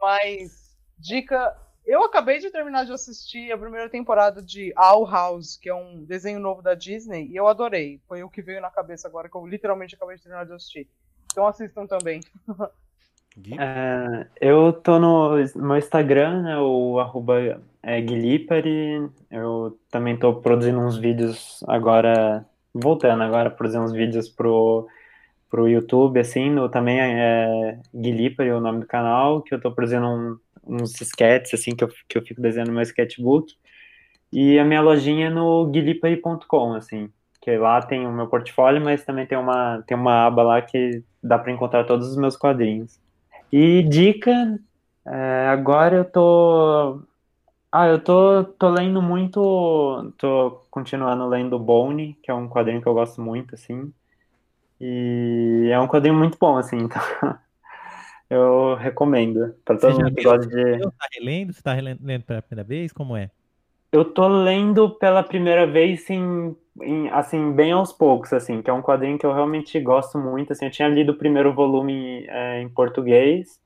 Mas, 0.00 0.76
dica. 0.98 1.56
Eu 1.86 2.02
acabei 2.02 2.38
de 2.38 2.50
terminar 2.50 2.86
de 2.86 2.92
assistir 2.92 3.52
a 3.52 3.58
primeira 3.58 3.90
temporada 3.90 4.40
de 4.40 4.72
Owl 4.74 5.04
House, 5.04 5.58
que 5.58 5.68
é 5.68 5.74
um 5.74 6.02
desenho 6.02 6.40
novo 6.40 6.62
da 6.62 6.72
Disney, 6.72 7.26
e 7.26 7.36
eu 7.36 7.46
adorei. 7.46 8.00
Foi 8.08 8.22
o 8.22 8.30
que 8.30 8.40
veio 8.40 8.60
na 8.60 8.70
cabeça 8.70 9.06
agora, 9.06 9.28
que 9.28 9.36
eu 9.36 9.46
literalmente 9.46 9.94
acabei 9.94 10.16
de 10.16 10.22
terminar 10.22 10.46
de 10.46 10.54
assistir. 10.54 10.88
Então 11.30 11.46
assistam 11.46 11.86
também. 11.86 12.20
É, 13.58 14.26
eu 14.40 14.72
tô 14.72 14.98
no 14.98 15.34
meu 15.56 15.76
Instagram, 15.76 16.42
né, 16.42 16.58
o 16.58 16.98
arroba 17.00 17.60
é, 17.82 18.00
Guilipari. 18.00 19.08
Eu 19.30 19.78
também 19.90 20.16
tô 20.16 20.34
produzindo 20.34 20.78
uns 20.78 20.96
vídeos 20.96 21.62
agora, 21.66 22.46
voltando 22.72 23.22
agora, 23.22 23.50
produzindo 23.50 23.84
uns 23.84 23.92
vídeos 23.92 24.28
pro, 24.28 24.86
pro 25.50 25.68
YouTube, 25.68 26.20
assim, 26.20 26.48
no, 26.48 26.68
também 26.68 27.00
é 27.00 27.78
Guilipari 27.94 28.52
o 28.52 28.60
nome 28.60 28.80
do 28.80 28.86
canal, 28.86 29.42
que 29.42 29.54
eu 29.54 29.60
tô 29.60 29.72
produzindo 29.72 30.06
um, 30.06 30.38
uns 30.64 31.00
sketches, 31.00 31.60
assim, 31.60 31.74
que 31.74 31.84
eu, 31.84 31.88
que 32.08 32.18
eu 32.18 32.22
fico 32.22 32.40
desenhando 32.40 32.68
no 32.68 32.74
meu 32.74 32.82
sketchbook. 32.82 33.54
E 34.32 34.58
a 34.58 34.64
minha 34.64 34.80
lojinha 34.80 35.26
é 35.26 35.30
no 35.30 35.66
guilipari.com, 35.66 36.74
assim, 36.74 37.10
que 37.40 37.56
lá 37.56 37.82
tem 37.82 38.06
o 38.06 38.12
meu 38.12 38.26
portfólio, 38.28 38.82
mas 38.82 39.04
também 39.04 39.26
tem 39.26 39.38
uma, 39.38 39.82
tem 39.86 39.96
uma 39.96 40.26
aba 40.26 40.42
lá 40.42 40.62
que 40.62 41.02
dá 41.22 41.38
para 41.38 41.52
encontrar 41.52 41.84
todos 41.84 42.08
os 42.08 42.16
meus 42.16 42.36
quadrinhos. 42.36 43.03
E 43.56 43.84
dica, 43.84 44.58
é, 45.06 45.46
agora 45.46 45.98
eu 45.98 46.04
tô. 46.04 47.00
Ah, 47.70 47.86
eu 47.86 48.02
tô, 48.02 48.42
tô 48.42 48.68
lendo 48.68 49.00
muito. 49.00 50.12
Tô 50.18 50.60
continuando 50.72 51.28
lendo 51.28 51.56
Bone, 51.56 52.18
que 52.20 52.32
é 52.32 52.34
um 52.34 52.48
quadrinho 52.48 52.82
que 52.82 52.88
eu 52.88 52.94
gosto 52.94 53.22
muito, 53.22 53.54
assim. 53.54 53.92
E 54.80 55.68
é 55.70 55.78
um 55.78 55.86
quadrinho 55.86 56.16
muito 56.16 56.36
bom, 56.36 56.56
assim, 56.56 56.78
então 56.82 57.00
eu 58.28 58.74
recomendo 58.74 59.54
para 59.64 59.78
todo 59.78 60.00
mundo 60.00 60.16
que 60.16 60.24
gosta 60.24 60.48
de. 60.48 60.78
Você 60.78 60.90
tá 60.90 61.08
relendo? 61.12 61.52
Você 61.52 61.62
tá 61.62 61.74
relendo 61.74 62.24
pela 62.24 62.42
primeira 62.42 62.66
vez? 62.66 62.92
Como 62.92 63.16
é? 63.16 63.30
Eu 63.94 64.04
tô 64.04 64.26
lendo 64.26 64.90
pela 64.90 65.22
primeira 65.22 65.68
vez 65.68 66.10
em, 66.10 66.56
em, 66.82 67.08
assim, 67.10 67.52
bem 67.52 67.70
aos 67.70 67.92
poucos, 67.92 68.32
assim, 68.32 68.60
que 68.60 68.68
é 68.68 68.72
um 68.72 68.82
quadrinho 68.82 69.16
que 69.16 69.24
eu 69.24 69.32
realmente 69.32 69.78
gosto 69.78 70.18
muito, 70.18 70.52
assim, 70.52 70.64
eu 70.64 70.70
tinha 70.72 70.88
lido 70.88 71.12
o 71.12 71.16
primeiro 71.16 71.54
volume 71.54 72.26
é, 72.28 72.60
em 72.60 72.68
português, 72.68 73.60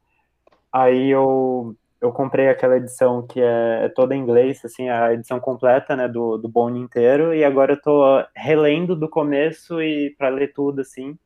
aí 0.71 1.09
eu, 1.09 1.75
eu 1.99 2.13
comprei 2.13 2.51
aquela 2.51 2.77
edição 2.77 3.27
que 3.27 3.41
é, 3.41 3.87
é, 3.87 3.89
toda 3.89 4.15
em 4.15 4.21
inglês, 4.21 4.63
assim, 4.63 4.91
a 4.91 5.15
edição 5.15 5.41
completa, 5.41 5.97
né, 5.97 6.07
do, 6.07 6.37
do 6.37 6.47
Bone 6.47 6.79
inteiro, 6.79 7.35
e 7.35 7.43
agora 7.43 7.73
eu 7.73 7.81
tô 7.81 8.23
relendo 8.37 8.95
do 8.95 9.09
começo 9.09 9.81
e 9.81 10.15
para 10.19 10.29
ler 10.29 10.53
tudo, 10.53 10.83
assim, 10.83 11.19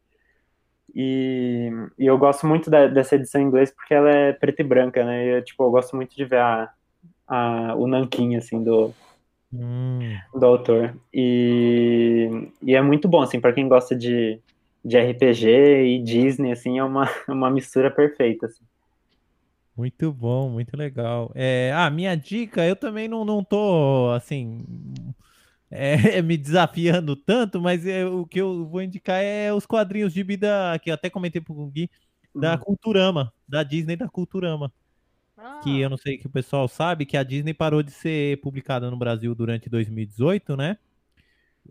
e, 0.94 1.72
e 1.98 2.07
eu 2.07 2.16
gosto 2.16 2.46
muito 2.46 2.70
da, 2.70 2.86
dessa 2.86 3.16
edição 3.16 3.40
em 3.40 3.46
inglês 3.46 3.72
porque 3.72 3.94
ela 3.94 4.11
é 4.11 4.32
preta 4.32 4.62
e 4.62 4.64
branca, 4.64 5.05
né, 5.05 5.38
e 5.38 5.42
tipo, 5.42 5.64
eu 5.64 5.72
gosto 5.72 5.96
muito 5.96 6.14
de 6.14 6.24
ver 6.24 6.38
a 6.38 6.72
a, 7.33 7.74
o 7.76 7.87
nanquim, 7.87 8.37
assim, 8.37 8.62
do, 8.62 8.93
hum. 9.51 10.14
do 10.35 10.45
autor. 10.45 10.95
E, 11.12 12.28
e 12.61 12.74
é 12.74 12.83
muito 12.83 13.09
bom, 13.09 13.22
assim, 13.22 13.41
para 13.41 13.55
quem 13.55 13.66
gosta 13.66 13.97
de, 13.97 14.39
de 14.85 14.99
RPG 14.99 15.49
e 15.49 16.03
Disney, 16.03 16.53
assim, 16.53 16.78
é 16.78 16.85
uma, 16.85 17.09
uma 17.26 17.51
mistura 17.51 17.91
perfeita, 17.91 18.47
assim. 18.47 18.62
Muito 19.74 20.12
bom, 20.12 20.51
muito 20.51 20.76
legal. 20.76 21.33
É, 21.35 21.72
ah, 21.74 21.89
minha 21.89 22.14
dica, 22.14 22.62
eu 22.66 22.76
também 22.76 23.09
não, 23.09 23.24
não 23.24 23.43
tô, 23.43 24.11
assim, 24.14 24.66
é, 25.70 25.97
me 26.20 26.37
desafiando 26.37 27.16
tanto, 27.16 27.59
mas 27.62 27.87
é, 27.87 28.05
o 28.05 28.26
que 28.26 28.43
eu 28.43 28.66
vou 28.66 28.83
indicar 28.83 29.22
é 29.22 29.51
os 29.55 29.64
quadrinhos 29.64 30.12
de 30.12 30.22
vida, 30.22 30.78
que 30.80 30.91
eu 30.91 30.95
até 30.95 31.09
comentei 31.09 31.41
pro 31.41 31.66
Gui, 31.68 31.91
da 32.35 32.53
uhum. 32.53 32.59
Culturama, 32.59 33.33
da 33.49 33.62
Disney 33.62 33.97
da 33.97 34.07
Culturama. 34.07 34.70
Que 35.62 35.80
eu 35.80 35.90
não 35.90 35.97
sei 35.97 36.18
que 36.18 36.26
o 36.26 36.30
pessoal 36.30 36.68
sabe, 36.68 37.07
que 37.07 37.16
a 37.16 37.22
Disney 37.22 37.55
parou 37.55 37.82
de 37.82 37.90
ser 37.90 38.40
publicada 38.40 38.90
no 38.90 38.97
Brasil 38.97 39.34
durante 39.34 39.68
2018, 39.68 40.57
né? 40.57 40.76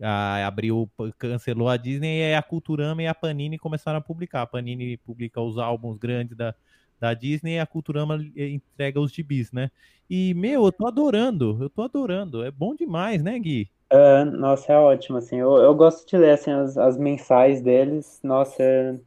A, 0.00 0.46
abriu, 0.46 0.90
cancelou 1.18 1.68
a 1.68 1.76
Disney 1.76 2.20
e 2.20 2.34
a 2.34 2.42
Culturama 2.42 3.02
e 3.02 3.06
a 3.06 3.14
Panini 3.14 3.58
começaram 3.58 3.98
a 3.98 4.02
publicar. 4.02 4.42
A 4.42 4.46
Panini 4.46 4.96
publica 4.96 5.40
os 5.40 5.58
álbuns 5.58 5.98
grandes 5.98 6.36
da, 6.36 6.54
da 6.98 7.14
Disney 7.14 7.56
e 7.56 7.58
a 7.58 7.66
Culturama 7.66 8.16
entrega 8.36 9.00
os 9.00 9.12
gibis, 9.12 9.52
né? 9.52 9.70
E, 10.08 10.34
meu, 10.34 10.64
eu 10.64 10.72
tô 10.72 10.86
adorando, 10.86 11.58
eu 11.60 11.70
tô 11.70 11.82
adorando. 11.82 12.44
É 12.44 12.50
bom 12.50 12.74
demais, 12.74 13.22
né, 13.22 13.38
Gui? 13.38 13.70
Uh, 13.92 14.24
nossa, 14.24 14.72
é 14.72 14.76
ótimo, 14.76 15.18
assim. 15.18 15.36
Eu, 15.36 15.56
eu 15.56 15.74
gosto 15.74 16.08
de 16.08 16.16
ler, 16.16 16.30
assim, 16.30 16.50
as, 16.50 16.78
as 16.78 16.96
mensais 16.96 17.60
deles. 17.60 18.20
Nossa, 18.22 18.62
é 18.62 18.98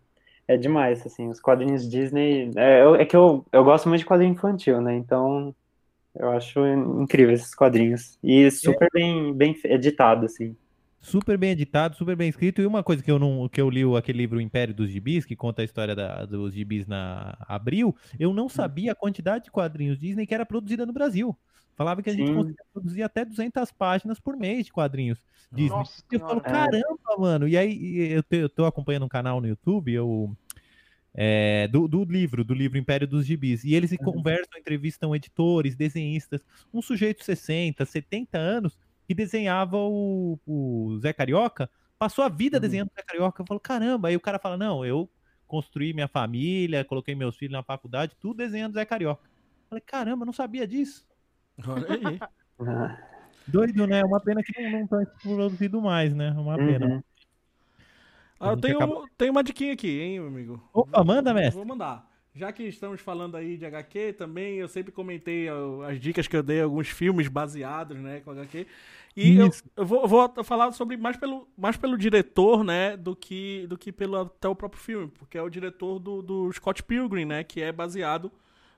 é 0.48 0.58
demais, 0.58 1.06
assim, 1.06 1.30
os 1.30 1.40
quadrinhos 1.40 1.90
Disney. 1.90 2.52
É, 2.56 3.02
é 3.02 3.06
que 3.06 3.16
eu, 3.16 3.46
eu 3.52 3.64
gosto 3.64 3.90
muito 3.90 4.00
de 4.00 4.06
quadrinho 4.06 4.34
infantil, 4.34 4.82
né? 4.82 4.96
Então 4.96 5.56
eu 6.18 6.30
acho 6.32 6.66
incrível 6.66 7.34
esses 7.34 7.54
quadrinhos. 7.54 8.18
E 8.24 8.50
super 8.52 8.86
é. 8.86 8.90
bem, 8.94 9.34
bem 9.34 9.56
editado, 9.66 10.26
assim. 10.26 10.56
Super 11.06 11.38
bem 11.38 11.52
editado, 11.52 11.96
super 11.96 12.16
bem 12.16 12.28
escrito. 12.28 12.64
E 12.64 12.66
uma 12.66 12.84
coisa 12.84 13.04
que 13.04 13.12
eu 13.12 13.20
não 13.20 13.48
que 13.48 13.62
eu 13.62 13.70
li 13.70 13.82
aquele 13.96 14.18
livro 14.18 14.42
Império 14.42 14.74
dos 14.74 14.90
Gibis, 14.90 15.24
que 15.24 15.36
conta 15.36 15.62
a 15.62 15.66
história 15.66 15.96
da, 15.96 16.26
dos 16.26 16.52
gibis 16.52 16.88
na 16.88 17.38
Abril, 17.48 17.96
eu 18.20 18.34
não 18.34 18.50
sabia 18.50 18.92
a 18.94 18.96
quantidade 18.96 19.46
de 19.46 19.52
quadrinhos 19.52 20.00
Disney 20.00 20.26
que 20.26 20.34
era 20.34 20.44
produzida 20.48 20.84
no 20.84 20.92
Brasil. 20.92 21.38
Falava 21.76 22.02
que 22.02 22.10
a 22.10 22.14
gente 22.14 22.28
Sim. 22.28 22.34
conseguia 22.34 22.66
produzir 22.74 23.04
até 23.04 23.24
200 23.24 23.72
páginas 23.72 24.20
por 24.20 24.36
mês 24.36 24.66
de 24.66 24.74
quadrinhos 24.74 25.22
Disney. 25.52 25.78
Nossa, 25.78 26.04
eu 26.12 26.20
falo, 26.20 26.42
caramba, 26.42 27.18
mano. 27.20 27.48
E 27.48 27.56
aí 27.56 28.12
eu, 28.12 28.24
te, 28.24 28.38
eu 28.38 28.50
tô 28.50 28.66
acompanhando 28.66 29.06
um 29.06 29.10
canal 29.10 29.40
no 29.40 29.48
YouTube, 29.48 29.94
eu 29.94 30.36
é, 31.14 31.68
do, 31.68 31.88
do, 31.88 32.04
livro, 32.04 32.44
do 32.44 32.54
livro 32.56 32.80
Império 32.80 33.08
dos 33.08 33.28
Gibis. 33.28 33.64
E 33.64 33.76
eles 33.76 33.92
uhum. 33.92 33.98
conversam, 33.98 34.58
entrevistam 34.58 35.16
editores, 35.16 35.76
desenhistas. 35.76 36.42
Um 36.74 36.82
sujeito 36.82 37.20
de 37.20 37.26
60, 37.26 37.86
70 37.86 38.38
anos 38.40 38.76
que 39.06 39.14
desenhava 39.14 39.78
o, 39.78 40.40
o 40.46 40.98
Zé 41.00 41.14
Carioca, 41.14 41.70
passou 41.98 42.24
a 42.24 42.30
vida 42.30 42.58
uhum. 42.58 42.62
desenhando 42.62 42.90
o 42.90 42.96
Zé 42.96 43.04
Carioca. 43.04 43.42
Eu 43.42 43.46
falo, 43.46 43.60
caramba. 43.60 44.08
Aí 44.08 44.16
o 44.16 44.22
cara 44.22 44.40
fala, 44.40 44.58
não, 44.58 44.86
eu 44.86 45.10
construí 45.48 45.94
minha 45.94 46.08
família, 46.08 46.84
coloquei 46.84 47.16
meus 47.16 47.38
filhos 47.38 47.54
na 47.54 47.64
faculdade, 47.64 48.16
tudo 48.20 48.38
desenhando 48.38 48.74
Zé 48.74 48.86
Carioca. 48.86 49.24
Eu 49.24 49.70
falei, 49.70 49.82
caramba, 49.82 50.26
não 50.26 50.34
sabia 50.34 50.68
disso. 50.68 51.08
Olha 51.68 51.88
aí. 51.90 52.20
Doido, 53.48 53.86
né? 53.86 54.04
Uma 54.04 54.20
pena 54.20 54.42
que 54.42 54.70
não 54.70 54.84
estão 54.84 55.06
produzido 55.22 55.80
mais, 55.80 56.16
né? 56.16 56.32
Uma 56.32 56.58
pena. 56.58 56.86
Uhum. 56.88 57.04
Ah, 58.40 58.50
eu 58.50 58.58
tenho, 58.58 58.78
acaba... 58.78 59.06
tenho 59.18 59.32
uma 59.32 59.44
diquinha 59.44 59.74
aqui, 59.74 60.02
hein, 60.02 60.20
meu 60.20 60.28
amigo? 60.28 60.70
Opa, 60.74 61.04
manda, 61.04 61.34
mestre. 61.34 61.56
Vou 61.56 61.66
mandar. 61.66 62.10
Já 62.36 62.52
que 62.52 62.64
estamos 62.64 63.00
falando 63.00 63.38
aí 63.38 63.56
de 63.56 63.66
HQ, 63.66 64.14
também 64.18 64.58
eu 64.58 64.68
sempre 64.68 64.92
comentei 64.92 65.48
as 65.88 65.98
dicas 66.02 66.28
que 66.28 66.36
eu 66.36 66.44
dei, 66.44 66.62
alguns 66.62 66.90
filmes 66.90 67.30
baseados, 67.30 67.98
né, 67.98 68.20
com 68.20 68.32
HQ. 68.32 68.68
E 69.16 69.38
eu, 69.38 69.50
eu, 69.78 69.86
vou, 69.86 70.06
vou, 70.06 70.44
falar 70.44 70.74
sobre 70.74 70.98
mais 70.98 71.16
pelo, 71.16 71.48
mais 71.58 71.78
pelo 71.78 71.98
diretor, 71.98 72.62
né, 72.62 72.98
do 72.98 73.16
que, 73.16 73.66
do 73.68 73.78
que 73.78 73.90
pelo 73.90 74.18
até 74.18 74.50
o 74.50 74.56
próprio 74.56 74.82
filme, 74.82 75.10
porque 75.18 75.38
é 75.38 75.42
o 75.42 75.50
diretor 75.50 75.98
do, 75.98 76.22
do 76.22 76.52
Scott 76.52 76.84
Pilgrim, 76.84 77.24
né, 77.24 77.42
que 77.42 77.62
é 77.62 77.72
baseado 77.72 78.30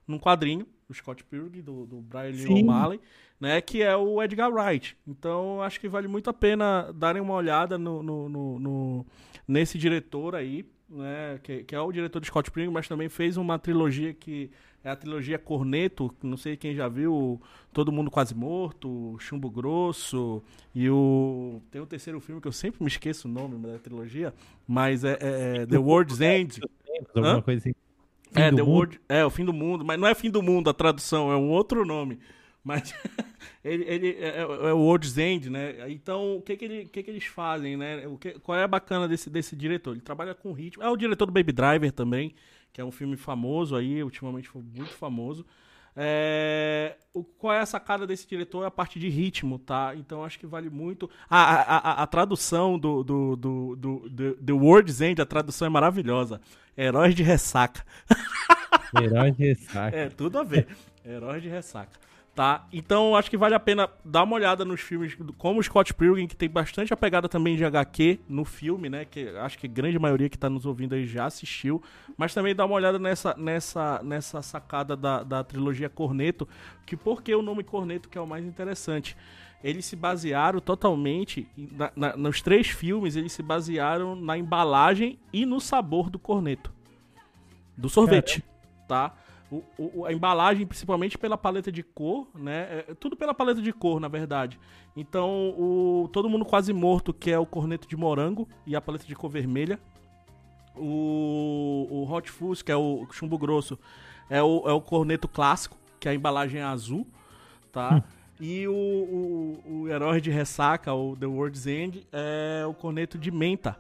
num 0.08 0.20
quadrinho 0.20 0.68
do 0.88 0.94
Scott 0.94 1.24
Pilgrim, 1.24 1.62
do, 1.62 1.88
do 1.88 2.00
Brian 2.00 2.30
Lee 2.30 2.62
O'Malley, 2.62 3.02
né, 3.40 3.60
que 3.60 3.82
é 3.82 3.96
o 3.98 4.22
Edgar 4.22 4.54
Wright. 4.54 4.96
Então, 5.08 5.64
acho 5.64 5.80
que 5.80 5.90
vale 5.90 6.08
muito 6.08 6.30
a 6.30 6.34
pena 6.34 6.92
darem 6.94 7.24
uma 7.24 7.34
olhada 7.34 7.76
no, 7.76 8.04
no, 8.04 8.30
no, 8.30 8.60
no 8.60 9.06
nesse 9.48 9.80
diretor 9.80 10.36
aí, 10.36 10.64
né, 10.90 11.40
que, 11.44 11.64
que, 11.64 11.76
é 11.76 11.80
o 11.80 11.92
diretor 11.92 12.20
de 12.20 12.28
Scott 12.28 12.50
Pilgrim, 12.50 12.72
mas 12.72 12.88
também 12.88 13.10
fez 13.10 13.38
uma 13.38 13.60
trilogia 13.60 14.14
que 14.14 14.50
é 14.84 14.90
a 14.90 14.96
trilogia 14.96 15.38
Corneto, 15.38 16.14
não 16.24 16.38
sei 16.38 16.56
quem 16.56 16.74
já 16.74 16.88
viu, 16.88 17.42
Todo 17.74 17.92
Mundo 17.92 18.10
Quase 18.10 18.34
Morto, 18.34 19.18
Chumbo 19.20 19.50
Grosso, 19.50 20.42
e 20.74 20.90
o... 20.90 21.62
tem 21.70 21.82
o 21.82 21.86
terceiro 21.86 22.20
filme 22.22 22.40
que 22.40 22.48
eu 22.48 22.54
sempre 22.54 22.82
me 22.82 22.88
esqueço 22.88 23.28
o 23.28 23.32
nome 23.32 23.58
da 23.68 23.78
trilogia, 23.80 24.34
mas 24.68 25.04
é, 25.04 25.18
é, 25.20 25.58
é 25.58 25.66
The 25.66 25.78
World's 25.78 26.22
End. 26.22 26.62
Alguma 27.14 27.42
coisa 27.42 27.60
assim. 27.60 27.76
é, 28.34 28.52
The 28.52 28.62
World, 28.62 29.02
é, 29.10 29.26
o 29.26 29.30
fim 29.30 29.44
do 29.44 29.54
mundo, 29.54 29.84
mas 29.84 30.00
não 30.00 30.08
é 30.08 30.16
fim 30.16 30.30
do 30.30 30.42
mundo 30.42 30.70
a 30.70 30.74
tradução, 30.74 31.32
é 31.32 31.36
um 31.36 31.50
outro 31.50 31.86
nome. 31.86 32.20
Mas 32.68 32.94
ele, 33.64 33.86
ele 33.86 34.10
é, 34.20 34.28
é, 34.28 34.42
é, 34.42 34.74
o 34.74 34.80
World's 34.80 35.18
End, 35.18 35.50
né? 35.50 35.90
Então, 35.90 36.36
o 36.36 36.42
que 36.42 36.58
que, 36.58 36.66
ele, 36.66 36.86
que 36.86 37.02
que 37.02 37.10
eles 37.10 37.24
fazem, 37.24 37.78
né? 37.78 38.06
O 38.06 38.18
que, 38.18 38.32
qual 38.40 38.58
é 38.58 38.64
a 38.64 38.68
bacana 38.68 39.08
desse, 39.08 39.30
desse 39.30 39.56
diretor? 39.56 39.92
Ele 39.92 40.02
trabalha 40.02 40.36
com 40.36 40.52
ritmo. 40.52 40.84
É 40.84 40.90
o 40.90 40.98
diretor 40.98 41.26
do 41.26 41.32
Baby 41.32 41.54
Driver 41.54 41.90
também, 41.94 42.36
que 42.74 42.82
é 42.82 42.84
um 42.84 42.92
filme 42.92 43.16
famoso 43.16 43.74
aí, 43.74 44.04
ultimamente 44.04 44.50
foi 44.50 44.62
muito 44.62 44.92
famoso. 44.92 45.46
É, 45.96 46.98
o, 47.14 47.24
qual 47.24 47.54
é 47.54 47.62
a 47.62 47.66
sacada 47.66 48.06
desse 48.06 48.28
diretor? 48.28 48.64
É 48.64 48.68
a 48.68 48.72
parte 48.72 49.00
de 49.00 49.08
ritmo, 49.08 49.58
tá? 49.58 49.94
Então 49.96 50.26
acho 50.26 50.38
que 50.38 50.46
vale 50.46 50.70
muito. 50.70 51.10
A, 51.30 51.38
a, 51.38 51.78
a, 51.78 52.04
a 52.04 52.08
tradução 52.08 52.78
do, 52.78 53.02
do, 53.02 53.36
do, 53.38 53.76
do, 53.78 54.10
do, 54.10 54.36
do 54.36 54.58
World's 54.58 55.00
End, 55.00 55.22
a 55.22 55.26
tradução 55.26 55.66
é 55.66 55.70
maravilhosa. 55.70 56.42
Heróis 56.78 57.16
de 57.16 57.24
ressaca. 57.24 57.86
Heróis 59.02 59.36
de 59.38 59.44
ressaca. 59.46 59.96
É, 59.96 60.10
tudo 60.10 60.38
a 60.38 60.44
ver. 60.44 60.68
Herói 61.04 61.40
de 61.40 61.48
ressaca. 61.48 62.08
Tá? 62.38 62.68
Então 62.72 63.16
acho 63.16 63.32
que 63.32 63.36
vale 63.36 63.56
a 63.56 63.60
pena 63.60 63.90
dar 64.06 64.22
uma 64.22 64.36
olhada 64.36 64.64
nos 64.64 64.80
filmes 64.80 65.18
como 65.40 65.64
Scott 65.64 65.92
Pilgrim, 65.92 66.28
que 66.28 66.36
tem 66.36 66.48
bastante 66.48 66.94
a 66.94 66.96
pegada 66.96 67.28
também 67.28 67.58
de 67.58 67.66
HQ 67.66 68.20
no 68.30 68.46
filme, 68.46 68.92
né? 68.92 69.06
Que 69.06 69.30
acho 69.38 69.58
que 69.58 69.66
a 69.66 69.70
grande 69.70 69.98
maioria 69.98 70.30
que 70.30 70.38
tá 70.38 70.48
nos 70.48 70.64
ouvindo 70.64 70.94
aí 70.94 71.08
já 71.08 71.26
assistiu. 71.26 71.82
Mas 72.16 72.36
também 72.36 72.54
dá 72.54 72.64
uma 72.64 72.76
olhada 72.76 73.00
nessa, 73.00 73.34
nessa, 73.36 74.04
nessa 74.04 74.44
sacada 74.44 74.96
da, 74.96 75.24
da 75.24 75.44
trilogia 75.44 75.90
Corneto, 75.90 76.48
que 76.86 76.96
por 76.96 77.24
que 77.24 77.34
o 77.34 77.42
nome 77.42 77.64
Corneto 77.64 78.08
que 78.08 78.20
é 78.20 78.22
o 78.22 78.28
mais 78.28 78.46
interessante? 78.46 79.18
Eles 79.64 79.86
se 79.86 79.96
basearam 79.96 80.60
totalmente, 80.60 81.48
na, 81.58 81.92
na, 81.96 82.16
nos 82.16 82.40
três 82.40 82.68
filmes, 82.68 83.16
eles 83.16 83.32
se 83.32 83.42
basearam 83.42 84.16
na 84.16 84.38
embalagem 84.38 85.18
e 85.34 85.44
no 85.44 85.60
sabor 85.60 86.08
do 86.08 86.20
corneto. 86.20 86.72
Do 87.76 87.90
sorvete, 87.90 88.44
Caramba. 88.44 88.88
tá? 88.88 89.27
O, 89.50 89.64
o, 89.78 90.06
a 90.06 90.12
embalagem, 90.12 90.68
principalmente 90.68 91.18
pela 91.18 91.38
paleta 91.38 91.72
de 91.72 91.82
cor, 91.82 92.28
né? 92.36 92.84
É, 92.88 92.94
tudo 93.00 93.16
pela 93.16 93.34
paleta 93.34 93.62
de 93.62 93.72
cor, 93.72 94.00
na 94.00 94.10
verdade. 94.10 94.60
Então, 94.96 95.54
o 95.58 96.10
Todo 96.12 96.30
Mundo 96.30 96.44
Quase 96.44 96.74
Morto, 96.74 97.14
que 97.14 97.32
é 97.32 97.40
o 97.40 97.46
corneto 97.46 97.88
de 97.88 97.96
morango 97.96 98.48
e 98.66 98.76
a 98.76 98.82
paleta 98.82 99.06
de 99.06 99.16
cor 99.16 99.30
vermelha. 99.30 99.80
O, 100.76 101.88
o 101.90 102.12
Hot 102.12 102.30
Fuzz, 102.30 102.62
que 102.62 102.72
é 102.72 102.76
o 102.76 103.08
chumbo 103.12 103.38
grosso, 103.38 103.80
é 104.30 104.44
o, 104.44 104.64
é 104.68 104.74
o 104.74 104.82
corneto 104.82 105.28
clássico, 105.28 105.78
que 106.00 106.08
é 106.08 106.12
a 106.12 106.16
embalagem 106.16 106.60
é 106.60 106.64
azul, 106.64 107.08
tá? 107.72 107.96
Hum. 107.96 108.18
E 108.40 108.68
o, 108.68 108.74
o, 108.74 109.64
o 109.66 109.88
herói 109.88 110.22
de 110.22 110.30
ressaca, 110.30 110.94
o 110.94 111.16
The 111.16 111.26
World's 111.26 111.66
End, 111.66 112.08
é 112.12 112.66
o 112.68 112.74
corneto 112.74 113.18
de 113.18 113.32
menta, 113.32 113.80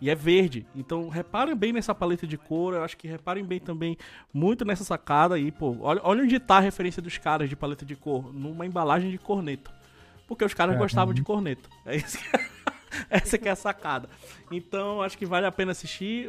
e 0.00 0.08
é 0.08 0.14
verde. 0.14 0.66
Então 0.74 1.08
reparem 1.08 1.54
bem 1.54 1.72
nessa 1.72 1.94
paleta 1.94 2.26
de 2.26 2.38
cor. 2.38 2.74
Eu 2.74 2.82
acho 2.82 2.96
que 2.96 3.06
reparem 3.06 3.44
bem 3.44 3.60
também 3.60 3.96
muito 4.32 4.64
nessa 4.64 4.84
sacada 4.84 5.34
aí, 5.34 5.50
pô. 5.50 5.76
Olha, 5.80 6.00
olha 6.02 6.22
onde 6.22 6.38
tá 6.40 6.56
a 6.56 6.60
referência 6.60 7.02
dos 7.02 7.18
caras 7.18 7.48
de 7.48 7.56
paleta 7.56 7.84
de 7.84 7.96
cor. 7.96 8.32
Numa 8.32 8.64
embalagem 8.66 9.10
de 9.10 9.18
corneto. 9.18 9.70
Porque 10.26 10.44
os 10.44 10.54
caras 10.54 10.76
é, 10.76 10.78
gostavam 10.78 11.12
de 11.12 11.22
corneto. 11.22 11.68
É 11.84 11.96
isso 11.96 12.18
que... 12.18 12.24
Essa 13.08 13.38
que 13.38 13.48
é 13.48 13.52
a 13.52 13.56
sacada. 13.56 14.08
Então, 14.50 15.02
acho 15.02 15.16
que 15.16 15.24
vale 15.24 15.46
a 15.46 15.52
pena 15.52 15.72
assistir 15.72 16.28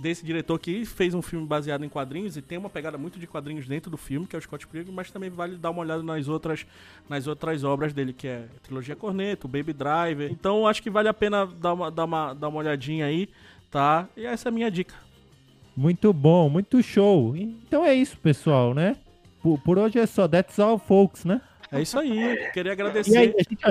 desse 0.00 0.24
diretor 0.24 0.58
que 0.58 0.84
fez 0.84 1.14
um 1.14 1.22
filme 1.22 1.46
baseado 1.46 1.84
em 1.84 1.88
quadrinhos 1.88 2.36
e 2.36 2.42
tem 2.42 2.58
uma 2.58 2.70
pegada 2.70 2.96
muito 2.96 3.18
de 3.18 3.26
quadrinhos 3.26 3.66
dentro 3.66 3.90
do 3.90 3.96
filme, 3.96 4.26
que 4.26 4.34
é 4.34 4.38
o 4.38 4.42
Scott 4.42 4.66
Pilgrim, 4.66 4.92
mas 4.92 5.10
também 5.10 5.30
vale 5.30 5.56
dar 5.56 5.70
uma 5.70 5.80
olhada 5.80 6.02
nas 6.02 6.28
outras, 6.28 6.66
nas 7.08 7.26
outras 7.26 7.64
obras 7.64 7.92
dele, 7.92 8.12
que 8.12 8.26
é 8.26 8.46
Trilogia 8.62 8.96
Corneto, 8.96 9.46
Baby 9.46 9.72
Driver. 9.72 10.30
Então, 10.30 10.66
acho 10.66 10.82
que 10.82 10.90
vale 10.90 11.08
a 11.08 11.14
pena 11.14 11.46
dar 11.46 11.74
uma, 11.74 11.90
dar 11.90 12.04
uma, 12.04 12.34
dar 12.34 12.48
uma 12.48 12.58
olhadinha 12.58 13.06
aí, 13.06 13.28
tá? 13.70 14.08
E 14.16 14.24
essa 14.24 14.48
é 14.48 14.50
a 14.50 14.52
minha 14.52 14.70
dica. 14.70 14.94
Muito 15.76 16.12
bom, 16.12 16.48
muito 16.48 16.82
show. 16.82 17.36
Então 17.36 17.84
é 17.84 17.94
isso, 17.94 18.18
pessoal, 18.18 18.74
né? 18.74 18.96
Por, 19.40 19.60
por 19.60 19.78
hoje 19.78 19.98
é 19.98 20.06
só. 20.06 20.26
That's 20.26 20.58
all, 20.58 20.76
folks, 20.76 21.24
né? 21.24 21.40
É 21.70 21.80
isso 21.80 21.96
aí. 21.98 22.50
Queria 22.52 22.72
agradecer. 22.72 23.16
Aí, 23.16 23.34
a 23.38 23.42
gente 23.42 23.64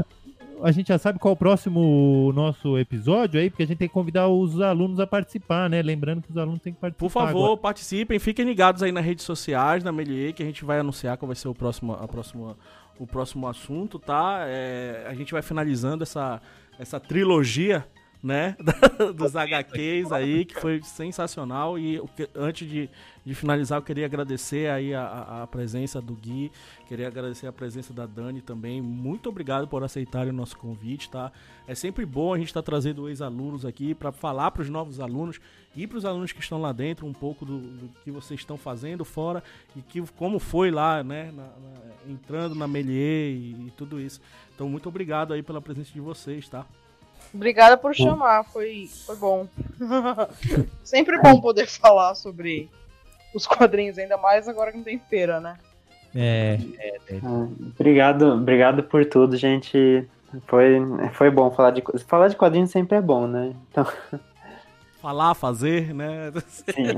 a 0.61 0.71
gente 0.71 0.87
já 0.87 0.97
sabe 0.97 1.19
qual 1.19 1.31
é 1.31 1.33
o 1.33 1.37
próximo 1.37 2.31
nosso 2.33 2.77
episódio 2.77 3.39
aí, 3.39 3.49
porque 3.49 3.63
a 3.63 3.65
gente 3.65 3.77
tem 3.77 3.87
que 3.87 3.93
convidar 3.93 4.27
os 4.27 4.59
alunos 4.61 4.99
a 4.99 5.07
participar, 5.07 5.69
né? 5.69 5.81
Lembrando 5.81 6.21
que 6.21 6.31
os 6.31 6.37
alunos 6.37 6.61
têm 6.61 6.73
que 6.73 6.79
participar. 6.79 7.05
Por 7.05 7.11
favor, 7.11 7.45
agora. 7.45 7.57
participem, 7.57 8.19
fiquem 8.19 8.45
ligados 8.45 8.83
aí 8.83 8.91
nas 8.91 9.03
redes 9.03 9.25
sociais, 9.25 9.83
na 9.83 9.91
Melier, 9.91 10.33
que 10.33 10.43
a 10.43 10.45
gente 10.45 10.63
vai 10.65 10.79
anunciar 10.79 11.17
qual 11.17 11.27
vai 11.27 11.35
ser 11.35 11.47
o 11.47 11.55
próximo, 11.55 11.93
a 11.93 12.07
próxima, 12.07 12.57
o 12.99 13.05
próximo 13.05 13.47
assunto, 13.47 13.99
tá? 13.99 14.45
É, 14.47 15.05
a 15.07 15.13
gente 15.13 15.31
vai 15.31 15.41
finalizando 15.41 16.03
essa, 16.03 16.41
essa 16.79 16.99
trilogia 16.99 17.85
né? 18.21 18.55
Dos 19.15 19.35
HQs 19.35 20.11
aí, 20.11 20.45
que 20.45 20.59
foi 20.59 20.81
sensacional. 20.81 21.77
E 21.77 22.01
antes 22.35 22.67
de, 22.69 22.89
de 23.25 23.35
finalizar, 23.35 23.77
eu 23.77 23.83
queria 23.83 24.05
agradecer 24.05 24.69
aí 24.69 24.93
a, 24.93 25.43
a, 25.43 25.47
presença 25.47 26.01
do 26.01 26.13
Gui, 26.15 26.51
queria 26.87 27.07
agradecer 27.07 27.47
a 27.47 27.53
presença 27.53 27.93
da 27.93 28.05
Dani 28.05 28.41
também. 28.41 28.81
Muito 28.81 29.29
obrigado 29.29 29.67
por 29.67 29.83
aceitarem 29.83 30.31
o 30.31 30.35
nosso 30.35 30.57
convite, 30.57 31.09
tá? 31.09 31.31
É 31.67 31.75
sempre 31.75 32.05
bom 32.05 32.33
a 32.33 32.37
gente 32.37 32.47
estar 32.47 32.61
tá 32.61 32.65
trazendo 32.65 33.07
ex-alunos 33.07 33.65
aqui 33.65 33.93
para 33.93 34.11
falar 34.11 34.51
para 34.51 34.61
os 34.61 34.69
novos 34.69 34.99
alunos 34.99 35.39
e 35.75 35.85
para 35.85 35.97
os 35.97 36.05
alunos 36.05 36.31
que 36.31 36.39
estão 36.39 36.59
lá 36.59 36.71
dentro 36.71 37.05
um 37.05 37.13
pouco 37.13 37.45
do, 37.45 37.59
do, 37.59 37.89
que 38.03 38.09
vocês 38.09 38.39
estão 38.39 38.57
fazendo 38.57 39.05
fora 39.05 39.43
e 39.75 39.81
que 39.81 40.01
como 40.13 40.39
foi 40.39 40.71
lá, 40.71 41.03
né? 41.03 41.31
Na, 41.31 41.43
na, 41.43 42.11
entrando 42.11 42.55
na 42.55 42.67
Melier 42.67 43.31
e, 43.31 43.67
e 43.67 43.73
tudo 43.77 43.99
isso. 43.99 44.19
Então, 44.55 44.67
muito 44.67 44.89
obrigado 44.89 45.33
aí 45.33 45.43
pela 45.43 45.61
presença 45.61 45.91
de 45.93 45.99
vocês, 46.01 46.49
tá? 46.49 46.65
Obrigada 47.33 47.77
por 47.77 47.93
chamar, 47.93 48.43
foi, 48.45 48.89
foi 49.05 49.15
bom. 49.15 49.47
Sempre 50.83 51.19
bom 51.21 51.39
poder 51.41 51.67
falar 51.67 52.15
sobre 52.15 52.69
os 53.33 53.45
quadrinhos, 53.45 53.97
ainda 53.97 54.17
mais 54.17 54.47
agora 54.47 54.71
que 54.71 54.77
não 54.77 54.83
tem 54.83 54.99
feira, 54.99 55.39
né? 55.39 55.57
É, 56.15 56.57
é, 56.79 56.97
é. 57.09 57.19
Obrigado, 57.79 58.33
obrigado 58.33 58.83
por 58.83 59.05
tudo, 59.05 59.37
gente. 59.37 60.07
Foi, 60.47 60.77
foi 61.13 61.29
bom 61.29 61.51
falar 61.51 61.71
de 61.71 61.83
falar 62.07 62.27
de 62.27 62.35
quadrinhos 62.35 62.71
sempre 62.71 62.97
é 62.97 63.01
bom, 63.01 63.27
né? 63.27 63.53
Então 63.71 63.85
falar, 65.01 65.33
fazer, 65.35 65.93
né? 65.93 66.31
Sim. 66.47 66.97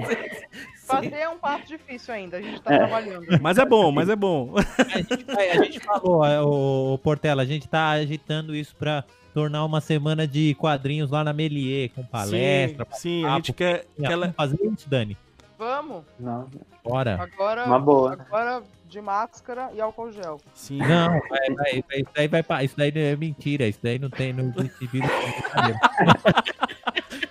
Fazer 0.85 1.15
é 1.15 1.29
um 1.29 1.37
passo 1.37 1.67
difícil 1.67 2.13
ainda, 2.13 2.37
a 2.37 2.41
gente 2.41 2.61
tá 2.61 2.73
é. 2.73 2.77
trabalhando. 2.79 3.25
Mas 3.41 3.57
é 3.59 3.65
bom, 3.65 3.91
mas 3.91 4.09
é 4.09 4.15
bom. 4.15 4.55
A 4.57 4.97
gente, 4.97 5.25
a 5.29 5.63
gente 5.63 5.79
falou, 5.79 6.23
o, 6.23 6.93
o 6.95 6.97
Portela, 6.97 7.43
a 7.43 7.45
gente 7.45 7.67
tá 7.67 7.89
agitando 7.91 8.55
isso 8.55 8.75
pra 8.75 9.03
tornar 9.33 9.65
uma 9.65 9.81
semana 9.81 10.27
de 10.27 10.53
quadrinhos 10.55 11.09
lá 11.09 11.23
na 11.23 11.33
Melier, 11.33 11.89
com 11.89 12.03
palestra. 12.03 12.85
Sim, 12.91 12.99
sim 12.99 13.25
a 13.25 13.35
gente 13.35 13.53
quer, 13.53 13.85
quer 13.97 14.11
ela... 14.11 14.31
fazer 14.33 14.59
isso, 14.63 14.89
Dani. 14.89 15.17
Vamos. 15.57 16.03
Não. 16.19 16.47
Bora. 16.83 17.21
Agora, 17.21 17.65
uma 17.65 17.79
boa. 17.79 18.13
Agora 18.13 18.63
de 18.89 18.99
máscara 19.01 19.69
e 19.75 19.79
álcool 19.79 20.11
gel. 20.11 20.41
Sim. 20.55 20.79
Não, 20.79 21.21
vai, 21.29 21.53
vai, 21.53 21.83
vai, 21.87 21.99
isso 21.99 22.09
daí 22.15 22.27
vai 22.27 22.43
isso 22.65 22.77
daí 22.77 22.91
é 22.95 23.15
mentira, 23.15 23.67
isso 23.67 23.79
daí 23.83 23.99
não 23.99 24.09
tem 24.09 24.33
no 24.33 24.51
vírus. 24.51 24.71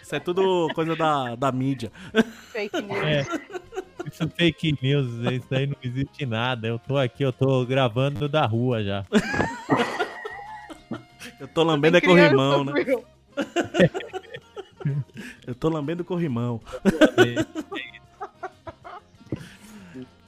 isso 0.00 0.14
é 0.14 0.20
tudo 0.20 0.68
coisa 0.74 0.94
da, 0.94 1.34
da 1.34 1.50
mídia. 1.50 1.90
Fake 2.52 2.80
news. 2.80 3.02
É, 3.02 3.26
isso 4.06 4.22
é 4.22 4.28
fake 4.28 4.78
news, 4.80 5.08
isso 5.32 5.46
daí 5.50 5.66
não 5.66 5.76
existe 5.82 6.24
nada. 6.24 6.68
Eu 6.68 6.78
tô 6.78 6.96
aqui, 6.96 7.24
eu 7.24 7.32
tô 7.32 7.66
gravando 7.66 8.28
da 8.28 8.46
rua 8.46 8.84
já. 8.84 9.04
Eu 11.40 11.48
tô 11.48 11.62
lambendo 11.62 11.96
é 11.96 12.00
corrimão, 12.00 12.64
né? 12.64 12.72
Eu 15.46 15.54
tô 15.54 15.68
lambendo 15.68 16.04
corrimão. 16.04 16.60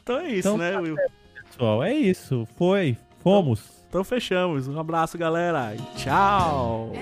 então 0.03 0.19
é 0.19 0.29
isso, 0.31 0.49
então, 0.49 0.59
né, 0.59 0.73
tá 0.73 0.81
Will? 0.81 0.97
Pessoal, 1.47 1.83
é 1.83 1.95
isso. 1.95 2.47
Foi. 2.57 2.97
Fomos. 3.23 3.61
Então, 3.61 3.81
então 3.89 4.05
fechamos. 4.05 4.69
Um 4.69 4.79
abraço, 4.79 5.19
galera. 5.19 5.75
Tchau. 5.97 6.93